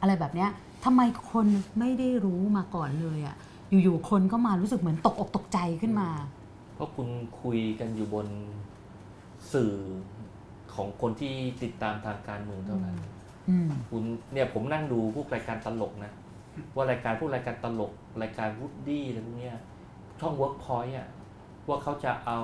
[0.00, 0.50] อะไรแบบเนี้ย
[0.84, 1.00] ทำไม
[1.30, 1.46] คน
[1.78, 3.36] ไม่ได้รู้มาก่อนเลยอะ
[3.82, 6.08] อยู่ๆคนก็มารู้สึกเหมือนตกอกตกใจขึ้นมา
[6.74, 7.08] เพราะคุณ
[7.42, 8.26] คุยกันอยู่บน
[9.52, 9.72] สื่อ
[10.74, 12.96] ของคนที่ติดตามทางการเมืองเท่านั้น
[13.48, 14.02] อืมคุณ
[14.32, 16.12] เนี่ยผมนั่งดูพวกรายการตลกนะ
[16.74, 17.92] ว่ารายการพวกรายการตลก
[18.22, 19.56] รายการวูดดี้อะไรพวกเนี้ย
[20.20, 21.08] ช่อง Workpoint อะ
[21.68, 22.40] ว่าเขาจะเอา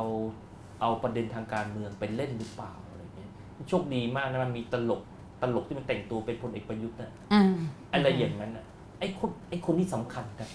[0.81, 3.31] เอาประเด็นทางการเมืองไปเล่นหรือเปล่าอะไรเงี้ย
[3.69, 5.03] โชคดีมากนะมันมีตลก
[5.43, 7.55] ตลกที่มันแต่งตัวเป็นพลเอกประยุทธ์นะอ่า
[7.93, 8.65] อะไรอย่างนั้นอะ
[9.01, 10.51] ไอ้คนไอ้คนที่สำคัญนะ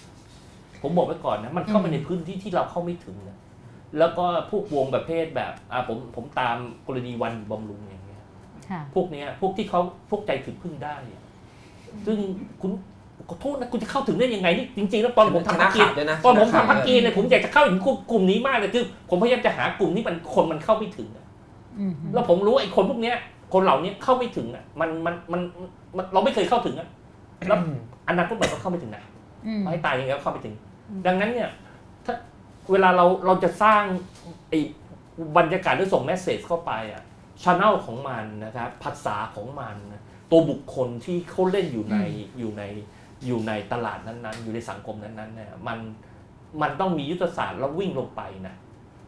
[0.82, 3.38] ผมบอกไว้ก่อนนะ มันเข้าไปในพื้นที่ที่เราเข้าไม่ถึงนะ
[3.98, 6.56] แล้วก็พวกวงประเภทแบบอ่าผมผมตาม
[6.86, 8.22] กรณีวันบำรุงอย่างเงี้ย
[8.70, 9.80] ค่ะพวกเนี้ยพวกที่เขา
[10.10, 11.22] พวกใจถึงพึ่งได้อะ
[12.06, 12.18] ซึ่ง
[12.60, 12.72] คุณ
[13.30, 21.26] ขอโทษนะคุณจะเข้าถึงได้ยังไงนี่จริงๆแล้วตอนผมทำพักกินคณะขับด้วยนะตอนผมคณะขับทำพักกินเนี่ยผมอยากจะเข้าถึงกลุ่มกลุ่มนี้มากเลยคือ ผมพยายามจะหากลุ่มที่มันคนมันเข้าไม่ถึงอะ
[21.78, 23.16] อืมแล้วผมรู้ไอ้คนพวกเนี้ย
[23.52, 25.40] คนเหล่านี้เข้าไม่ถึงอะมันมันมัน
[25.96, 26.88] มันเราไม่เคยเข้าถึงอะ
[27.48, 27.58] แล้ว
[28.08, 29.02] อนาคตใหม่ก็เข้าไม่ถึงนะ
[29.46, 30.54] อืมให้ตายยังไงก็เข้าไม่ถึง
[31.06, 31.50] ดังนั้นเนี่ย
[32.04, 32.14] ถ้า
[32.70, 33.82] เวลาเราเราจะสร้าง
[34.48, 34.60] ไอ้
[35.36, 37.02] บรรยากาศหรือส่งแมสเซจเข้าไปอะ
[37.42, 41.96] ช n แนลของมันนะครับภาษาของมันนะตัวบุคคลที่เขาเล่นอยู่ใน
[42.38, 42.62] อยู่ใน
[43.26, 45.78] อยู่ในตลาดนั้นๆ อยู่ในสังคมนั้นๆเนี่ยมัน
[46.62, 48.54] มันต้องมียุทธศาสตร์แล้ววิ่งลงไปนะ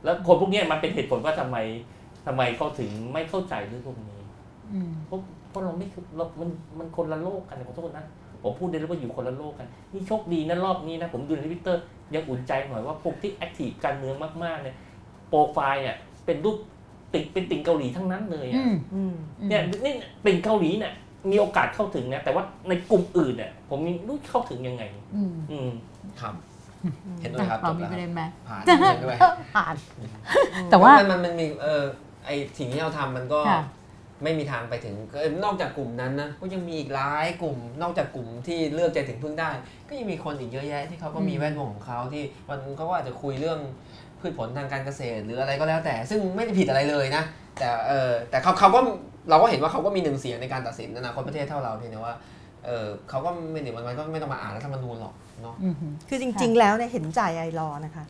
[0.04, 1.56] แล้วคนพวกเนี้ยมันเป็นเหตุผลว่าทำไม
[2.26, 4.20] ทำไมเขาถึงไม่เข้าใจเรื่องพวกนี้
[4.72, 6.48] อืมเพราะเพราะเราไม่คือเรามัน
[6.78, 8.04] มันคนละโลกกันขอโทษนะ
[8.42, 11.82] ผมพูดได้เลยว่าอยู่คนละโลกกัน นี่โชคดีนะรอบนี้นะ ผมดูในทวิตเตอร์
[12.14, 14.76] ยังอุ่นใจหน่อยว่าพวกที่แอคทีฟการเมืองมากๆเนี่ย
[15.28, 15.96] โปรไฟล์เนี่ย
[16.26, 16.56] เป็นรูป
[17.14, 19.14] ติ่งเป็นติ่งเกาหลีทั้งนั้นเลยอือะมอืม
[19.48, 19.94] เนี่ยนี่
[20.26, 20.92] ติ่งเกาหลีเนี่ย
[21.30, 25.70] มีโอกาสเข้าถึงนะแต่ว่าในกลุ่มอื่นเนี่ยผมยังรู้เข้าถึงยังไงอืมอืม
[26.20, 26.34] ครับ
[27.20, 29.18] เห็นด้วยครับเราจบมีแล้วประเด็นไหมผ่านเห็นด้วย
[29.54, 29.74] ผ่าน
[30.70, 31.82] แต่ว่ามันมันมันมีเออ
[32.26, 33.62] ไอสิ่งที่เราทำมันก็ค่ะ
[34.22, 39.50] ไม่มีทางไปถึงก็นอกจากกลุ่มนั้นนะก็ยังมีอีกหลายกลุ่ม นอกจากกลุ่มที่เลือกใจถึงพึ่งได้
[39.88, 43.58] ก็ยังมีคนอีกเยอะแยะที่เขาก็มีอืมแวดวงของเขาที่วันนึงเขาก็อาจจะคุยเรื่อง
[44.20, 47.22] พืชผลทางการเกษตรหรืออะไรก็แล้วแต่ ซึ่งไม่ได้ผิดอะไรเลยนะ
[47.58, 48.80] แต่เออแต่เขาเขาก็
[49.30, 52.14] เราก็เห็นว่าเขาก็มีหนึ่งเสียงในการตัดสินอนาคตประเทศเท่าเราเพียงแต่ว่า
[52.66, 55.74] เออเขาก็ไม่เดี๋ยวมันก็ไม่ต้องมาอ่านรัฐธรรมนูญหรอกเนาะอืม
[56.08, 58.04] คือจริง ๆ แล้วเนี่ยเห็นใจไอรอว์นะคะ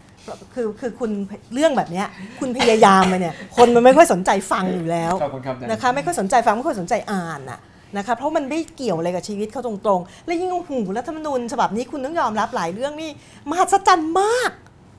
[0.55, 1.11] คือคือคุณ
[1.55, 2.07] เรื่องแบบเนี้ย
[2.41, 7.59] คุณพยายามไปเนี่ยคนมันไม่ค่อยสนใจฟังอยู่แล้วขอบคุณครับนะคะไม่ค่อยสนใจฟังไม่ค่อยสนใจอ่านน่ะ
[7.97, 13.11] นะคะเพราะมันไม่เกี่ยวอะไรกับชีวิตเขาตรงๆ และยิ่งโอ้โหูรัฐธรรมนูญฉบับนี้คุณต้องยอมรับหลายเรื่องนี่
[13.51, 14.51] มหัศจรรย์มาก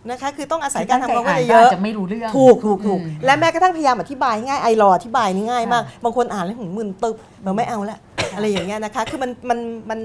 [0.09, 7.99] นะคะคือต้องอาศัยการทำความเข้าใจเยอาอะจจะไม่รู้เรื่องถูกถูกถูกอืมและแม้กระทั่งพยายามอธิบายง่ายไอรออธิบายนี่ง่ายมากค่ะบางคนอ่านแล้วหึงมึนตึบเราไม่เอาละ
[8.35, 9.99] อะไรอย่างเงี้ยนะคะคือมันมันมัน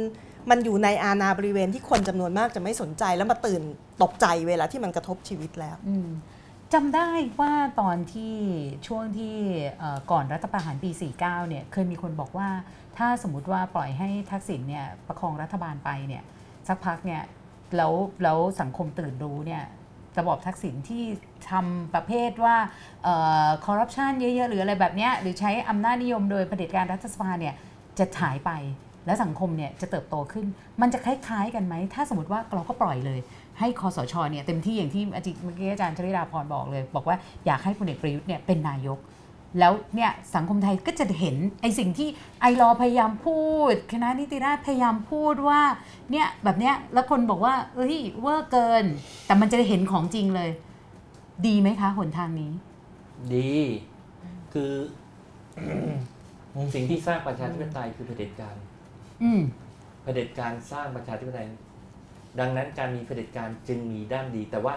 [0.51, 3.62] มันอยู่ในอาณาบริเวณที่คนจำนวนมากจะไม่สนใจแล้วมาตื่น
[4.03, 6.09] ตกใจเวลาที่มันกระทบชีวิตแล้วอืม
[6.74, 7.09] จำได้
[7.40, 8.34] ว่าตอนที่
[8.86, 9.36] ช่วงที่
[9.78, 12.49] เอ่อก่อนรัฐประหารปี 49 เนี่ยเคยมีคนบอกว่า
[12.99, 16.22] ถ้าสมมติว่าปล่อยให้ทักษิณเนี่ยประคองรัฐบาลไปเนี่ย
[16.68, 17.22] สักพักเนี่ย
[17.76, 17.92] แล้ว
[18.22, 19.62] แล้วสังคมตื่นรู้เนี่ย
[20.18, 21.04] ระบอบทักษิณที่
[21.50, 22.56] ทำประเภทว่า
[23.66, 27.54] คอร์รัปชันเยอะๆ หรืออะไรแบบนี้หรือใช้อำนาจนิยมโดยเผด็จการรัฐสภาเนี่ย
[27.98, 28.50] จะหายไป
[29.06, 30.46] และสังคมเนี่ยจะเติบโตขึ้น
[30.80, 33.20] มันจะคล้ายๆกันไหม ถ้าสมมติว่าเราก็ปล่อยเลย
[33.58, 37.16] ให้คอสชเนี่ยเต็มที่อย่างที่อาจารย์เมื่อกี้อาจารย์ชลิดาพรบอกเลย บอกว่า
[37.46, 38.98] อยากให้พลเอกประยุทธ์เนี่ยเป็นนายก
[39.59, 42.09] แล้วเนี่ยสังคมไทยก็จะเห็นไอ้สิ่งที่
[42.40, 43.40] ไอรอว์พยายามพู
[43.72, 45.61] ด คณะนิติราษฎร์พยายามพูดว่า
[46.11, 48.84] เนี่ยแบบเนี้ยแล้วคนบอกว่า เอ้ยเวอร์เกิน
[49.26, 50.51] แต่มันจะได้เห็นของจริงเลย
[51.46, 52.53] ดีไหมคะหนทางนี้
[53.34, 53.53] ดี
[54.53, 54.72] คือ
[56.74, 58.57] สิ่งที่สร้างประชาธิปไตยคือเผด็จการ
[59.22, 59.40] อืม
[60.03, 61.46] เผด็จการสร้างประชาธิปไตย
[62.40, 64.74] ดังนั้นการมีเผด็จการจึงมีด้านดี แต่ว่า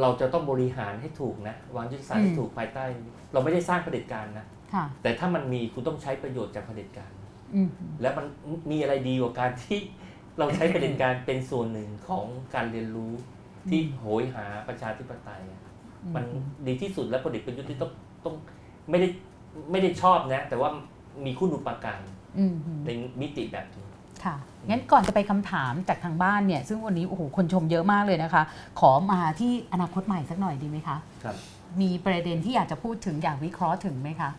[0.00, 2.84] เราจะต้องบริหารให้ถูกนะ วางยุทธศาสตร์ให้อืมถูกภายใต้
[3.32, 7.12] เราไม่ได้สร้างเผด็จการนะค่ะแต่ถ้ามันมีคุณต้องใช้ประโยชน์จากเผด็จการ
[7.54, 7.70] อืม
[8.00, 8.26] และมัน
[8.70, 9.78] มีอะไรดีกว่าการที่
[10.38, 13.12] เราใช้เผด็จการเป็นส่วนหนึ่งของการเรียนรู้
[13.70, 15.62] ที่โหยหาประชาธิปไตยอะ
[16.14, 16.24] มัน
[16.66, 17.90] ดีที่สุดและพลเอกประยุทธ์ที่ต้อง
[18.24, 18.34] ต้อง
[18.90, 19.08] ไม่ได้
[19.70, 20.70] ไม่ได้ชอบนะ แต่ว่า
[21.26, 22.00] มีคุณอุปการ
[22.38, 22.54] อืม
[22.84, 23.86] ในมิติแบบนี้
[24.24, 24.36] ค่ะ
[24.68, 28.42] งั้นก่อนจะไปคำถามจากทางบ้านเนี่ย ซึ่งวันนี้โอ้โหคนชมเยอะมากเลยนะคะ
[28.80, 31.36] ขอมาที่อนาคตใหม่สักหน่อยดีไหมคะ ครับ
[31.80, 34.30] มีประเด็นที่อยากจะพูดถึงอยากวิเคราะห์ถึงไหมคะ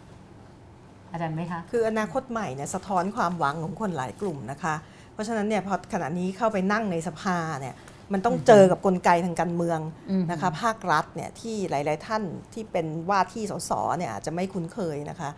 [1.11, 4.75] อาจารย์ไหมคะ คืออนาคตใหม่เนี่ยสะท้อนความหวังของคนหลายกลุ่มนะคะ
[5.13, 7.75] เพราะฉะนั้นเนี่ยพอขณะนี้เข้าไปนั่งในสภาเนี่ย
[8.13, 9.79] มันต้องเจอกับกลไกทางการเมือง
[10.09, 12.23] อืมนะคะภาครัฐเนี่ยที่หลาย ๆ ท่าน
[12.53, 15.29] ที่เป็นว่าที่สสเนี่ยอาจจะไม่คุ้นเคยนะคะ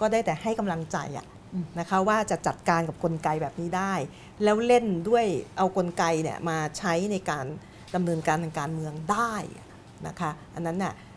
[0.00, 1.26] ก็ได้แต่ให้กำลังใจอะ
[1.78, 3.94] นะคะว่าจะจัดการกับกลไกแบบนี้ได้
[4.42, 5.24] แล้วเล่นด้วย
[5.58, 7.46] เอากลไกเนี่ยมาใช้ในการ
[7.94, 9.34] ดำเนินการทางการเมืองได้
[10.06, 11.13] นะคะ อันนั้นน่ะเอ่อ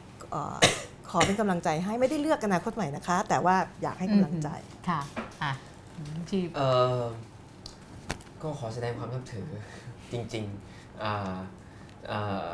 [1.11, 4.49] ขอเป็นกำลังใจให้ไม่ได้เลือกอนาคตใหม่นะคะ แต่ว่าอยากให้กำลังใจ
[4.89, 5.01] ค่ะ
[5.43, 5.51] อะ
[6.29, 6.61] ที่เอ
[6.99, 7.01] อ
[8.41, 9.47] ก็ขอแสดงความนับถือ
[10.11, 11.35] จริงๆอ่า
[12.11, 12.53] อ่า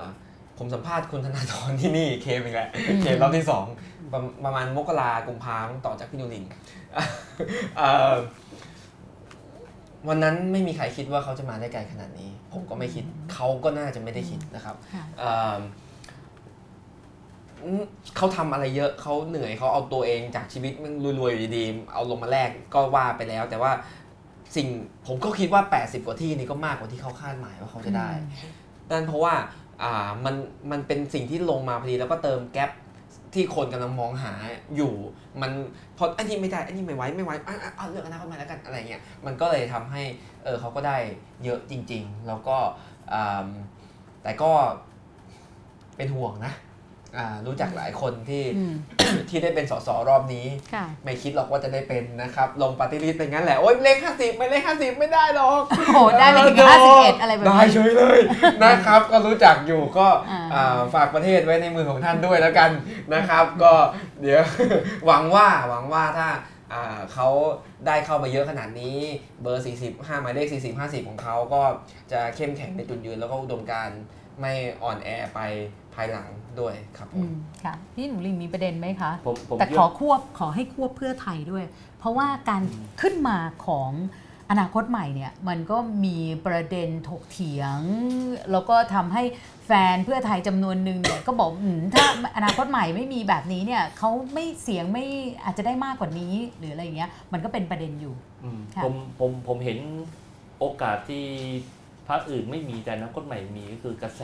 [0.58, 2.70] ผมสัมภาษณ์คุณธนาธรที่นี่เคมอีกแล้ว
[3.02, 3.66] เคมรอบที่สอง
[4.12, 6.46] ประประมาณมกรากุมภาพันธ์ต่อจากพี่นุลิน
[7.78, 8.14] เอ่อ
[10.10, 13.04] วันนั้นไม่มีใครคิดว่าเขาจะมาได้ไกลขนาดนี้ ผมก็ไม่คิด
[13.34, 15.06] เขาก็น่าจะไม่ได้คิดนะครับค่ะ
[17.64, 17.84] เอิ่มอืม
[18.18, 23.72] เขาทำอะไรเยอะเขาเหนื่อยเขาเอาตัวเองจากชีวิตมันรวยๆอยู่ดีๆเอาลงมาแลกก็ว่าไปแล้ว แต่ว่า
[24.56, 24.68] สิ่ง
[25.08, 28.10] ผมก็คิดว่า 80 กว่าที่นี่ก็มากกว่าที่เขาคาดหมายว่าเขาจะได้
[28.92, 29.34] นั่นเพราะว่า
[29.84, 30.36] อ่ามัน
[30.72, 32.72] มันเป็นสิ่งที่ลงมาพอดีแล้วก็เติมแกลบ
[33.34, 34.34] ที่คนกำลังมองหา
[34.76, 34.94] อยู่
[35.42, 35.52] มัน
[35.98, 40.04] พออันนี้ไม่ได้อันนี้ไม่ไหวไม่ไหวอะอะเอาเลือกอนาคตใหม่แล้วกันอะไรเงี้ยมันก็เลยทำให้
[40.44, 40.98] เออเขาก็ได้
[41.44, 42.58] เยอะจริง ๆ แล้วก็
[43.14, 43.48] อ่า
[44.24, 44.52] แต่ก็
[45.98, 46.73] เป็นห่วงนะอ่า
[47.46, 48.74] รู้จักหลายคนที่อืม
[49.30, 58.20] ที่ได้เป็นสสรอบนี้ค่ะไม่คิดหรอกว่าจะได้เป็นนะครับ ลงปฏิริษีเป็นงั้นแหละ โอ๊ยเลขห้าสิบไม่เลขห้าสิบไม่ได้หรอก โอ้โหได้ไปถึงเออ51 อะไรแบบได้นี้เฉยเลย
[58.64, 62.72] นะครับ ก็รู้จักอยู่ก็อ่าอ่าฝากประเทศไว้ในมือของท่านด้วยแล้วกัน
[63.14, 63.74] นะครับ ก็
[64.22, 64.44] เดี๋ยว
[65.06, 66.30] หวังว่าหวังว่าถ้า
[66.74, 67.28] อ่าเขา
[67.88, 68.98] ได้เข้ามาเยอะขนาดนี้
[69.42, 71.62] เบอร์ 40 5หมายเลข 40 50 ของเขาก็
[72.12, 74.02] จะเข้มแข็งในจุดยืนแล้วก็อุดมการณ์
[74.42, 74.54] ไม่
[74.84, 75.40] อ่อนแอไป
[75.96, 76.28] ภายหลัง
[76.62, 81.66] ด้วยครับผอืมมค่ะพี่หนูลิงมีประเด็นไหมคะผมผมแต่เชื่ขอควบขอให้ควบเพื่อไทยด้วย
[82.00, 82.62] เพราะว่าการ
[83.02, 83.92] ขึ้นมาของ
[84.52, 87.80] อนาคตใหม่เนี่ยมันก็มีประเด็นถกเถียง
[88.52, 89.24] แล้วก็ทำให้
[89.66, 92.06] แฟนเพื่อไทยจำนวนหนึ่งเนี่ยก็บอกอืมถ้า
[92.38, 95.06] อนาคตใหม่ไม่มีแบบนี้เนี่ยเขาไม่เสียงไม่
[95.44, 99.80] อาจจะได้มากกว่านี้หรืออะไรอย่างเงี้ยมันก็เป็นประเด็นอยู่อืมค่ะผมผมผมเห็น
[100.60, 101.24] โอกาสที่
[102.08, 104.22] พรรคอื่นไม่มีแต่นักกฎใหม่มีก็คือกระแส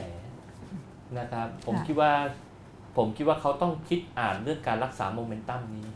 [1.18, 2.12] นะครับ ผมคิดว่า
[2.98, 5.88] ผมคิดว่าเขาต้องคิดอ่านเรื่องการรักษาโมเมนตัมนี้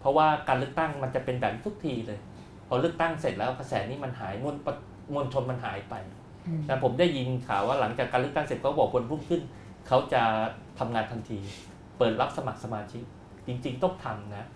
[0.00, 2.18] เพราะว่าการเลือกตั้งมันจะเป็นแบบนี้ทุกทีเลย
[2.68, 4.74] พอเลือกตั้งเสร็จแล้วกระแสนี้มันหายมวลปะ
[5.12, 5.94] มวลชนมันหายไป
[6.46, 9.42] อืมแต่ผมได้ยินข่าวว่าหลังจากการเลือกตั้งเสร็จเขาบอกวันรุ่งขึ้น
[9.88, 10.22] เขาจะ
[10.78, 11.38] ทำงานทันที
[11.98, 13.02] เปิดรับสมัครสมาชิก
[13.46, 14.46] จริง ๆ ต้องทำนะ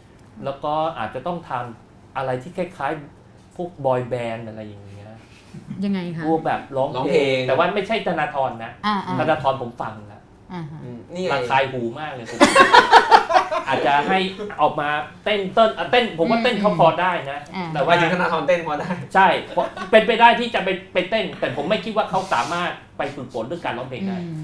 [0.44, 4.95] แล้วก็อาจจะต้องทำอะไรที่คล้ายๆพวกบอยแบนด์อะไรอย่างเงี้
[5.56, 12.38] ยยังไงคะพวกแบบร้องร้องเพเพลลง ง แต่ว่าไม่ใช่ธนาธรนะอ่าอ่าธนาธรผมฟังแล้วอ่าฮะอืมนี่ไง ระคายหูมากเลยผม
[13.68, 14.18] อาจจะให้
[14.60, 14.88] ออกมา
[15.24, 24.42] เต้นเต้นอะเต้น ผมว่าเต้นเขาพอได้นะ อ่าแต่แต่ว่าว่าจริงธนาธรเต้นพอได้ ใช่เพราะเป็นไปได้ที่จะไปไปเต้น แต่ผมไม่คิดว่าเขาสามารถไปฝึกฝนเรื่องการร้องเพลงได้ อืม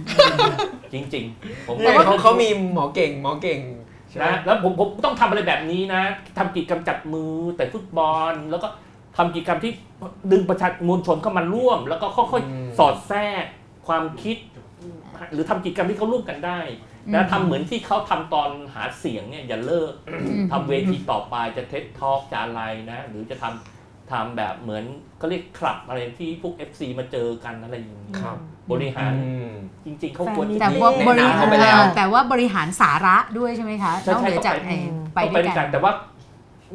[0.93, 3.61] จริง ๆ ผมแต่ว่าเขาเขามีหมอเก่งหมอเก่ง
[4.09, 6.03] ใช่ไหม นะแล้วผมผมต้องทำอะไรแบบนี้นะ
[6.39, 8.69] ทำกิจกรรมจับมือแต่ฟุตบอลแล้วก็
[9.17, 9.73] ทำกิจกรรมที่
[10.33, 13.45] ดึงประชาชนมวลชนเข้ามาร่วม แล้วก็ค่อยๆ สอดแทรก
[13.87, 14.37] ความคิด
[15.33, 16.61] หรือทำกิจกรรมที่เขาร่วมกันได้
[17.15, 19.93] นะทำเหมือนที่เขาทำตอนหาเสียงเนี่ยอย่าเลิก
[20.41, 24.85] มทำเวทีต่อไปจะเท็ดทอกจะอะไรนะ หรือจะทำทำแบบเหมือน
[25.21, 28.37] ก็เรียกคลับอะไรที่พวก FC มาเจอกันอะไรอย่างนี้ครับ
[28.73, 29.51] บริหารอืม
[29.85, 34.67] จริง ๆเขาควรแต่ว่าบริแนะหารนำเขาไปแล้วแต่ว่าบริหารสาระด้วยใช่ไหมคะใช่นอกใช่เหนือจากต้อง
[35.15, 35.93] ไปไอ้ไปต้องด้ไปวยด้วยกักันนแต่ว่า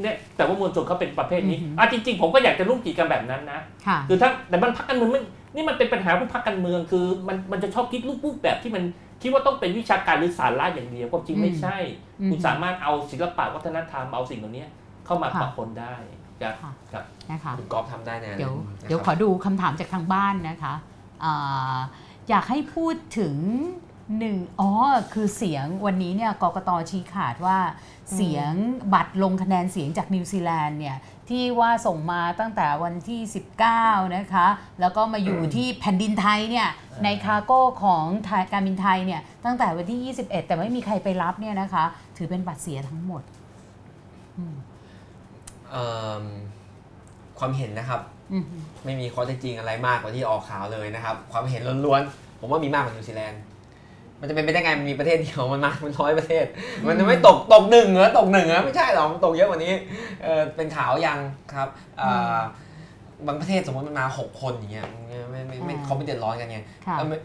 [0.02, 5.22] เนี่ยแต่ว่ามวลชนเขาเป็นประเภทนี้อือฮึอะจริง ๆ ผมก็อยากจะร่วมกิจกรรมแบบนั้นนะค่ะคือถ้าแต่มันพักการเมืองไม่
[5.56, 8.84] นี่มันเป็นปัญหาของพักการเมืองคือ มันมันจะชอบคิดรูปแบบที่มัน
[9.22, 11.78] คิดว่าต้องเป็นวิชาการหรือสาระอย่างเดียวความจริงไม่ใช่
[12.22, 14.66] อืมคุณสามารถเอาศิลปะวัฒนธรรมเอาสิ่งเหล่านี้
[15.06, 15.96] เข้ามาค่ะปะปนได้
[16.42, 20.74] ครับค่ะครับนะคะคุณกอล์ฟทำได้แน่เลยเดี๋ยวนะครับเดี๋ยวขอดูคำถามจากทางบ้านนะคะ
[21.24, 21.78] อ่า
[22.30, 23.36] อยากให้พูดถึง
[24.20, 24.70] หนึ่งอ๋อ
[25.14, 27.58] คือเสียงวันนี้เนี่ยกกตชี้ขาดว่า
[28.16, 28.52] เสียง
[28.94, 30.98] บัตรลงคะแนนเสียงจากนิวซีแลนด์เนี่ย
[31.30, 33.22] ที่ว่าส่งมาตั้งแต่วันที่
[33.70, 34.48] 19 นะคะ
[34.80, 36.68] แล้วก็มาอยู่ที่แผ่นดินไทยเนี่ย
[37.04, 41.84] ใน cargo ของไทยการบินไทยเนี่ยตั้งแต่วันที่ 21 แต่ไม่มีใครไปรับเนี่ยนะคะ
[42.18, 43.22] ถือเป็นบัตรเสียทั้งหมด
[44.38, 44.56] อืม
[45.70, 45.88] เอิ่
[46.22, 46.24] ม
[47.40, 48.02] ความเห็นนะครับ
[48.34, 48.46] อืม
[48.86, 53.42] ไม่มีข้อเท็จจริงอะไรมากกว่าที่ออกข่าวเลยนะครับ ความเห็นล้วนๆผมว่ามีมากกว่านิวซีแลนด์
[54.20, 56.46] มันจะเป็นไปได้ไงมันมีประเทศเดียวมันมาเป็นร้อยประเทศ
[56.88, 59.74] มันจะไม่ตกตกหนึ่งเหรอตกหนึ่งเหรอไม่ใช่หรอกมันตกเยอะกว่านี้
[60.24, 61.20] เออเป็นข่าวยัง
[61.54, 61.68] ครับ
[62.02, 62.40] อ่า
[63.28, 64.86] บางประเทศสมมติมันมาหกคนอย่างเงี้ย
[65.32, 67.18] ไม่ไม่ไม่อ่าเขาไม่เดือดร้อนกันไงค่ะเออไม่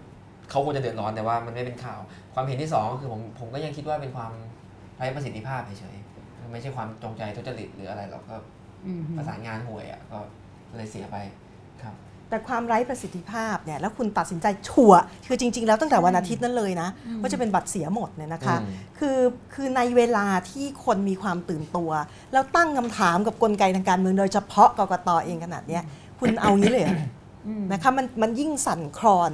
[0.50, 2.00] เขาควรจะเดือดร้อนแต่ว่ามันไม่เป็นข่าว
[2.34, 4.32] ความเห็นที่สองก็คือผมผมก็ยังคิดว่าเป็นความ
[4.96, 8.36] ไร้ประสิทธิภาพเฉยๆไม่ใช่ความจงใจทุจริตหรืออะไรหรอกก็
[8.86, 10.18] อืมประสานงานห่วยอะก็
[10.76, 11.41] เลยเสียไปครับ
[12.32, 16.88] แต่ความไร้ประสิทธิภาพเนี่ยแล้วคุณตัดสินใจชัวร์คือจริง ๆ แล้วตั้งแต่วันอาทิตย์นั้นเลยนะ
[17.20, 18.68] ว่าจะเป็นบัตรเสียหมดเนี่ยนะคะอืม
[18.98, 19.18] คือ
[19.54, 21.90] คือในเวลาที่คนมีความตื่นตัว
[22.32, 25.82] แล้วตั้งคำถามกับกลไกทางการเมืองโดยเฉพาะกกตเองขนาดเนี้ย
[26.20, 26.96] คุณเอางี้เลยเหรอ
[27.46, 29.32] อืมนะคะมันมันยิ่งสั่นคลอน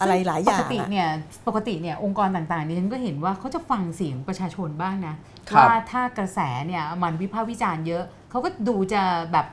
[0.00, 1.08] อะไรหลายอย่างปกติอะเนี่ย
[1.46, 5.14] ปกติเนี่ยองค์กรต่างๆเนี่ยฉันก็เห็นว่าเขาจะฟังเสียงประชาชนบ้างนะ
[5.48, 9.46] ครับว่าถ้ากระแสเนี่ยมันวิพากษ์วิจารณ์เยอะเขาก็ดูจะแบบ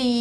[0.00, 0.14] มี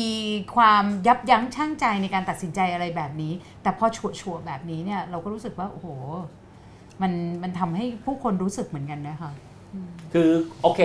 [0.55, 5.87] ความยับยั้งชั่งใจในการตัดสินใจอะไรแบบนี้ แต่พอชัวชัวร์ๆแบบนี้เนี่ย เราก็รู้สึกว่าโอ้โห
[7.01, 7.11] มัน
[7.43, 9.31] มันทำให้ผู้คนรู้สึกเหมือนกันนะคะ
[10.13, 10.29] คือ
[10.61, 10.79] โอเค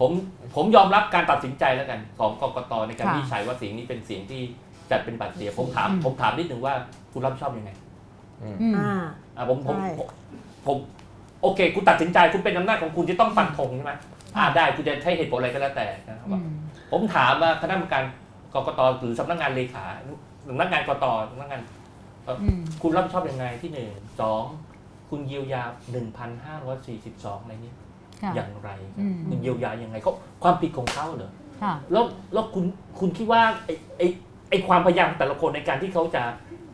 [0.00, 0.10] ผม
[0.54, 4.40] ผมยอมรับการตัดสินใจแล้วกันของกกตในการค่ะวิจัยว่าเสียงนี้เป็นเสียงที่
[4.90, 6.74] จัดเป็นบัตรเสีย ผมถามอืมผมถามนิดนึงว่า
[7.12, 7.70] คุณรับผิดชอบยังไง
[8.42, 9.04] อืมอ่า
[9.36, 10.08] อะผมผมใช่ผม
[10.66, 10.76] ผม
[11.42, 13.92] โอเค คุณตัดสินใจคุณเป็นอำนาจของคุณที่ต้องฟันธงใช่ไหม
[14.36, 16.48] อ่าได้คุณจะใช้เหตุผลอะไรก็แล้วแต่นะครับอืม
[16.92, 18.04] ผมถามว่าคณะกรรมการ
[18.54, 19.86] กกตหรือสำนักงานเลขา
[20.48, 21.60] สำนักงานกตสำนักงาน
[22.82, 24.44] คุณรับผิดชอบยังไงที่หนึ่งสอง
[25.10, 25.62] คุณเยียวยา
[26.54, 27.72] 1,542 อะไรนี้
[28.22, 28.70] ค่ะอย่างไร
[29.28, 30.12] คุณเยียวยายังไงเขา
[30.42, 31.32] ความผิดของเขาเหรอ
[31.92, 32.64] แล้วแล้วคุณ
[33.00, 34.06] คุณคิดว่าไอ้ไอ้
[34.50, 36.22] ไอความพยายามแต่ละคนในการที่เขาจะ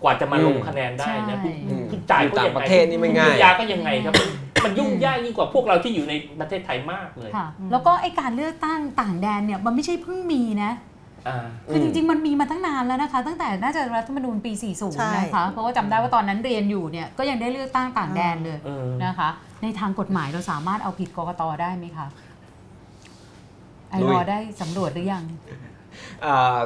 [0.03, 2.67] กว่าจะมาลงคะแนนได้นะคุณใช่คุณจ่ายอยู่เขาต่างยังประไง
[3.03, 4.15] คุณเยียวยาก็ยังไงครับ
[4.65, 10.73] มันมันยุ่งยากยิ่งกว่าพวกเราที่อยู่ในประเทศไทยมากเลยค่ะแล้วก็ไอการเลือกตั้งต่างแดนเนี่ยมันไม่ใช่เพิ่งมีนะ
[11.29, 19.29] อ่าคือจริง ๆ มันมีมาตั้งนานแล้วนะคะ ตั้งแต่น่าจะรัฐธรรมนูญปีใช่40 นะคะ เพราะว่าจำได้ว่าตอนนั้นเรียนอยู่เนี่ยก็ยังได้เลือกตั้งต่างแดนเลยเออนะคะ
[19.63, 22.07] ในทางกฎหมายเราสามารถเอาผิดกกตได้ไหมคะ
[23.91, 25.25] iLaw ได้สำรวจหรือยัง
[26.25, 26.61] อ่า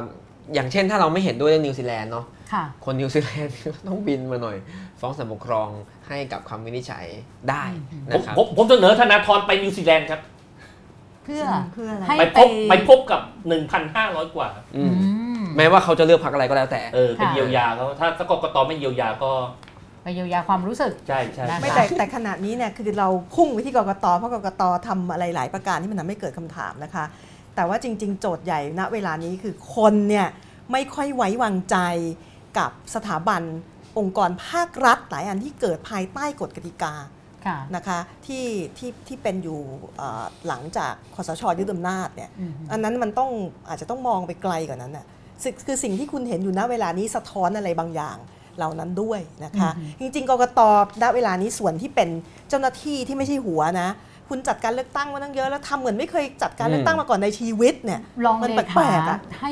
[0.53, 3.53] อย่างเช่นถ้าเราไม่เห็นด้วยเรื่องนิวซีแลนด์เนาะค่ะคนนิวซีแลนด์
[3.87, 4.57] ต้องบินมาหน่อย
[4.99, 5.69] ฟ้องศาลปกครอง
[6.07, 7.05] ให้กับคำวินิจฉัย
[7.49, 10.21] ได้อืมผมนะครับ ผมผมเสนอธนาธรไปนิวซีแลนด์ครับ
[11.23, 11.43] เพื่อ
[11.73, 13.21] เพื่ออะไรให้ไปพบไปพบกับ
[13.77, 14.85] 1,500 กว่า อือื
[15.39, 19.31] มมแม้ว่าเขาจะเลือกพรรคอะไรก็แล้วแต่ เออ เป็นค่ะเยียวยาเขาถ้าถ้ากกตไม่เยียวยาก็
[20.03, 27.05] ไปเยียวยาความรู้สึก ใช่ใช่ได้ไม่แต่แต่ขณะนี้เนี่ยคือเราพุ่งไปที่กกตเพราะกกตทำอะไรหลายประการที่มันทำให้เกิดคำถามนะคะ
[27.55, 30.27] แต่ว่าจริง ๆ โจทย์ใหญ่ณเวลานี้คือคนเนี่ย
[30.71, 31.77] ไม่ค่อยไว้วางใจ
[32.57, 33.41] กับสถาบัน
[33.99, 36.93] องค์กรภาครัฐหลายอันที่เกิดภายใต้กฎกติกา
[37.45, 38.45] ค่ะนะคะที่
[38.77, 39.59] ที่ที่เป็นอยู่
[39.97, 43.31] เอ่อหลังจากคอสชยึดอำนาจเนี่ยอืมอันนั้นมันต้อง
[43.69, 45.05] อาจจะต้องมองไปไกลกว่านั้นน่ะ
[45.43, 48.17] สิ่งคือสิ่งที่คุณเห็นอยู่ณเวลานี้สะท้อนอะไรบางอย่าง
[48.57, 49.69] เหล่านั้นด้วยนะคะ
[49.99, 50.59] จริงๆกกต
[51.03, 52.09] ณเวลานี้ส่วนที่เป็น
[52.49, 53.89] เจ้าหน้าที่ที่ไม่ใช่หัวนะ
[54.29, 59.51] คุณจัดการเลือกตั้งมาตั้งเยอะแล้วทำเหมือนไม่เคยจัดการเลือกตั้งมาก่อนในชีวิตเนี่ยรองมันเลแปลขากๆอะให้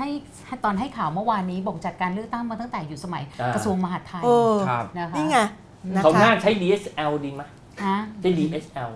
[0.00, 0.14] ให้ให้
[0.46, 5.38] ให้ตอนให้ข่าวเมื่อวานนี้บอกจัดการเลือกตั้งมาตั้งแต่อยู่สมัยอ่ากระทรวงมหาดไทยเออครับนะคะนี่ไง
[5.94, 7.42] นะเขาหคะน้าใช้ DSL ดีไหม
[7.84, 8.90] ฮะใช้ DSL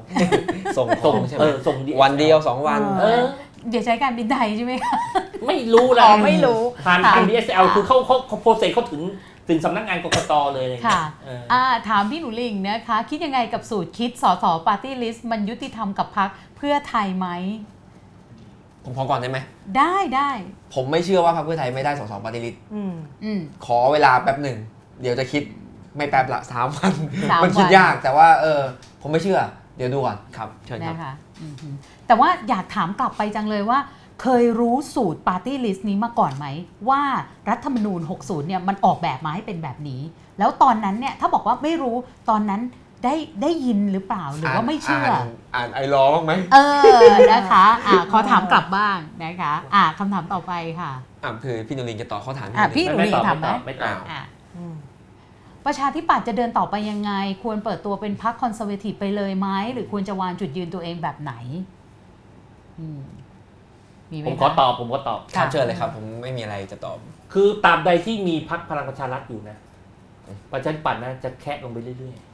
[0.77, 3.23] ส่งขส่องงใช่ไหเอมอส่ง DSL วันเดียวสองวันเออ
[3.71, 4.97] เดี๋ยวใช้การบินไทยใช่ไหมคะ
[5.47, 9.03] ไม่รู้แหละอ๋อไม่รู้ผ่านค่ะผ่าน DHL คือเขาเขาเขา process เขาถึง
[9.49, 17.29] ถึงสำนักงานกกตเลยอะไรอย่างเงี้ค่ะยเอออ่าถามพี่หนูหริ่งนะคะ คิดยังไงกับสูตรคิดสอสอปาร์ตี้ลิสต์มันยุติธรรมกับพรรคเพื่อไทยไหม
[18.85, 19.39] ผมขอก่อนได้ไหม
[19.79, 20.31] ได้ได้
[20.75, 24.59] ผมไม่เชื่อว่าพรรคเพื่อไทยไม่ได้สสปาร์ตี้ลิสต์อืม อืม ขอเวลาแป๊บหนึ่ง
[25.01, 25.43] เดี๋ยวจะคิด
[25.97, 26.93] ไม่แป๊บละสามวัน
[27.31, 28.61] สามมันคิดวันยากแต่ว่าเออ
[29.03, 29.41] ผมไม่เชื่อ
[29.77, 31.69] เดี๋ยวดูก่อนครับ เชิญครับ นะคะอืมฮึ
[32.07, 33.79] แต่ว่าอยากถามกลับไปจังเลยว่า
[34.23, 36.47] เคยรู้สูตรปาร์ตี้ลิสต์นี้มาก่อนไหม
[36.89, 37.03] ว่า
[37.49, 40.01] รัฐธรรมนูญ 60 เนี่ยมันออกแบบมาให้เป็นแบบนี้
[40.39, 41.97] แล้วตอนนั้นเนี่ยถ้าบอกว่าไม่รู้
[42.31, 42.61] ตอนนั้น
[43.05, 46.59] ได้ได้ยินหรือเปล่าหรือว่าไม่เชื่อ อ่านอ่าน iLaw บ้างไหมเอ
[47.03, 50.93] อนะคะอ่าขอถามกลับบ้างนะคะอ่าคำถามต่อไปค่ะ
[51.23, 54.23] อ่าคือพี่หนูหริ่งจะตอบข้อถามอะพี่นุหนูไม่ลิตอบถามไหมไม่ตอบไม่ตอบอะ
[54.57, 54.75] อืม
[55.67, 61.33] ประชาธิปัตย์จะเดินต่อไปยังไง ควรเปิดตัวเป็นพรรคคอนเซอร์เวทีฟไปเลยไหมหรือควรจะวางจุดยืนตัวเองแบบไหน
[62.81, 63.03] อืม
[64.11, 66.97] มีไหมผมคะขอตอบผมขอตอบครับเชิญเลยครับ ผมไม่มีอะไรจะตอบ
[67.33, 69.57] คือตราบใดที่มีพักพลังประชารัฐอยู่นะ
[70.53, 72.34] ประชาธิปัตย์นะจะแคะลงไปเรื่อยๆ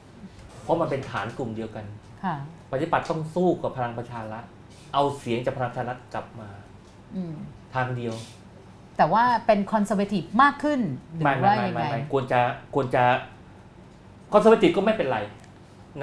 [0.67, 1.85] ราะมันเป็นฐานกลุ่มเดียวกัน
[2.23, 2.35] ค่ะ
[2.69, 4.43] ประชาธิปัตย์ต้องสู้กับพลังประชารัฐ
[4.93, 6.49] เอาเสียงจากพลังประชารัฐกลับมา
[7.15, 7.35] อืม
[7.75, 8.13] ทางเดียว
[8.97, 10.79] แต่ว่าเป็น conservative มากขึ้น
[11.15, 12.41] หรือไม่ไม่ว่าไม่ยังไม่ไงไม่ควรจะ
[12.75, 13.03] ควรจะ
[14.33, 15.19] conservative ก็ไม่เป็นไร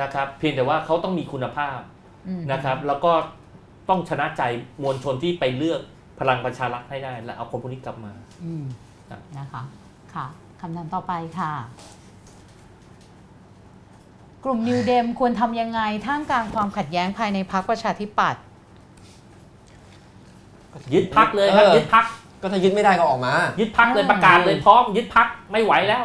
[0.01, 1.79] นะครับ เพียงแต่ว่าเขาต้องมีคุณภาพ
[2.29, 3.13] อืมนะครับ แล้วก็
[3.89, 4.43] ต้องชนะใจ
[4.83, 5.81] มวลชนที่ไปเลือก
[6.21, 8.13] พลังประชารัฐให้ได้ และเอาคนพวกนี้กลับมา
[8.45, 8.65] อืม
[9.11, 9.63] ครับนะคะ
[10.15, 10.27] ค่ะ
[10.61, 11.53] คำถามต่อไปค่ะ
[14.44, 18.43] กลุ่ม New Dem ควรทำยังไงท่ามกลางความขัดแย้งภายในพรรคประชาธิปัตย์
[20.94, 22.05] ยึดพักเลยครับเออยึดพัก
[22.40, 26.05] ก็ถ้ายึดไม่ได้ก็ออกมา ยึดพักเลยอ่าประกาศเลยพร้อมยึดพักไม่ไหวแล้ว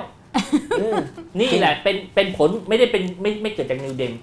[0.81, 0.95] อืม
[1.41, 4.13] นี่แหละเป็นเป็นผลไม่ได้เป็นไม่ไม่เกิดจากนิวเดม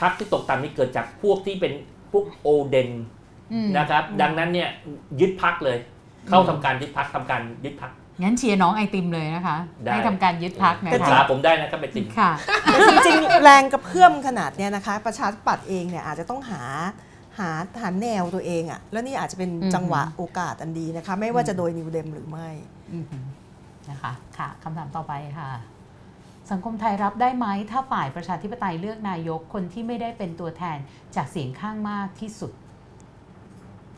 [0.00, 1.72] พักที่ตกต่ำนี่เกิดจากพวกที่เป็น
[2.12, 2.90] พวกโอเดน
[3.52, 4.68] อืมนะครับ ดังนั้นเนี่ย
[5.20, 5.78] ยึดพักเลย
[6.28, 7.90] เข้าทำการยึดพักทำการยึดพัก
[8.22, 12.30] งั้นเชียร์น้องไอติมเลยนะคะได้ ให้ทำการยึดพักนะปรึกคะษาผมได้นะครับไปติมค่ะ
[12.64, 16.62] แต่จริงๆ แรงกระเพื่อมขนาดเนี้ยนะคะ ประชาธิปัตย์เองเนี่ยอาจจะต้องหา
[17.38, 17.50] หา
[17.80, 22.48] หาแนวตัวเองอะแล้วนี่อาจจะเป็นอืม จังหวะโอกาสอันดีนะคะ ไม่ว่าจะโดยนิวเดมหรือไม่
[22.92, 23.06] อืม
[23.90, 25.50] นะคะค่ะคำถามต่อไปค่ะ
[26.50, 30.78] สังคมไทยรับได้ไหมถ้าฝ่ายประชาธิปไตยเลือกนายกคนที่ไม่ได้เป็นตัวแทน
[31.16, 32.52] จากเสียงข้างมากที่สุด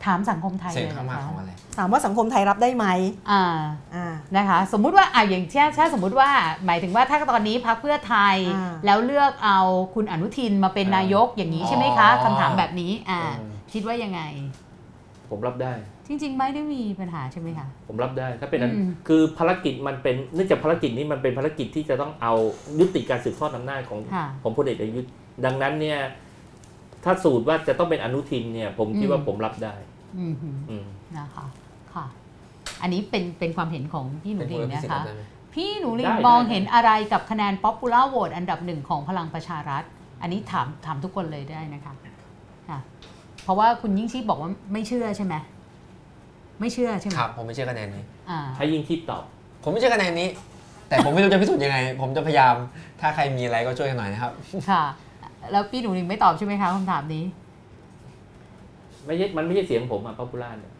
[0.05, 2.85] ถามสังคมไทยเสียงเลยข้างมากนะของคะอะไร ถามว่าสังคมไทยรับได้ไหม
[3.31, 3.43] อ่า
[3.95, 6.29] อ่า นะคะ สมมุติว่าอ่าอย่างเช่นถ้าสมมุติว่า
[6.65, 9.59] หมายถึงว่าถ้าตอนนี้พักเพื่อไทย อ่า แล้วเลือกเอา
[9.95, 14.21] คุณอนุทินมาเป็นอ่านนายกอย่างนี้อ๋อใช่ไหมคะคำถามแบบนี้ อ่า อืม คิดว่ายังไง
[15.29, 15.73] ผมรับได้
[16.07, 22.33] จริง ๆ ไม่ได้มีปัญหาใช่ไหมคะ ผมรับได้ถ้าเป็นอันอืม คือภารกิจมันเป็นเนื่องจากภารกิจนี้มันเป็นภารกิจที่จะต้องเอา
[22.79, 25.11] ยุติการสืบทอดอำนาจของค่ะ ของพลเอกประยุทธ์
[25.45, 25.99] ดังนั้นเนี่ย
[27.07, 29.75] ถ้าสูตรว่าจะต้องเป็นอนุทินเนี่ย ผมคิดว่าอืมผมรับได้
[30.19, 31.45] อืมหืออืมนะคะ
[31.93, 32.05] ค่ะ
[32.81, 35.21] อันนี้เป็นเป็นความเห็นของพี่หนูเป็นดีผู้อภินะสิทธิ์คะได้ไหม
[35.53, 39.83] พี่หนูหริ่งได้มองได้เห็นอะไรกับคะแนน popular vote อันดับหนึ่งของพลังประชารัฐ
[40.21, 41.93] อันนี้ถามถามทุกคนเลยได้นะคะ
[42.69, 42.79] ค่ะ
[43.43, 45.35] เพราะว่าคุณยิ่งชีพบอกว่าไม่เชื่อใช่ไหม
[46.59, 49.23] ไม่เชื่อใช่ไหมครับ ผมไม่เชื่อคะแนนนี้อ่าให้ยิ่งชีพตอบ
[49.63, 50.29] ผมไม่เชื่อคะแนนนี้
[50.89, 52.53] แต่ผมไม่รู้จะพิสูจน์ยังไง ผมจะพยายาม
[53.01, 54.31] ถ้าใครมีอะไรก็ช่วยกันหน่อยนะครับ
[54.69, 54.83] ค่ะ
[55.51, 57.25] แล้วพี่หนูหริ่งไม่ตอบใช่ไหมคะคำถามนี้
[59.05, 60.73] ไม่ใช่มันไม่ใช่เสียงผมอะ popular เนี่ย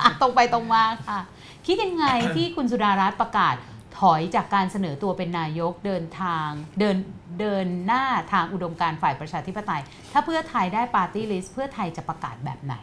[0.00, 1.20] อะตรงไปตรงมาค่ะ
[1.66, 2.06] คิดยังไง
[2.36, 3.56] ที่คุณสุดารัตน์ประกาศ
[4.00, 6.48] ถอยจากการเสนอตัวเป็นนายกเดินทาง
[6.80, 6.96] เดิน
[7.40, 9.82] เดินหน้าทางอุดมการณ์ฝ่ายประชาธิปไตย
[10.12, 12.74] ถ้าเพื่อไทยได้ปาร์ตี้ลิสต์เพื่อไทยจะประกาศแบบไหน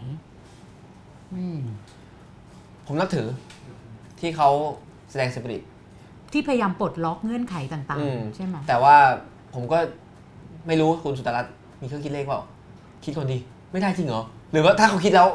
[1.35, 1.59] อืม
[2.85, 3.27] ผมนับถือ
[4.19, 4.49] ที่เขา
[5.11, 5.63] แสดงสปิริต
[6.31, 8.95] ที่พยายามปลดล็อกเงื่อนไขต่างอืมๆใช่ไหมแต่ว่า
[9.53, 9.79] ผมก็
[10.67, 12.41] ไม่รู้คุณสุตรัตน์มีเครื่องคิดเลขเปล่า
[13.03, 13.37] คิดก่อนดี
[13.71, 14.21] ไม่ได้จริงเหรอ
[14.51, 15.27] หรือว่าถ้าเขาคิดแล้ว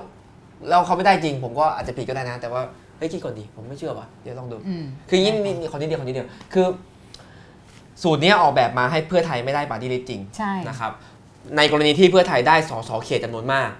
[0.69, 2.61] แล้วเขาไม่ได้จริง ผมก็อาจจะผิดก็ได้นะ แต่ว่า
[2.99, 6.67] เฮ้ยคิดก่อนดีผมไม่เชื่อวะเดี๋ยวลองดูอืมคือยิ่งมีมีคนนิดเดียวคนนิดเดียวคือ
[8.03, 10.93] สูตรเนี้ยออกแบบมาให้เพื่อไทยไม่ได้ปาร์ตี้ลิสต์จริงใช่นะครับ
[11.57, 13.73] ในกรณีที่เพื่อไทยได้สสเขตจำนวนมากอ่า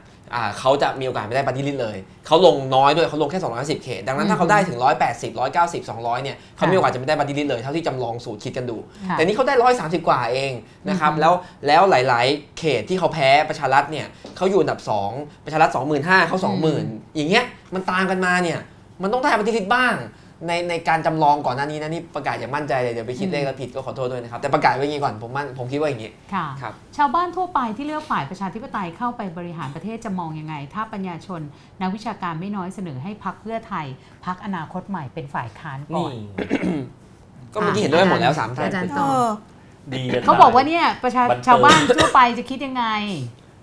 [0.59, 1.97] เขาจะมีโอกาสไม่ได้ปาร์ตี้ลิสต์เลย
[2.27, 8.77] เขาลงน้อยด้วยเขาลงแค่210เขต ดังนั้นถ้าเขาได้ถึง 180 190 200 เนี่ยเขามีโอกาสจะไม่ได้ปาร์ตี้ลิสต์เลย เท่าที่จำลองสูตรคิดกันดู
[9.09, 9.55] ค่ะแต่นี่เขาได้
[10.01, 10.52] 130 กว่าเอง
[10.89, 11.35] นะครับอือฮึแล้ว
[11.66, 14.06] แล้วหลายๆ เขตที่เขาแพ้ประชารัฐเนี่ย
[14.36, 14.81] เขาอยู่อันดับ
[15.12, 16.39] 2 ประชารัฐ 25,000เขา
[16.77, 17.44] 20,000 อย่างเงี้ย
[17.74, 18.59] มันตามกันมาเนี่ย
[19.02, 19.94] มันต้องได้ปฏิทินบ้าง
[20.47, 31.41] ในในการจำลองก่อนหน้านี้นะนี่ประกาศอย่างมั่นใจเลยเดี๋ยวไปคิดเลขแล้วผิดก็ขอโทษด้วยนะครับ แต่ประกาศไว้อย่างนี้ก่อนผมมั่นผมคิดว่าอย่างนี้ค่ะครับชาวบ้านทั่วไปที่เลือกฝ่ายประชาธิปไตยเข้าไปบริหารประเทศจะมองยังไง ถ้าปัญญาชน
[31.81, 33.87] นักวิชาการไม่น้อยเสนอให้พักเพื่อไทย
[34.27, 36.79] พักอนาคตใหม่เป็นฝ่ายค้านก่อนี่น
[37.55, 39.27] ก็เมื่อกี้เห็นด้วยกันหมดแล้วสามท่านอาจารย์เออ
[39.93, 42.85] ดีจะตยเขาบอกว่าเนี่ยประชาบันเทิงชาวบ้านทั่วไปจะคิดยังไง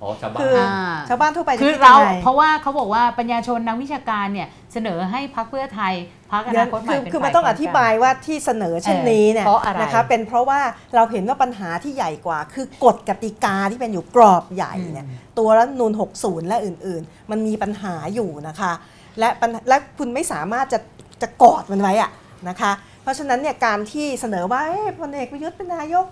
[0.02, 5.94] อ๋อชาวบ้านคืออ่าชาวบ้านทั่วไปจะคือคิดเรายังไงเพราะว่าเขาบอกว่าปัญญาชนนักวิชาการเนี่ยเสนอให้พักเพื่อไทย
[6.32, 10.60] พักอเดี๋ยนาวคตใหม่คือเป็นคือมันฝ่ายต้องอค้านธิบายว่าที่เสนอเช่นนี้เนี่ยเพราะอะไรนะคะเป็นเพราะว่า
[10.96, 15.92] เราเห็นว่าปัญหาที่ใหญ่กว่า คือกฎกติกาที่เป็นอยู่กรอบใหญ่เนี่ยตัวรัฐธรรมนูน
[16.22, 18.72] 60 และอื่น ๆ มันมีปัญหาอยู่นะคะ
[19.20, 20.80] และปัญหาและคุณไม่สามารถจะ
[21.22, 22.12] จะกอดมันไว้อะ
[22.50, 22.72] นะคะ
[23.04, 26.06] เพราะฉะนั้นเนี่ยการที่เสนอว่าเอ้ยพลเอกประยุทธ์เป็นนายก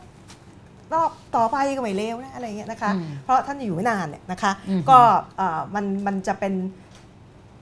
[0.94, 5.00] รอบต่อไปก็ไม่เลวนะอะไรเงี้ยนะคะอืมเพราะท่านอยู่ไม่นานเนี่ยนะคะอืมก็
[5.38, 6.54] เอ่อมันมันจะเป็น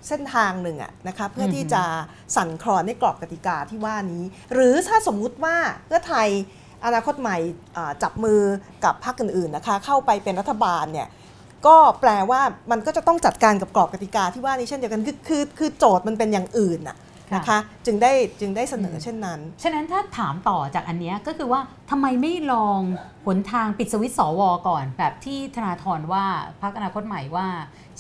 [0.08, 1.84] เส้นทางหนึ่งอะนะคะเพื่อที่จะ
[2.36, 5.56] สั่นคลอนในกรอบกติกาที่ว่านี้ หรือถ้าสมมุติว่า
[5.86, 6.28] เพื่อไทย
[6.86, 7.38] อนาคตใหม่
[7.78, 8.42] อ่าจับมือ
[8.84, 11.08] กับพรรคอื่นๆนะคะเข้าไปเป็นรัฐบาลเนี่ย
[11.68, 12.42] ก็แปลว่า
[12.72, 16.98] มันก็จะต้องจัดการกับกรอบกติกาที่ว่านี้เช่นเดียวกันคือคือคือโจทย์มันเป็นอย่างอื่นน่ะ
[17.36, 22.82] นะคะจึงได้จึงได้เสนอเช่นนั้น ฉะนั้นถ้าถามต่อจากอันเนี้ยก็คือว่าทำไมไม่ลอง
[23.26, 26.26] หนทางปิดสวิตช์สวก่อน แบบที่ธนาธรว่า
[26.62, 27.48] พักอนาคตใหม่ว่า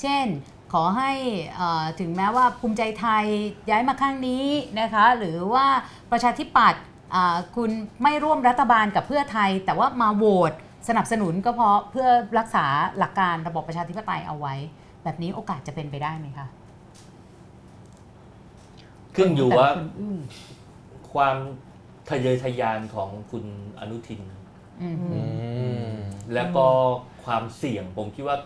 [0.01, 0.25] เช่น
[0.73, 1.11] ขอให้
[1.55, 3.25] เอ่อถึงแม้ว่าภูมิใจไทย
[3.69, 4.45] ย้ายมาข้างนี้
[4.79, 5.65] นะคะหรือว่า
[6.11, 6.83] ประชาธิปัตย์
[7.15, 7.71] อ่าคุณ
[8.03, 10.53] ไม่ร่วมรัฐบาลกับเพื่อไทย แต่ว่ามาโหวต
[10.87, 12.65] สนับสนุนก็เพราะเพื่อรักษา
[12.97, 14.55] หลักการระบบประชาธิปไตยเอาไว้
[15.03, 16.47] แบบนี้โอกาสจะเป็นไปได้ไหมคะ
[19.15, 20.17] ขึ้นอยู่ว่าแต่คุณอื้อ
[21.13, 21.37] ความ
[22.09, 23.45] ทะเยอทะยานของคุณ
[23.79, 24.21] อนุทิน
[24.81, 25.21] อืมอื
[25.89, 25.91] ม
[26.33, 26.65] แล้วก็
[27.25, 28.37] ความเสี่ยงผมคิดว่า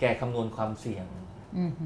[0.00, 1.27] แกคำนวณความเสี่ยงอืม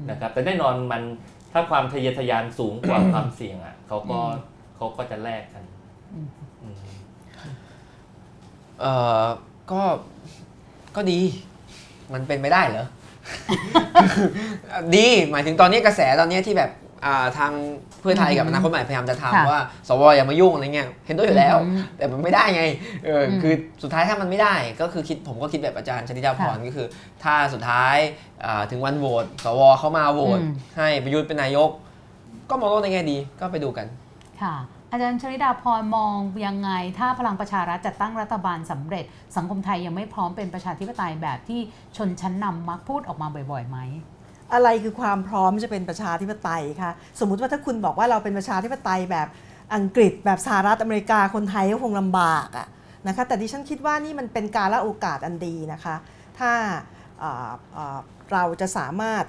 [0.09, 1.03] นะครับแต่แน่นอนมัน
[1.51, 5.63] ถ้าความทะเยอทะยานสูงกว่าความเสี่ยงอะเขาก็อืมเขาก็จะแลกกัน
[6.13, 6.27] อืม
[6.61, 6.75] อืม
[8.81, 9.23] เอ่อ
[9.71, 9.81] ก็
[10.95, 11.19] ก็ดี
[12.13, 12.85] มันเป็นไปได้เหรอ
[14.95, 16.82] ดี หมายถึงตอนนี้กระแสตอนนี้ที่แบบอ่า
[17.37, 17.51] ทาง
[18.01, 22.63] เพื่อไทยกับอือมนาคตใหม่พยายามจะค่ะทำว่า สวอย่ามายุ่งอะไรเงี้ยเห็นด้วยอยู่แล้วอืมแต่มันไม่ได้ไง
[23.05, 23.53] เอออมคือ
[23.83, 26.87] สุดท้ายถ้ามันไม่ได้ ก็คือคิดผมก็คิดแบบอาจารย์ชนิดาพรค่ะก็คือ
[27.23, 27.95] ถ้าสุดท้าย
[28.45, 31.69] อ่าถึงวันโหวตสวเข้ามาโหวตอืมให้ประยุทธ์เป็นนายก
[32.49, 33.87] ก็มองโลกในแง่ดีก็ไปดูกัน
[34.41, 34.55] ค่ะ
[34.91, 36.15] อาจารย์ชลิดาพรมอง
[36.45, 39.05] ยังไง ถ้าพลังประชารัฐจัดตั้งรัฐบาลสำเร็จ
[39.37, 41.59] สังคมไทยยังไม่พร้อมเป็นประชาธิปไตยแบบที่
[41.97, 43.77] ชนชั้นนำมักพูดออกมาบ่อยๆไหม
[44.53, 49.27] อะไรคือความพร้อมจะเป็นประชาธิปไตยคะสมมุติว่าถ้าคุณบอกว่าเราเป็นประชาธิปไตยแบบ
[49.75, 52.67] อังกฤษ แบบสหรัฐอเมริกาคนไทยก็คงลำบากอะ
[53.07, 55.95] นะคะแต่ดิฉันคิดว่านี่มันเป็นการละโอกาสอันดีนะคะ
[56.39, 56.51] ถ้า
[57.19, 57.99] เอ่อเอ่อ
[58.33, 59.23] เราจะสามารถ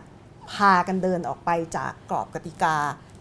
[0.53, 2.77] พากันเดินออกไปจากกรอบกติกา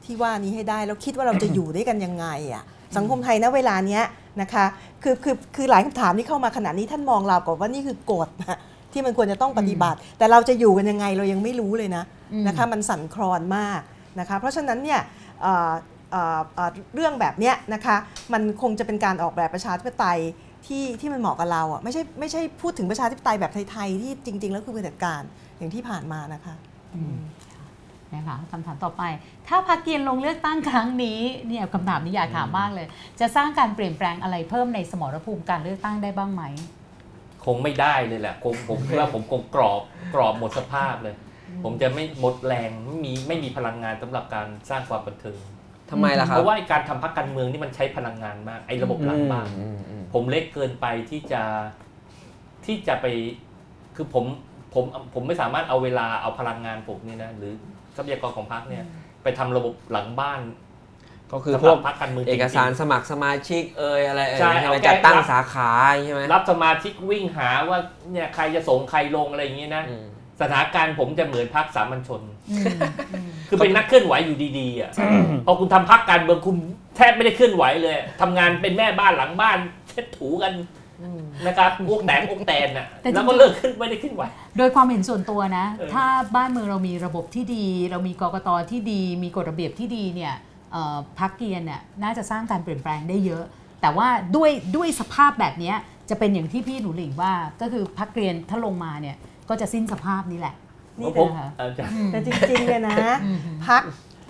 [0.05, 2.63] ที่ว่านี้ให้ได้แล้วคิดว่าเราจะอยู่ด้วยกันยังไงอะ
[2.97, 4.03] สังคมไทยณเวลาเนี้ย
[4.41, 4.65] นะคะ
[5.03, 8.59] คือคือคือหลายคำถามที่เข้ามาขณะนี้ท่านมองเราก่อนว่านี่คือกฎนะ
[8.93, 12.03] ที่มันควรจะต้องปฏิบัติ แต่เราจะอยู่กันยังไงเรายังไม่รู้เลยนะ
[12.33, 13.81] อืมนะคะมันสั่นคลอนมาก
[14.19, 14.99] นะคะเพราะฉะนั้นเนี่ย
[15.41, 15.71] เอ่อ
[16.11, 17.95] เอ่อเอ่อเรื่องแบบเนี้ยนะคะ
[18.33, 20.19] มันคงจะเป็นการออกแบบประชาธิปไตย
[20.67, 25.21] ที่ที่มันเหมาะกับเราอะไม่ใช่ไม่ใช่พูดถึงประชาธิปไตยแบบไทย ๆ ที่จริง ๆ แล้วคือเผด็จการ
[25.57, 26.55] อย่างที่ผ่านมานะคะ
[28.15, 29.03] นะคะคำถามต่อไป
[29.47, 32.87] ถ้าพรรคเกียนลงเลือกตั้งครั้งนี้เนี่ยคำถามนี้อยากถามมากเลย
[33.19, 36.43] จะสร้างการเปลี่ยนแปลงอะไรเพิ่มในสมรภูมิการเลือกตั้งได้บ้างไหม
[37.45, 39.81] คงไม่ได้เลยแหละคงผมคิดว่าผมคงกรอบ
[40.13, 41.15] กรอบหมดสภาพเลย
[41.63, 45.39] ผมจะไม่หมดแรงไม่มีไม่มีพลังงานสำหรับการสร้างความบันเทิง
[45.91, 51.41] ทำไมล่ะครัเพบราะว่าไอ้การทำพรรคการเมืองนี่มันใช้พลังงานมากไอ้ระบบหลังบ้านอืมอืมผมเล็กเกินไปที่จะ
[52.65, 53.05] ที่จะไป
[53.95, 54.25] คือผม
[54.73, 57.53] ผมผมไม่สามารถเอาเวลาเอาพลังงานผมเนี่ยนะหรือ
[57.95, 58.83] ทรัพยากรของพรรคเนี่ย
[59.23, 60.39] ไปทำระบบหลังบ้าน
[61.33, 65.69] ก็คือสำพหวรักบพรรคการเมืองจเอริงๆกสารสมัครสมาชิกเอ่ยอะไรเอ่ยใช่ใช่ไหมเอาแค่จัดตั้งรับสาขา
[66.03, 67.79] ใช่ไหมรับสมาชิกวิ่งหาว่า
[68.11, 70.05] เนี่ยใครจะส่งใครลงอะไรอย่างนี้นะอืม
[70.41, 72.65] สถานการณ์ผมจะเหมือนพรรคสามัญชนอืม
[73.11, 75.09] อืมคือเป็นนักเคลื่อนไหวอยู่ดีๆอะใช่
[75.45, 76.57] พอคุณทำพรรคการเมืองคุณ
[76.97, 79.57] แทบไม่ได้เคลื่อนไหวเลยทำงานเป็นแม่บ้านหลังบ้าน
[79.87, 80.53] เช็ดถูกัน
[81.45, 84.23] นะครับอ้วกแตกอ้วกแตนน่ะแต่จริงๆแล้วก็เลิกขึ้นไม่ได้ขึ้นไหว
[84.57, 86.05] โดยความเห็นส่วนตัวนะเออถ้า
[86.35, 90.52] บ้านเมืองเรามีระบบที่ดี เรามีกกตที่ดี มีกฎระเบียบที่ดีเนี่ยเอ่อ
[91.19, 93.43] พักเกียนเนี่ยน่าจะสร้างการเปลี่ยนแปลงได้เยอะ
[93.81, 95.75] แต่ว่าด้วยด้วยสภาพแบบเนี้ย
[96.09, 99.15] จะเป็นอย่างที่พี่หนูหลิงว่าก็คือพักเกียนถ้าลงมาเนี่ย
[99.49, 100.55] ก็จะสิ้นสภาพนี้แหละ
[100.99, 103.37] นี่ผมแต่นะคะเอ่อจะแต่จริงๆเนี่ยนะอืม
[103.67, 103.81] พัก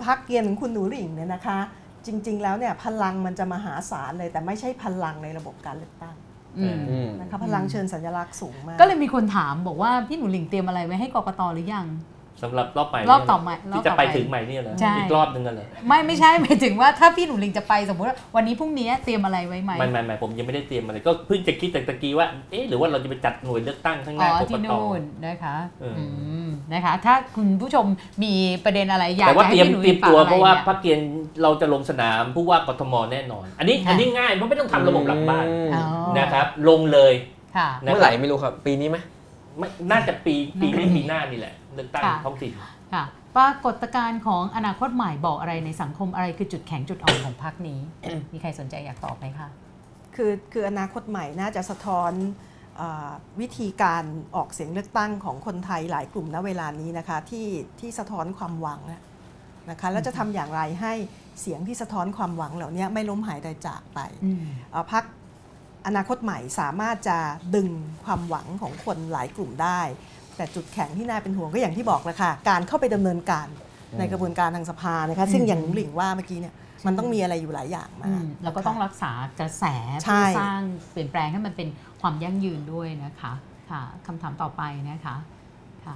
[0.04, 1.58] พักเกียรติของคุณหนูหลิ่งเนี่ยนะคะ
[2.06, 6.16] จริง ๆ แล้วเนี่ยพลังมันจะมหาศาลเลย แต่ไม่ใช่พลังในระบบการเลือกตั้ง
[6.58, 11.86] อืมอืมนะคะพลังเชิญสัญลักษณ์สูงมาก ก็เลยมีคนถามบอกว่าพี่หนูหลิงเตรียมอะไรไว้ให้กกตหรือยัง
[12.44, 26.04] สำหรับรอบใหม่รอบต่อไปรอบที่จะต่อไปไปถึงใหม่เนี่ยเหรอใช่อีกรอบนึงกันเหรอไม่ไม่ใช่หมายถึงว่าถ้าพี่หนูหลิงจะไปสมมติว่าวันนี้พรุ่งนี้เตรียมอะไรไว้ไหมไม่ไม่ไม่ผมยังไม่ได้เตรียมอะไรก็เพิ่งจะคิดแต่ตะกี้ว่าเอ๊ะหรือว่าเราจะไปจัดหน่วยเลือกตั้งข้างหอ๋น้าอกกที่ตนู่นนะคะเอออื
[26.46, 27.86] มนะคะ ถ้าคุณผู้ชม
[28.24, 28.32] มี
[28.64, 31.00] ประเด็นอะไรอยากแต่ว่าจะเตให้รียมพี่หนูเตรียมฝกตัวอะไรเพราะว่านี่ยพักเกียน
[31.42, 35.44] เราจะลงสนามผู้ว่ากทมแน่นอน อันนี้ค่ะอันนี้ง่ายเพราะไม่ต้องทำระบบหลังบ้าน
[35.74, 35.84] อ๋อ
[36.18, 37.12] นะครับลงเลย
[37.56, 38.98] ค่ะนะเมื่อไหร่ไม่รู้ครับ ปีนี้ไหม
[39.58, 42.52] ไม่น่าจะปีปีนี้ปีหน้านี่แหละ เลือกตั้งค่ะท้องถิ่น
[42.94, 43.04] ค่ะ
[43.36, 47.80] ปรากฏการณ์ของอนาคตใหม่บอกอะไรในสังคมอะไรคือจุดแข็งจุดอ่อนของพรรคนี้
[48.32, 49.48] มีใครสนใจอยากตอบไหมคะ
[50.14, 52.12] คือคืออนาคตใหม่น่าจะสะท้อน
[52.76, 53.10] เออ
[53.40, 54.04] วิธีการ
[54.36, 57.48] ออกเสียงเลือกตั้งของคนไทยหลายกลุ่มณเวลานี้นะคะที่
[57.80, 59.02] ที่สะท้อนความหวังอะ
[59.70, 60.92] นะคะแล้วจะทำอย่างไรให้
[61.40, 65.04] เสียงที่สะท้อนความหวังเหล่านี้ไม่ล้มหายตายจากไปอืมเอ่อพัก
[65.86, 67.18] อนาคตใหม่สามารถจะ
[67.54, 67.68] ดึง
[68.04, 69.80] ความหวังของคนหลายกลุ่มได้
[70.36, 73.46] แต่จุดแข็งที่น่าเป็นห่วงก็อย่างที่บอกแหละค่ะ การเข้าไปดำเนินการ
[73.98, 76.54] ในกระบวนการทางสภานะคะซึ่งอย่างหนูหลิงว่าเมื่อกี้เนี่ย
[76.86, 79.64] มันต้องมีอะไรอยู่หลายอย่างอืมากมแล้วก็ต้องรักษากระแส
[80.04, 81.68] ใช่เพื่อสร้างเปลี่ยนแปลงให้มันเป็น
[82.00, 83.32] ความยั่งยืนด้วยนะคะ
[83.70, 85.16] ค่ะคำถามต่อไปนะคะ
[85.84, 85.94] ค่ะ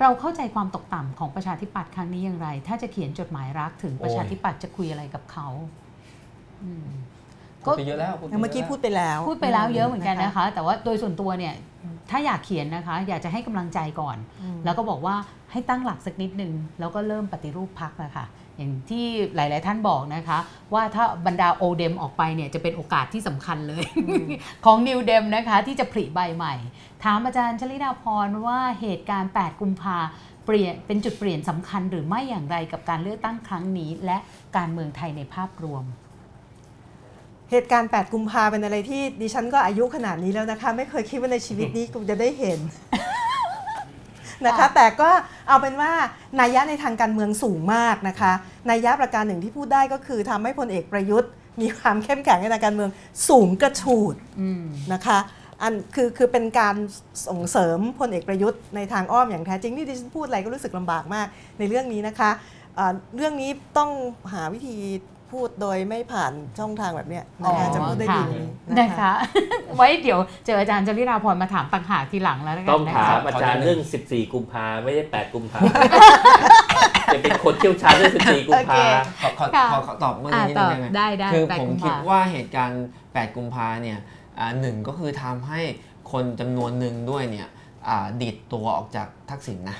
[0.00, 5.48] เราเข้าใจความตกต่ำของประชาธิปัตย์ครั้งนี้อย่างไร ถ้าจะเขียนจดหมายรักถึงประชาธิปัตย์จะคุยอะไรกับเขา
[6.64, 6.88] อืม
[7.62, 11.54] พูดไปเยอะแล้วพูดไปเมื่อกี้พูดไปแล้ว พูดไปแล้วเยอะเหมือนกันนะคะ แต่ว่าโดยส่วนตัวเนี่ย
[12.10, 15.16] ถ้าอยากเขียนนะคะ อยากจะให้กำลังใจก่อนอืมแล้วก็บอกว่า
[15.52, 18.26] ให้ตั้งหลักสักนิดหนึ่งแล้วก็เริ่มปฏิรูปพักนะคะ
[18.56, 19.04] อย่างที่
[19.34, 20.38] หลาย ๆ ท่านบอกนะคะ
[20.74, 23.84] ว่าถ้าบรรดาโอเดมออกไปเนี่ยจะเป็นโอกาสที่สำคัญเลย
[24.64, 26.54] ของนิวเดมนะคะที่จะผลิใบใหม่
[27.04, 29.98] ถามอาจารย์ชลิดาพรว่าเหตุการณ์ 8 กุมภา
[30.46, 34.18] เปลี่ยนเป็นจุดเปลี่ยนสำคัญหรือไม่อย่างไรกับการเลือกตั้งครั้งนี้ และ
[34.56, 35.84] การเมืองไทยในภาพรวม
[37.50, 42.58] เหตุการณ์ 8 กุมภาเป็นอะไรที่ดิฉันก็อายุขนาดนี้แล้วนะคะ ไม่เคยคิดว่าในชีวิตนี้กูจะได้เห็น
[44.46, 45.10] นะคะ แต่ก็
[45.48, 45.92] เอาเป็นว่า
[46.40, 48.32] นัยยะในทางการเมืองสูงมากนะคะ
[48.70, 52.90] นัยยะประการหนึ่งที่พูดได้ก็คือทำให้พลเอกประยุทธ์ มีความเข้มแข็งในทางการเมือง
[53.28, 55.18] สูงกระฉูดอืมนะคะ
[55.62, 56.74] อันคือคือเป็นการ
[57.28, 61.26] ส่งเสริมพลเอกประยุทธ์ในทางอ้อมอย่างแท้จริงนี่ดิฉันพูดอะไรก็รู้สึกลำบากมาก
[61.58, 62.30] ในเรื่องนี้นะคะ
[62.74, 63.90] เอ่อเรื่องนี้ต้อง
[64.32, 64.76] หาวิธี
[65.32, 68.46] พูดโดยไม่ผ่านช่องทางแบบเนี้ยนะคะอ๋อจะพูดได้ดีค่ะกว่านี้
[68.78, 69.12] นะคะ
[69.76, 75.58] ไว้เดี๋ยวเจออาจารย์จริราพรมาถามต่างหากทีหลังแล้วกันต้องนะถาคะมอาจารย์เรื่อง 14 กุมภาไม่ใช่8กุมภา
[77.14, 78.84] จะเป็นคนเชี่ยวชาญเรื่อง 14 กุมภา
[79.22, 83.98] ขอขอค่ะขอขอตอบเมื่ออ่ากี้นิดตนึอบงได้ไหมได้ได้คือแปดผมกุมคิดภาว่าเหตุการณ์ 8 กุมภาเนี่ย
[84.38, 85.60] อ่าหนึ่งก็คือทำให้
[86.12, 87.48] คนจำนวนหนึ่งด้วยเนี่ย
[87.88, 89.78] อ่าดิดตัวออกจากทักษิณนะ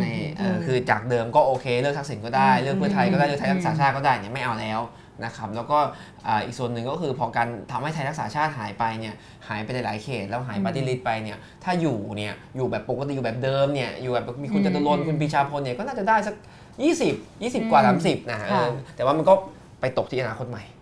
[0.00, 0.06] ใน
[0.38, 4.80] เอ่อคือจากเดิมก็โอเคเลือกทักษิณก็ได้เลือกเพื่อไทยก็ได้เลือกไทยรักษาชาติก็ได้เนี่ยไม่เอาแล้ว
[5.24, 5.78] นะครับแล้วก็
[6.26, 9.14] อ่าอีกส่วนหนึ่งก็คือพอการทำให้ไทยรักษาชาติหายไปเนี่ย
[9.48, 16.34] หายไปหลายๆเขตแล้วหายปฏิริษไปเนี่ยถ้าอยู่เนี่ยอยู่แบบปกติอยู่แบบเดิมเนี่ยอยู่แบบมีคุณจตุรนต์คุณปีชาพลเนี่ยก็น่าจะได้สัก
[16.80, 19.34] 20 20 กว่า 30นะค่ะเออแต่ว่ามันก็
[19.80, 20.62] ไปตกที่อนาคตใหม่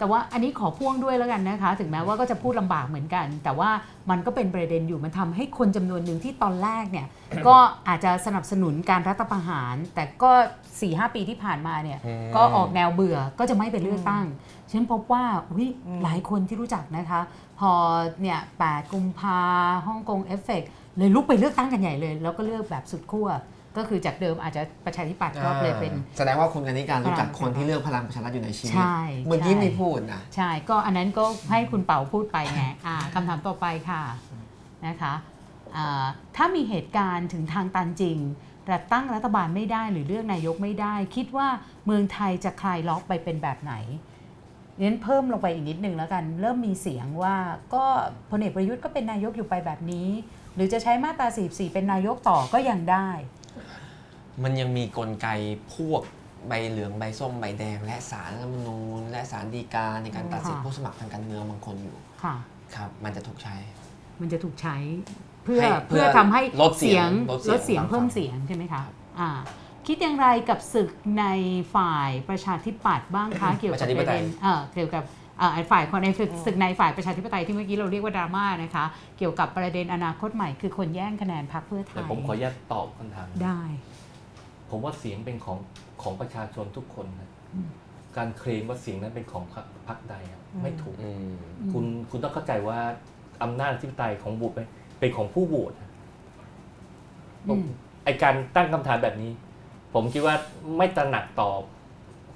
[0.00, 3.70] แต่ว่าอันนี้ขอพ่วงด้วยแล้วกันนะคะ ถึงแม้ว่าก็จะพูดลำบากเหมือนกัน แต่ว่า
[4.10, 7.06] มันก็เป็นประเด็นอยู่มันทำให้คนจำนวนหนึ่งที่ตอนแรกเนี่ย
[7.46, 7.56] ก็
[7.88, 14.24] อาจจะสนับสนุนการรัฐประหาร แต่ก็4ีหปีที่ผ่านมาเนี่ยอืมก็ออกแนวเบื่อก็จะไม่เป็นเลือกตั้ง
[14.70, 17.20] ฉันพบว่าอุ๊ยอืมหลายคนที่รู้จักนะคะ
[17.58, 17.72] พอ
[18.22, 19.40] เนี่ย8กุมภา
[19.86, 20.62] ฮ่องกงเอฟเฟก
[20.98, 23.28] เลยลุกไปเลือกตั้งกันใหญ่เลย แล้วก็เลือกแบบสุดขั้ว
[23.76, 34.02] ก็คือจากเดิมอาจจะประชาธิปัตย์ก็เลยเป็น แสดงว่าคุณกนิการรู้จักพลังคนที่เลือกพลังประชารัฐอยู่ในชีวิตใช่เมื่อกี้ใช่มีพูดนะ ใช่ ก็อันนั้นก็ให้คุณเป๋าพูดไปไงอ่าคำถามต่อไปค่ะ
[34.86, 35.14] นะคะ
[35.76, 36.04] อ่า
[36.36, 38.18] ถ้ามีเหตุการณ์ถึงทางตันจริง
[38.66, 41.48] แต่ตั้งรัฐบาลไม่ได้หรือเลือกนายกไม่ได้ คิดว่า
[41.86, 43.74] เมืองไทยจะคลายล็อกไปเป็นแบบไหน
[44.78, 47.36] เน้นเพิ่มลงไปอีกนิดนึงแล้วกัน เริ่มมีเสียงว่า
[47.74, 47.84] ก็
[48.30, 50.08] พลเอกประยุทธ์ก็เป็นนายกอยู่ไปแบบนี้
[50.54, 53.08] หรือจะใช้มาตรา44เป็นนายกต่อก็ยังได้
[54.42, 55.28] มันยังมีกลไก
[55.74, 56.02] พวก
[56.48, 62.34] ใบเหลืองใบส้มใบแดง และสารรัฐธรรมนูญและสารดีกาในการตัดสิทธิค่ะผู้สมัครทางการเมืองบางคนอยู่ค่ะ
[62.74, 63.56] ครับ มันจะถูกใช้
[64.20, 64.76] มันจะถูกใช้
[65.44, 68.82] เพื่อให้เพื่เพื่ออทำให้ลดเสียงลดเสียงลดเสียงบางฝั่งเพิ่มเสียงใช่ไหมคะ
[69.20, 69.30] อ่า
[69.86, 71.24] คิดอย่างไรกับศึกใน
[71.74, 75.21] ฝ่ายประชาธิปัตย์บ้างคะ เกี่ยวกับประเด็นเออเกี่ยวกับอ่าไอ้
[75.70, 78.84] ฝ่ายคนในศึกศึกในฝ่ายประชาธิปไตยที่เมื่อกี้เราเรียกว่าดราม่านะคะ
[79.18, 83.60] เกี่ยวกับประเด็นอนาคตใหม่คือคนแย่งคะแนนพรรคเพื่อไทแต่ยผมขออนุญาตตอบคำถามได้
[84.70, 85.58] ผมว่าเสียงเป็นของ
[86.02, 87.70] ของประชาชนทุกคนนะอืม
[88.16, 91.34] การเคลมว่าเสียงนั้นเป็นของพรรคพรรคใดอะอืมไม่ถูกอืม
[91.72, 92.78] คุณคุณต้องเข้าใจว่า
[93.42, 94.54] อำนาจอธิปไตยของบุตร
[94.98, 95.90] เป็นของผู้โหวตนะ
[97.48, 97.66] อืม
[98.04, 99.32] ไอการตั้งคำถามแบบนี้
[99.94, 100.36] ผมคิดว่า
[100.76, 101.50] ไม่ตระหนักต่อ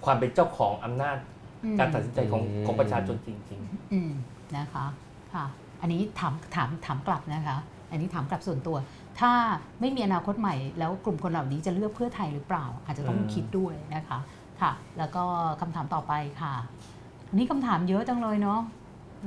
[0.05, 1.36] ความเป็นเจ้าของอำนาจอืม
[1.79, 3.61] การตัดสินใจของอืมของประชาชนจริง
[3.93, 4.13] อืม
[4.57, 4.87] นะคะ
[5.35, 5.45] ค่ะ
[5.81, 7.57] อันนี้ถามถามถามกลับนะคะ
[7.91, 8.77] อันนี้ถามกลับส่วนตัว
[9.21, 9.33] ถ้า
[9.81, 14.19] ไม่มีอนาคตใหม่ แล้วกลุ่มคนเหล่านี้จะเลือกเพื่อไทยหรือเปล่า อาจจะต้องอืมคิดด้วยนะคะ
[14.61, 15.25] ค่ะ แล้วก็
[15.61, 16.55] คำถามต่อไปค่ะ
[17.29, 18.61] อันนี้คำถามเยอะจังเลยเนาะ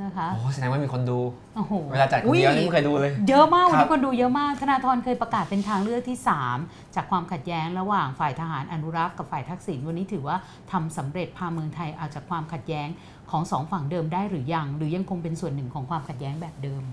[0.03, 1.20] นะคะโอ้แสดงว่ามีคนดู
[1.56, 6.18] โอ้โหเวลาจัดคนเดียวนี่ไม่เคยดูเลย เยอะมากวันครันี้บคนดูเยอะมาก ธนาธรเคยประกาศเป็นทางเลือกที่
[6.56, 10.38] 3 จากความขัดแย้งระหว่างฝ่ายทหารอนุรักษ์กับฝ่ายทักษิณวันนี้ถือว่า
[10.72, 12.88] ทำสำเร็จพาเมืองไทยออกจากความขัดแย้ง
[13.32, 16.84] ของสองฝั่งเดิมได้หรือยัง หรือยังคงเป็นส่วนหนึ่งของความขัดแย้งแบบเดิม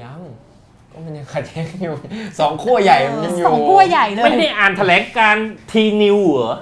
[0.00, 0.20] ยัง
[0.96, 1.94] ก็มันยังขัดแย้งกันอยู่
[2.40, 5.36] สองขั้วใหญ่มันยังอยู่สองขั้วใหญ่เลๆยไม่ได้อ่านแถลงการ
[5.70, 6.54] ทีนิวเหรอ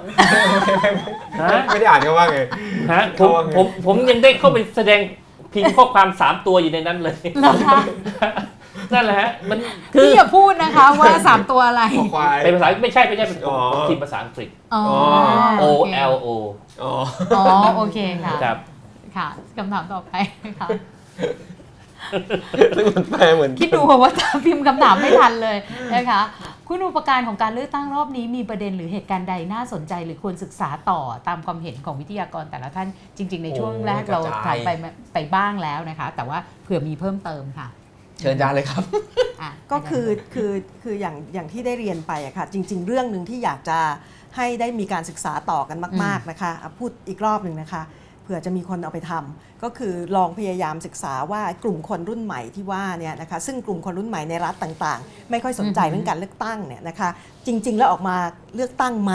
[1.41, 2.39] ฮะไม่ได้อ่านกันว่าไง
[2.91, 4.99] ฮะผมเขาว่าไงผมผมยังได้เข้าไปแสดง
[5.53, 7.79] พิมพ์ข้อความสามตัวอยู่ในนั้นเลยเหรอคะ
[8.93, 9.59] นั่นแหละฮะมัน
[9.93, 14.83] คือพี่อย่าพูดนะคะว่า3ตัวอะไรคอควายเป็นภาษาไม่ใช่ไม่ใช่เป็นอ๋อผมพิมพ์ภาษาอังกฤษอ๋อ
[15.61, 16.27] O โอเค L O
[16.83, 16.91] อ๋อ
[17.37, 17.43] อ๋อ
[17.75, 18.57] โอเคค่ะครับ
[19.15, 19.27] ค่ะ
[19.57, 20.11] คำถามต่อไป
[20.59, 20.67] ค่ะ
[22.77, 25.57] ซึ่งมันแปลเหมือนคิดดูว่าตามพิมพ์คำถามไม่ทันเลย
[25.95, 26.21] นะคะ
[26.67, 34.69] คุณอุปการของการเลือกตั้งรอบนี้มีประเด็นหรือเหตุการณ์ใดน่าสนใจ หรือควรศึกษาต่อตามความเห็นของวิทยากรแต่ละท่านจริง ๆ ในช่วงแรกเราถามไป
[35.13, 37.67] ไปบ้างแล้วนะคะ แต่ว่าเผื่อมีเพิ่มเติมค่ะ
[38.19, 38.83] เชิญจานเลยครับ
[39.41, 40.51] อะก็คือคือ
[40.83, 43.79] คืออย่างอย่างที่ได้เรียนไปอะค่ะจริง ๆ เรื่องหนึ่งที่อยากจะ
[44.35, 47.81] ให้ได้มีการศึกษาต่อกันมาก ๆนะคะอะพูดอีกรอบหนึ่งนะคะ
[48.23, 57.09] เผื่อจะมีคนเอาไปทำก็คือลองพยายามศึกษาว่ากลุ่มคนรุ่นใหม่ที่ว่าเนี่ยนะคะซึ่งกลุ่มคนรุ่นใหม่ในรัฐต่างๆ ไม่ค่อยสนใจเรื่องการเลือกตั้งเนี่ยนะคะ
[57.47, 58.17] จริง ๆ แล้วออกมา
[58.55, 59.13] เลือกตั้งไหม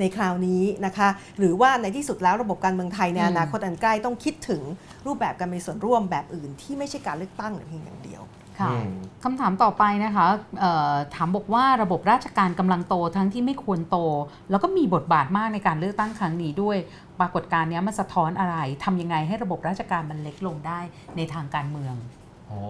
[0.00, 1.08] ในคราวนี้นะคะ
[1.38, 4.62] หรือว่าในที่สุดแล้วระบบการเมืองไทยในอนาคตอันใกล้ต้องคิดถึง
[5.06, 8.22] รูปแบบการมีส่วนร่วมแบบอื่นที่ไม่ใช่การเลือกตั้งเพียงอย่างเดียว
[8.60, 8.88] ค่ะอืม
[9.24, 10.26] คำถามต่อไปนะคะ
[10.60, 13.98] เอ่อถามบอกว่าระบบราชการกำลังโตทั้งที่ไม่ควรโต
[14.50, 16.76] แล้วก็มีบทบาทมากในการเลือกตั้งครั้งนี้ด้วย
[17.20, 20.80] ปรากฏการณ์เนี้ยมันสะท้อนอะไรทำยังไงให้ระบบราชการมันเล็กลงได้
[21.16, 21.96] ในทางการเมือง
[22.48, 22.60] โอ้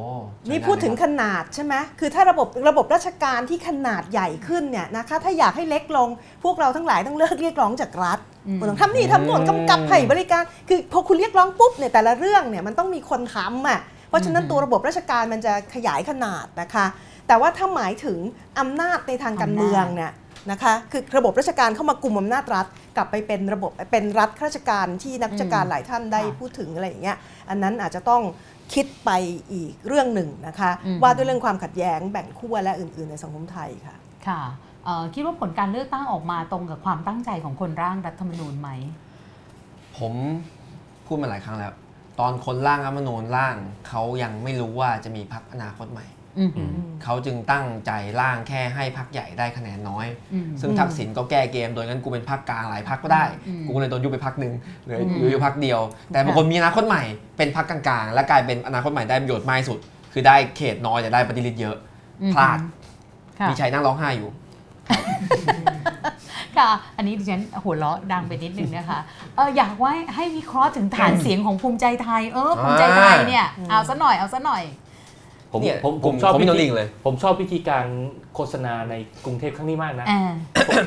[0.50, 6.08] นี่พูดถึงขนาดใช่ไหมคือถ้าระบบระบบราชการที่ขนาดใหญ่ขึ้นเนี่ยนะคะถ้าอยากให้เล็กลง
[6.44, 16.86] พวกเราทั้งหลายต้องเลิกเรียกร้องจากรัฐอืมคุณต้องทำนี่ทำโน่นกำกับให้บริการ คือพอคุณเรียกร้องปุ๊บเนี่ยแต่ละเรื่องเนี่ยมันต้องมีคนทำอะเพ ราะฉะนั้นตัวระบบราชการมันจะขยายขนาดนะคะ
[17.28, 18.18] แต่ว่าถ้าหมายถึง
[18.58, 20.12] อำนาจในทางการเมืองเนี่ย
[20.50, 22.66] นะคะคือระบบราชการเข้ามากลุ่มอำนาจรัฐ
[22.96, 27.16] กลับไปเป็นระบบเป็นรัฐข้าราชการที่นักราชการหลายท่านได้พูดถึงอะไรอย่างเงี้ย
[27.48, 28.22] อันนั้นอาจจะต้อง
[28.74, 29.10] คิดไป
[29.52, 33.96] อีกเรื่องหนึ่งนะคะอืมว่าด้วยเรื่องความขัดแย้งแบ่งขั้วและอื่น ๆ ในสังคมไทยค่ะ
[34.28, 34.40] ค่ะ
[34.84, 38.68] เอ่อคิดว่าผลการเลือกตั้งออกมาตรงกับความตั้งใจของคนร่างรัฐธรรมนูญไหม
[39.98, 40.12] ผม
[41.06, 41.72] พูดมาหลายครั้งแล้ว
[42.20, 43.56] ตอนคนร่างรัฐธรรมนูญร่าง
[43.88, 46.06] เขายังไม่รู้ว่าจะมีพักอนาคตใหม่
[46.38, 46.70] อืมอืม
[47.04, 54.52] เขาจึงตั้งใจร่างแค่ให้พักใหญ่ได้คะแนนน้อยอืมซึ่งทักษิณก็แก้เกมโดยงั้นกูเป็นพักกลางหลายพักก็ได้อืมกูเลยโดนยุบไปพักหนึ่ง
[54.84, 55.80] เหลืออืมเหลืออยู่พักเดียว
[56.12, 57.02] แต่บางคนมีอนาคตใหม่
[57.36, 59.78] เป็นพักกลางๆ และกลายเป็นอนาคตใหม่ได้ประโยชน์มากที่สุด
[60.12, 61.76] คือได้เขตน้อยแต่ได้ปฏิริษีเยอะ
[62.22, 62.58] อืมพลาด
[63.38, 64.30] ค่ะมีชัยนั่งร้องไห้อยู่
[66.58, 69.00] ค่ะ อันนี้ดิฉันหัวเราะดังไปนิดนึงนะคะ
[69.36, 74.64] เอออยากว่าให้วิเคราะห์ถึงฐานเสียงของภูมิใจไทย เออภูมิใจไทยเนี่ย เอาซะหน่อยเอาซะหน่อย
[75.52, 77.84] ผมเนี่ยผมกผลุ่มมชอบของพี่วิโนธีลิงเลย ผมชอบวิธีการ
[78.34, 78.94] โฆษณาใน
[79.24, 80.32] กรุงเทพครั้งนี้มากนะอ่า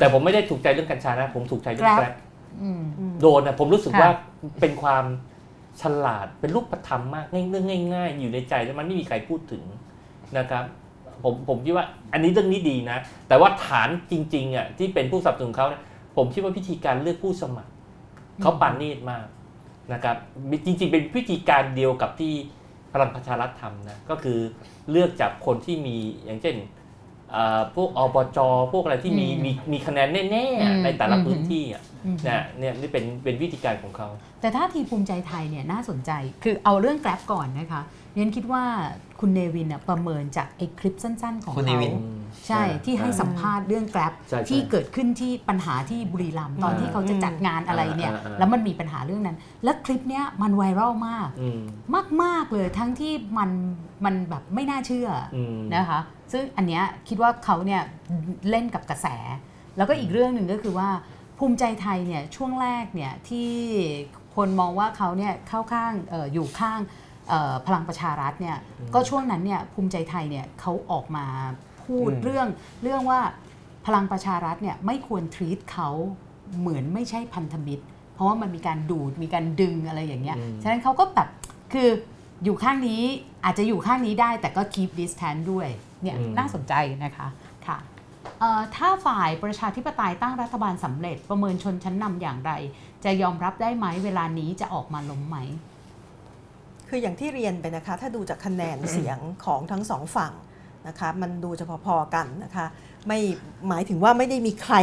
[0.00, 2.14] แต่ผมไม่ได้ถูกใจเรื่องกัญชานะ ผมถูกใจเรื่อง Grab แกร็บ
[2.62, 2.82] อืม
[3.20, 4.10] โดนนะผมรู้สึกค่ะว่า
[4.60, 5.04] เป็นความ
[5.82, 9.62] ฉลาดเป็นรูปธรรมมากง่ายเรื่องง่าย ๆ อยู่ในใจแล้วมันไม่มีใครพูดถึง
[10.38, 10.64] นะครับ
[11.22, 15.82] ผมผมคิดว่าอันนี้เรื่องนี้ดีนะ แต่ว่าฐานจริงๆอะที่เป็นผู้สนับสนุนเขาเนี่ย
[16.16, 17.70] ผมคิดว่าพิธีการเลือกผู้สมัคร
[18.42, 19.24] เขาปานนีตมาก
[19.92, 20.16] นะครับ
[20.64, 22.32] จริงๆ เป็นพิธีการเดียวกับที่
[22.92, 24.38] พลังประชารัฐทำนะก็คือ
[24.90, 26.56] เลือกจากคนที่มีอย่างเช่น
[27.32, 28.38] เอ่อพวกอบจ
[28.72, 34.08] พวกอะไรที่มีอืมมีมีคะแนนแน่อืมๆในแต่ละอืมพื้นที่อะอืมนะเนี่ยนี่เป็นเป็นวิธีการของเขา
[34.40, 36.10] แต่ถ้าทีภูมิใจไทยเนี่ยน่าสนใจ
[36.44, 37.82] คือเอาเรื่องแกร็บก่อนนะคะ
[38.14, 38.64] เรียนคิดว่า
[39.20, 41.94] คุณเนวินน่ะประเมินจากไอ้คลิปสั้น ๆ ของคุณเนเขาวิน
[42.48, 51.60] ใช่ที่ให้สัมภาษณ์เรื่องแกร็บใช่ใช่ที่เกิดขึ้นที่ปัญหาที่บุรีรัมย์ตอนอ่าที่เขาจะจัดงานอะไรเนี่ยอ่าอ่าอ่าแล้วมันมีปัญหาเรื่องนั้น และคลิปเนี้ยมันไวรัลมากอืม
[52.22, 53.50] มาก ๆ เลยทั้งที่มัน
[54.04, 56.00] มันแบบไม่น่าเชื่อออืมนะคะ
[56.32, 57.82] ซึ่งอันเนี้ยคิดว่าเขาเนี่ย
[58.50, 59.06] เล่นกับกระแส
[59.76, 60.88] แล้วก็อีกเรื่องหนึ่งก็คือว่า
[61.38, 63.50] ภูมิใจไทยเนี่ยช่วงแรกเนี่ยที่
[64.36, 67.06] คนมองว่าเขาเนี่ยเข้าข้างเอออยู่ข้างเอ่อ
[67.66, 68.56] พลังประชารัฐเนี่ย
[68.94, 71.26] ก็ช่วงนั้นเนี่ยภูมิใจไทยเนี่ยเขาออกมา
[71.82, 72.48] พูดอืมเรื่อง
[72.82, 73.20] เรื่องว่า
[73.86, 75.90] พลังประชารัฐเนี่ยไม่ควรทรีตเขา
[76.60, 77.84] เหมือนไม่ใช่พันธมิตร
[78.14, 81.28] เพราะว่ามันมีการดูดมีการดึงอะไรอย่างเงี้ยอืมฉะนั้นเขาก็แบบ
[81.72, 81.88] คือ
[82.44, 83.02] อยู่ข้างนี้
[83.44, 85.68] อาจจะอยู่ข้างนี้ได้แต่ก็ keep distance ด้วย
[86.02, 86.74] เนี่ยน่าสนใจ
[87.04, 87.28] นะคะ
[87.66, 87.78] ค่ะ
[88.40, 92.52] เอ่อถ้าฝ่ายประชาธิปไตยตั้งรัฐบาลสำเร็จประเมินชนชั้นนำอย่างไร
[93.04, 95.36] จะยอมรับได้ไหมเวลานี้จะออกมาล้มไหม
[96.88, 100.32] คืออย่างที่เรียนไปนะคะ ถ้าดูจากคะแนนเสียงของทั้งสองฝั่ง
[100.88, 102.66] นะคะมันดูจะพอๆกันนะคะ
[103.06, 103.18] ไม่
[103.68, 104.76] หมายถึงว่าไม่ได้มีใคร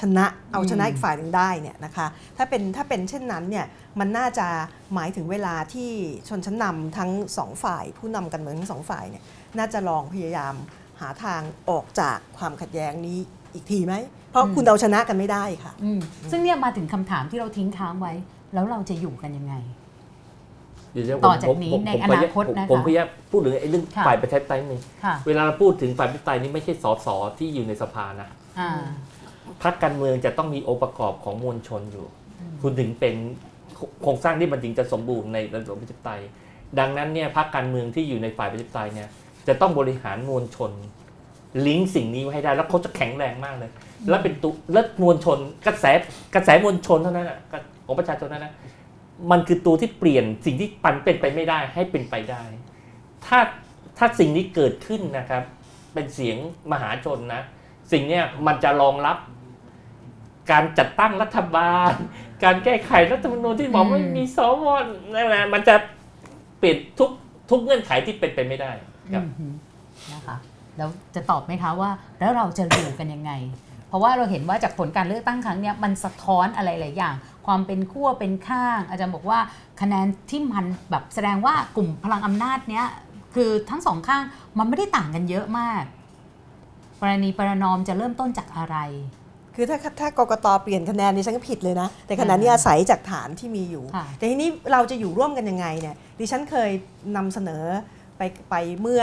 [0.00, 2.06] ชนะเอาชนะอีกฝ่ายหนึ่งได้เนี่ยนะคะ
[2.36, 3.66] ถ้าเป็นถ้าเป็นเช่นนั้นเนี่ย
[3.98, 4.46] มันน่าจะ
[4.94, 5.90] หมายถึงเวลาที่
[6.28, 9.22] ชนชั้นนำทั้งสองฝ่าย ผู้นำกันเมืองทั้งสองฝ่ายเนี่ย
[9.58, 10.54] น่าจะลองพยายาม
[11.00, 13.18] หาทางออกจากความขัดแย้งนี้
[13.54, 13.94] อีกทีไหม
[14.30, 16.00] เพราะอืมคุณเอาชนะกันไม่ได้ค่ะอืม
[16.30, 18.12] ซึ่งเนี่ยมาถึงคำถามที่เราทิ้งค้างไว้
[18.54, 19.81] แล้วเราจะอยู่กันยังไงเดี๋ยว
[21.26, 27.08] ต่อจากนี้ผมในผมอนาคตผมนะคะผมพยายามพูดถึงไอ้เรื่องค่ะฝ่ายประชาธิปไตยนิดนึงค่ะเวลาเราพูดถึงฝ่ายประชาธิปไตยนี่ไม่ใช่สส
[27.38, 28.28] ที่อยู่ในสภานะ
[28.60, 28.70] อ่า
[29.62, 32.06] พรรคการเมืองจะต้องมีองค์ประกอบของมวลชนอยู่
[32.62, 33.14] คุณถึงเป็น
[34.02, 36.22] โครงสร้างที่มันถึงจะสมบูรณ์ในระบบประชาธิปไตย
[36.78, 39.08] ดังนั้นเนี่ยพรรคการเมืองที่อยู่ในฝ่ายประชาธิปไตยเนี่ย
[39.48, 40.72] จะต้องบริหารมวลชน
[41.66, 43.70] ลิงก์สิ่งนี้ไว้ให้ได้ แล้วเขาจะแข็งแรงมากเลย
[44.08, 45.84] แล้วเป็นตุแล้วมวลชนกระแส
[46.34, 47.38] กระแสมวลชนเท่านั้นนะ
[47.86, 48.52] ของประชาชนเท่านั้นนะ
[49.30, 52.42] มันคือตัวที่เปลี่ยนสิ่งที่ปันเป็นไปไม่ได้ให้เป็นไปได้
[53.26, 53.38] ถ้า
[53.98, 55.42] ถ้าสิ่งนี้เกิดขึ้นนะครับ
[55.94, 56.36] เป็นเสียง
[56.72, 57.42] มหาชนนะ
[57.92, 59.16] สิ่งเนี้ยมันจะรองรับ
[60.50, 61.92] การจัดตั้งรัฐบาล
[62.44, 64.66] การแก้ไขรัฐธรรมนูญที่บอกอืมว่ามีสว
[65.14, 65.74] นั่นแหละมันจะ
[66.58, 67.10] เปลี่ยนทุก
[67.50, 68.72] ทุกเงื่อนไขที่เป็นไปไม่ได้
[69.14, 69.46] ครับอืมฮึ
[70.12, 70.36] นะคะ
[70.76, 71.90] แล้วจะตอบไหมคะว่า
[72.20, 73.32] แล้วเราจะอยู่กันยังไง
[73.88, 77.14] เพราะว่าเราเห็นว่าจากผลการเลือกตั้งครั้งเนี้ยมันสะท้อนอะไรหลายอย่าง
[77.46, 79.38] ความเป็นขั้วเป็นข้าง อาจารย์บอกว่า
[79.80, 82.86] คะแนนที่มันแบบแสดงว่ากลุ่มพลังอำนาจเนี้ย
[83.34, 84.22] คือทั้งสองข้าง
[84.58, 85.82] มันไม่ได้ต่างกันเยอะมาก
[87.00, 88.76] กรณีประนอมจะเริ่มต้นจากอะไร
[89.56, 96.70] คือถ้าถ้ากกตเปลี่ยนคะแนนดิฉันก็ผิดเลยนะ แต่ขณะนี้อาศัยจากฐานที่มีอยู่ค่ะแต่ทีนี้เราจะอยู่ร่วมกันยังไงเนี่ยดิฉันเคย
[97.16, 97.64] นำเสนอ
[98.16, 99.02] ไปไปเมื่อ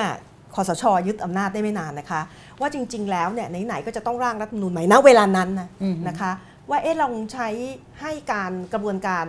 [0.55, 2.21] คอสชยึดอำนาจได้ไม่นานนะคะ
[2.59, 6.31] ว่าจริง ๆ แล้วเนี่ยไหนๆก็จะต้องร่างรัฐธรรมนูญใหม่ณเวลานั้นนะอืมนะคะ
[6.69, 7.49] ว่าเอ๊ะลองใช้
[8.01, 9.25] ให้การกระบวนการ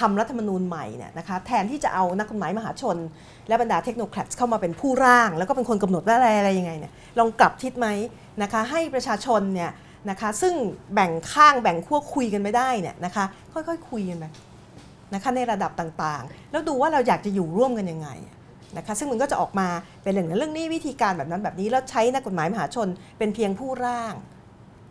[0.00, 2.96] ทำรัฐธรรมนูญใหม่เนี่ยนะคะแทนที่จะเอานักกฎหมายมหาชน
[3.48, 7.88] และบรรดาเทคโนแครตเข้ามาเป็นผู้ร่าง แล้วก็เป็นคนกำหนดว่าอะไรอะไรยังไงเนี่ยลองกลับทิศไหม
[8.42, 9.70] นะคะให้ประชาชนเนี่ย
[10.10, 10.54] นะคะซึ่ง
[10.94, 14.24] แบ่งข้างแบ่งขั้วคุยกันไม่ได้เนี่ยนะคะค่อยๆคุยกันไป
[15.14, 18.08] นะคะในระดับต่างๆ แล้วดูว่าเราอยากจะอยู่ร่วมกันยังไง
[18.76, 19.68] นะคะซึ่งมันก็จะออกมา
[20.02, 22.88] เป็นเรื่องนั้นเรื่องนี้วิธีการแบบนั้นแบบนี้แล้วใช้นักกฎหมายมหาชน
[23.18, 24.14] เป็นเพียงผู้ร่าง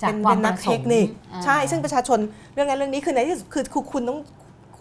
[0.08, 2.20] เป็นควาเป็มนปนักระสเทงคค์นิคอ่าใช่ ซึ่งประชาชน
[2.54, 4.20] เรื่องนั้นเรื่องนี้คือในที่สุดคือคือคุณต้อง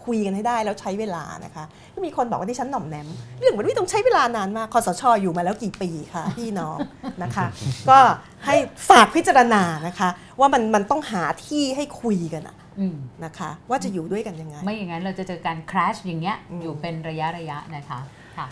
[0.05, 3.07] คุยกันให้ได้แล้วใช้เวลานะคะ ก็มีคนบอกว่าที่ฉันหน่อมแนม
[3.39, 6.77] เรื่องมันไม่ต้องใช้เวลานานมากคอสชอยู่มาแล้วกี่ปีคะพี่น้อง
[7.23, 7.45] นะคะ
[7.89, 7.97] ก็
[8.45, 8.55] ให้
[8.89, 10.09] ฝากพิจารณานะคะ
[10.39, 17.99] ว่ามันมันต้องหาที่ให้คุยกันอะอืมนะคะ ว่าจะอยู่ด้วยกันยังไง ไม่อย่างนั้นเราจะเจอการ crash อย่างเงี้ยอืมอยู่เป็นระยะระยะนะคะ
[18.37, 18.47] ค่ะ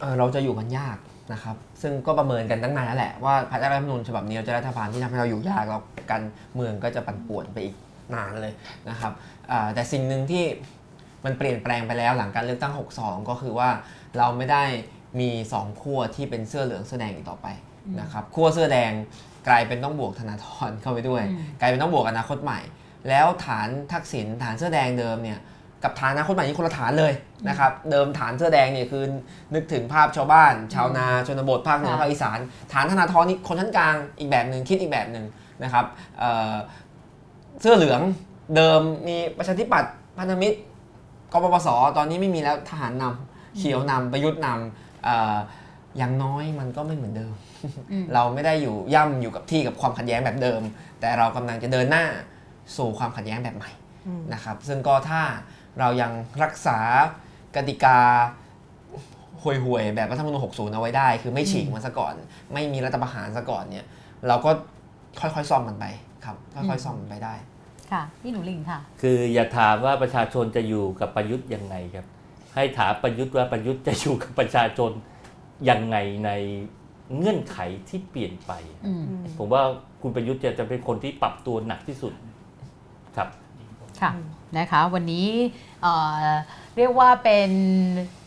[0.00, 0.96] เอ่อเราจะอยู่กันยาก
[1.32, 6.22] นะครับซึ่งก็ประเมินกันตั้งนานแล้วแหละว่าพระราชรัฐธรรมนูญฉบับนี้จะรัฐบาลที่ทำให้เราอยู่ยากแล้วกัน
[6.56, 7.76] เมืองก็จะปั่นป่วนไปอีก
[8.14, 8.52] นานเลย
[8.88, 9.12] นะครับ
[9.50, 10.44] อ่าแต่สิ่งหนึ่งที่
[11.24, 13.70] มันเปลี่ยนแปลงไปแล้วหลังการเลือกตั้ง 62 ก็คือว่า
[14.18, 14.64] เราไม่ได้
[15.20, 17.46] มีสองขั้วที่เป็นเสื้อเหลืองเสื้อแดงอีกต่อไป
[18.00, 18.92] นะครับขั้วเสื้อแดง
[19.48, 22.60] กลายเป็นต้องบวกธนาธรเข้าไปด้วยอืมกลายเป็นต้องบวกอนาคตใหม่
[23.08, 25.38] แล้วฐานทักษิณฐานเสื้อแดงเดิมเนี่ย
[25.84, 27.12] กับฐานอนาคตใหม่นี่คนละฐานเลย
[27.48, 29.04] นะครับเดิมฐานเสื้อแดงเนี่ยคือ
[29.54, 32.38] นึกถึงภาพชาวบ้าน ชาวนาชนบทภาคเหนือค่ะภาคอีสาน
[32.72, 35.24] ฐานธนาธรนี่คนชั้นกลางอีกแบบหนึ่งคิดอีกแบบหนึ่ง
[35.62, 35.84] นะครับ
[36.18, 36.54] เอ่อ
[37.60, 38.00] เสื้อเหลือง
[38.56, 40.58] เดิมมีประชาธิปัตย์พันธมิตร
[41.32, 45.36] กปปสตอนนี้ไม่มีแล้วทหารนำเขียวนำประยุทธ์นำเอ่อ
[45.98, 47.32] อย่างน้อยมันก็ไม่เหมือนเดิม
[47.92, 50.60] อืมเราไม่ได้อยู่ย่ำอยู่กับที่กับความขัดแย้งแบบเดิม
[51.00, 52.04] แต่เรากำลังจะเดินหน้า
[52.76, 53.70] สู่ความขัดแย้งแบบใหม่
[54.06, 55.22] อืมนะครับซึ่งก็ถ้า
[55.80, 56.78] เรายังรักษา
[57.56, 57.98] กติกา
[59.42, 62.12] ห่วยๆแบบรัฐธรรมนูญ60 เอาไว้ได้ คือไม่ฉีกมันซะก่อน
[62.52, 63.86] ไม่มีรัฐประหารซะก่อนเนี่ย
[64.28, 64.50] เราก็
[65.20, 65.86] ค่อยๆซ่อมมันไป
[66.24, 67.34] ครับ ค่อยๆซ่อมมันไปได้
[67.92, 72.06] ค่ะพี่หนูลิงค่ะ คืออย่าถามว่าประชาชนจะอยู่กับประยุทธ์ยังไงครับ
[72.54, 74.90] ให้ถามประยุทธ์ว่าประยุทธ์จะอยู่กับประชาชน
[75.70, 75.96] ยังไง
[76.26, 76.30] ใน
[77.16, 78.52] เงื่อนไขที่เปลี่ยนไป
[78.86, 79.04] อืม
[79.38, 79.62] ผมว่า
[80.02, 82.12] คุณประยุทธ์จะจะเป็นคนที่ปรับตัวหนักที่สุด
[83.16, 83.28] ครับ
[84.02, 84.10] ค่ะ
[84.58, 85.28] นะคะ วันนี้
[85.82, 86.26] เอ่อ
[86.76, 87.50] เรียกว่าเป็น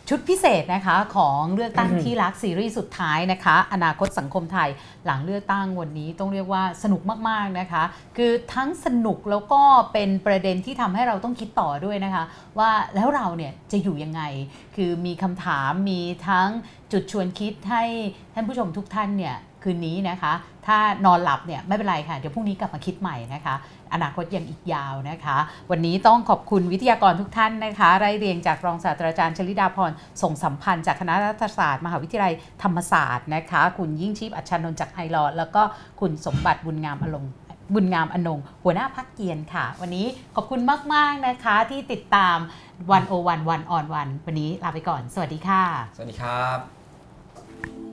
[0.09, 4.69] ชุดพิเศษนะคะของเลือกตั้งที่รักซีรีส์สุดท้ายนะคะ อนาคตสังคมไทย
[5.05, 7.83] หลังเลือกตั้งวันนี้ต้องเรียกว่าสนุกมากๆนะคะ
[8.17, 9.61] คือทั้งสนุกแล้วก็
[9.93, 12.23] เป็นประเด็นที่ทำให้เราต้องคิดต่อด้วยนะคะ
[12.59, 14.21] ว่าแล้วเราเนี่ยจะอยู่ยังไง
[14.75, 16.49] คือมีคำถามมีทั้ง
[16.91, 17.83] จุดชวนคิดให้
[18.33, 20.33] ท่านผู้ชมทุกท่านเนี่ยคืนนี้นะคะ
[20.67, 23.55] ถ้านอนหลับเนี่ยไม่เป็นไรค่ะ เดี๋ยวพรุ่งนี้กลับมาคิดใหม่นะคะ
[23.93, 25.37] อนาคตยังอีกยาวนะคะ
[25.71, 29.91] วันนี้ต้องขอบคุณวิทยากรทุกท่านนะคะไล่เรียงจากรองศาสตราจารย์ชลิดาพร
[30.21, 35.61] ส่งสัมพันธ์จากคณะรัฐศาสตร์มหาวิทยาลัยธรรมศาสตร์นะคะ คุณยิ่งชีพอัชชานนท์จากไอรอแล้วก็
[35.99, 37.25] คุณสมบัติบุญงามอลง
[37.73, 40.61] บุญงามอนงหัวหน้าพักเกียร์ค่ะ วันนี้ขอบคุณ
[40.93, 42.37] มาก ๆ นะคะที่ติดตาม
[42.91, 45.63] วันโอวันวันออนวันวันนี้ลาไปก่อน สวัสดีค่ะ
[45.95, 47.90] สวัสดีครับ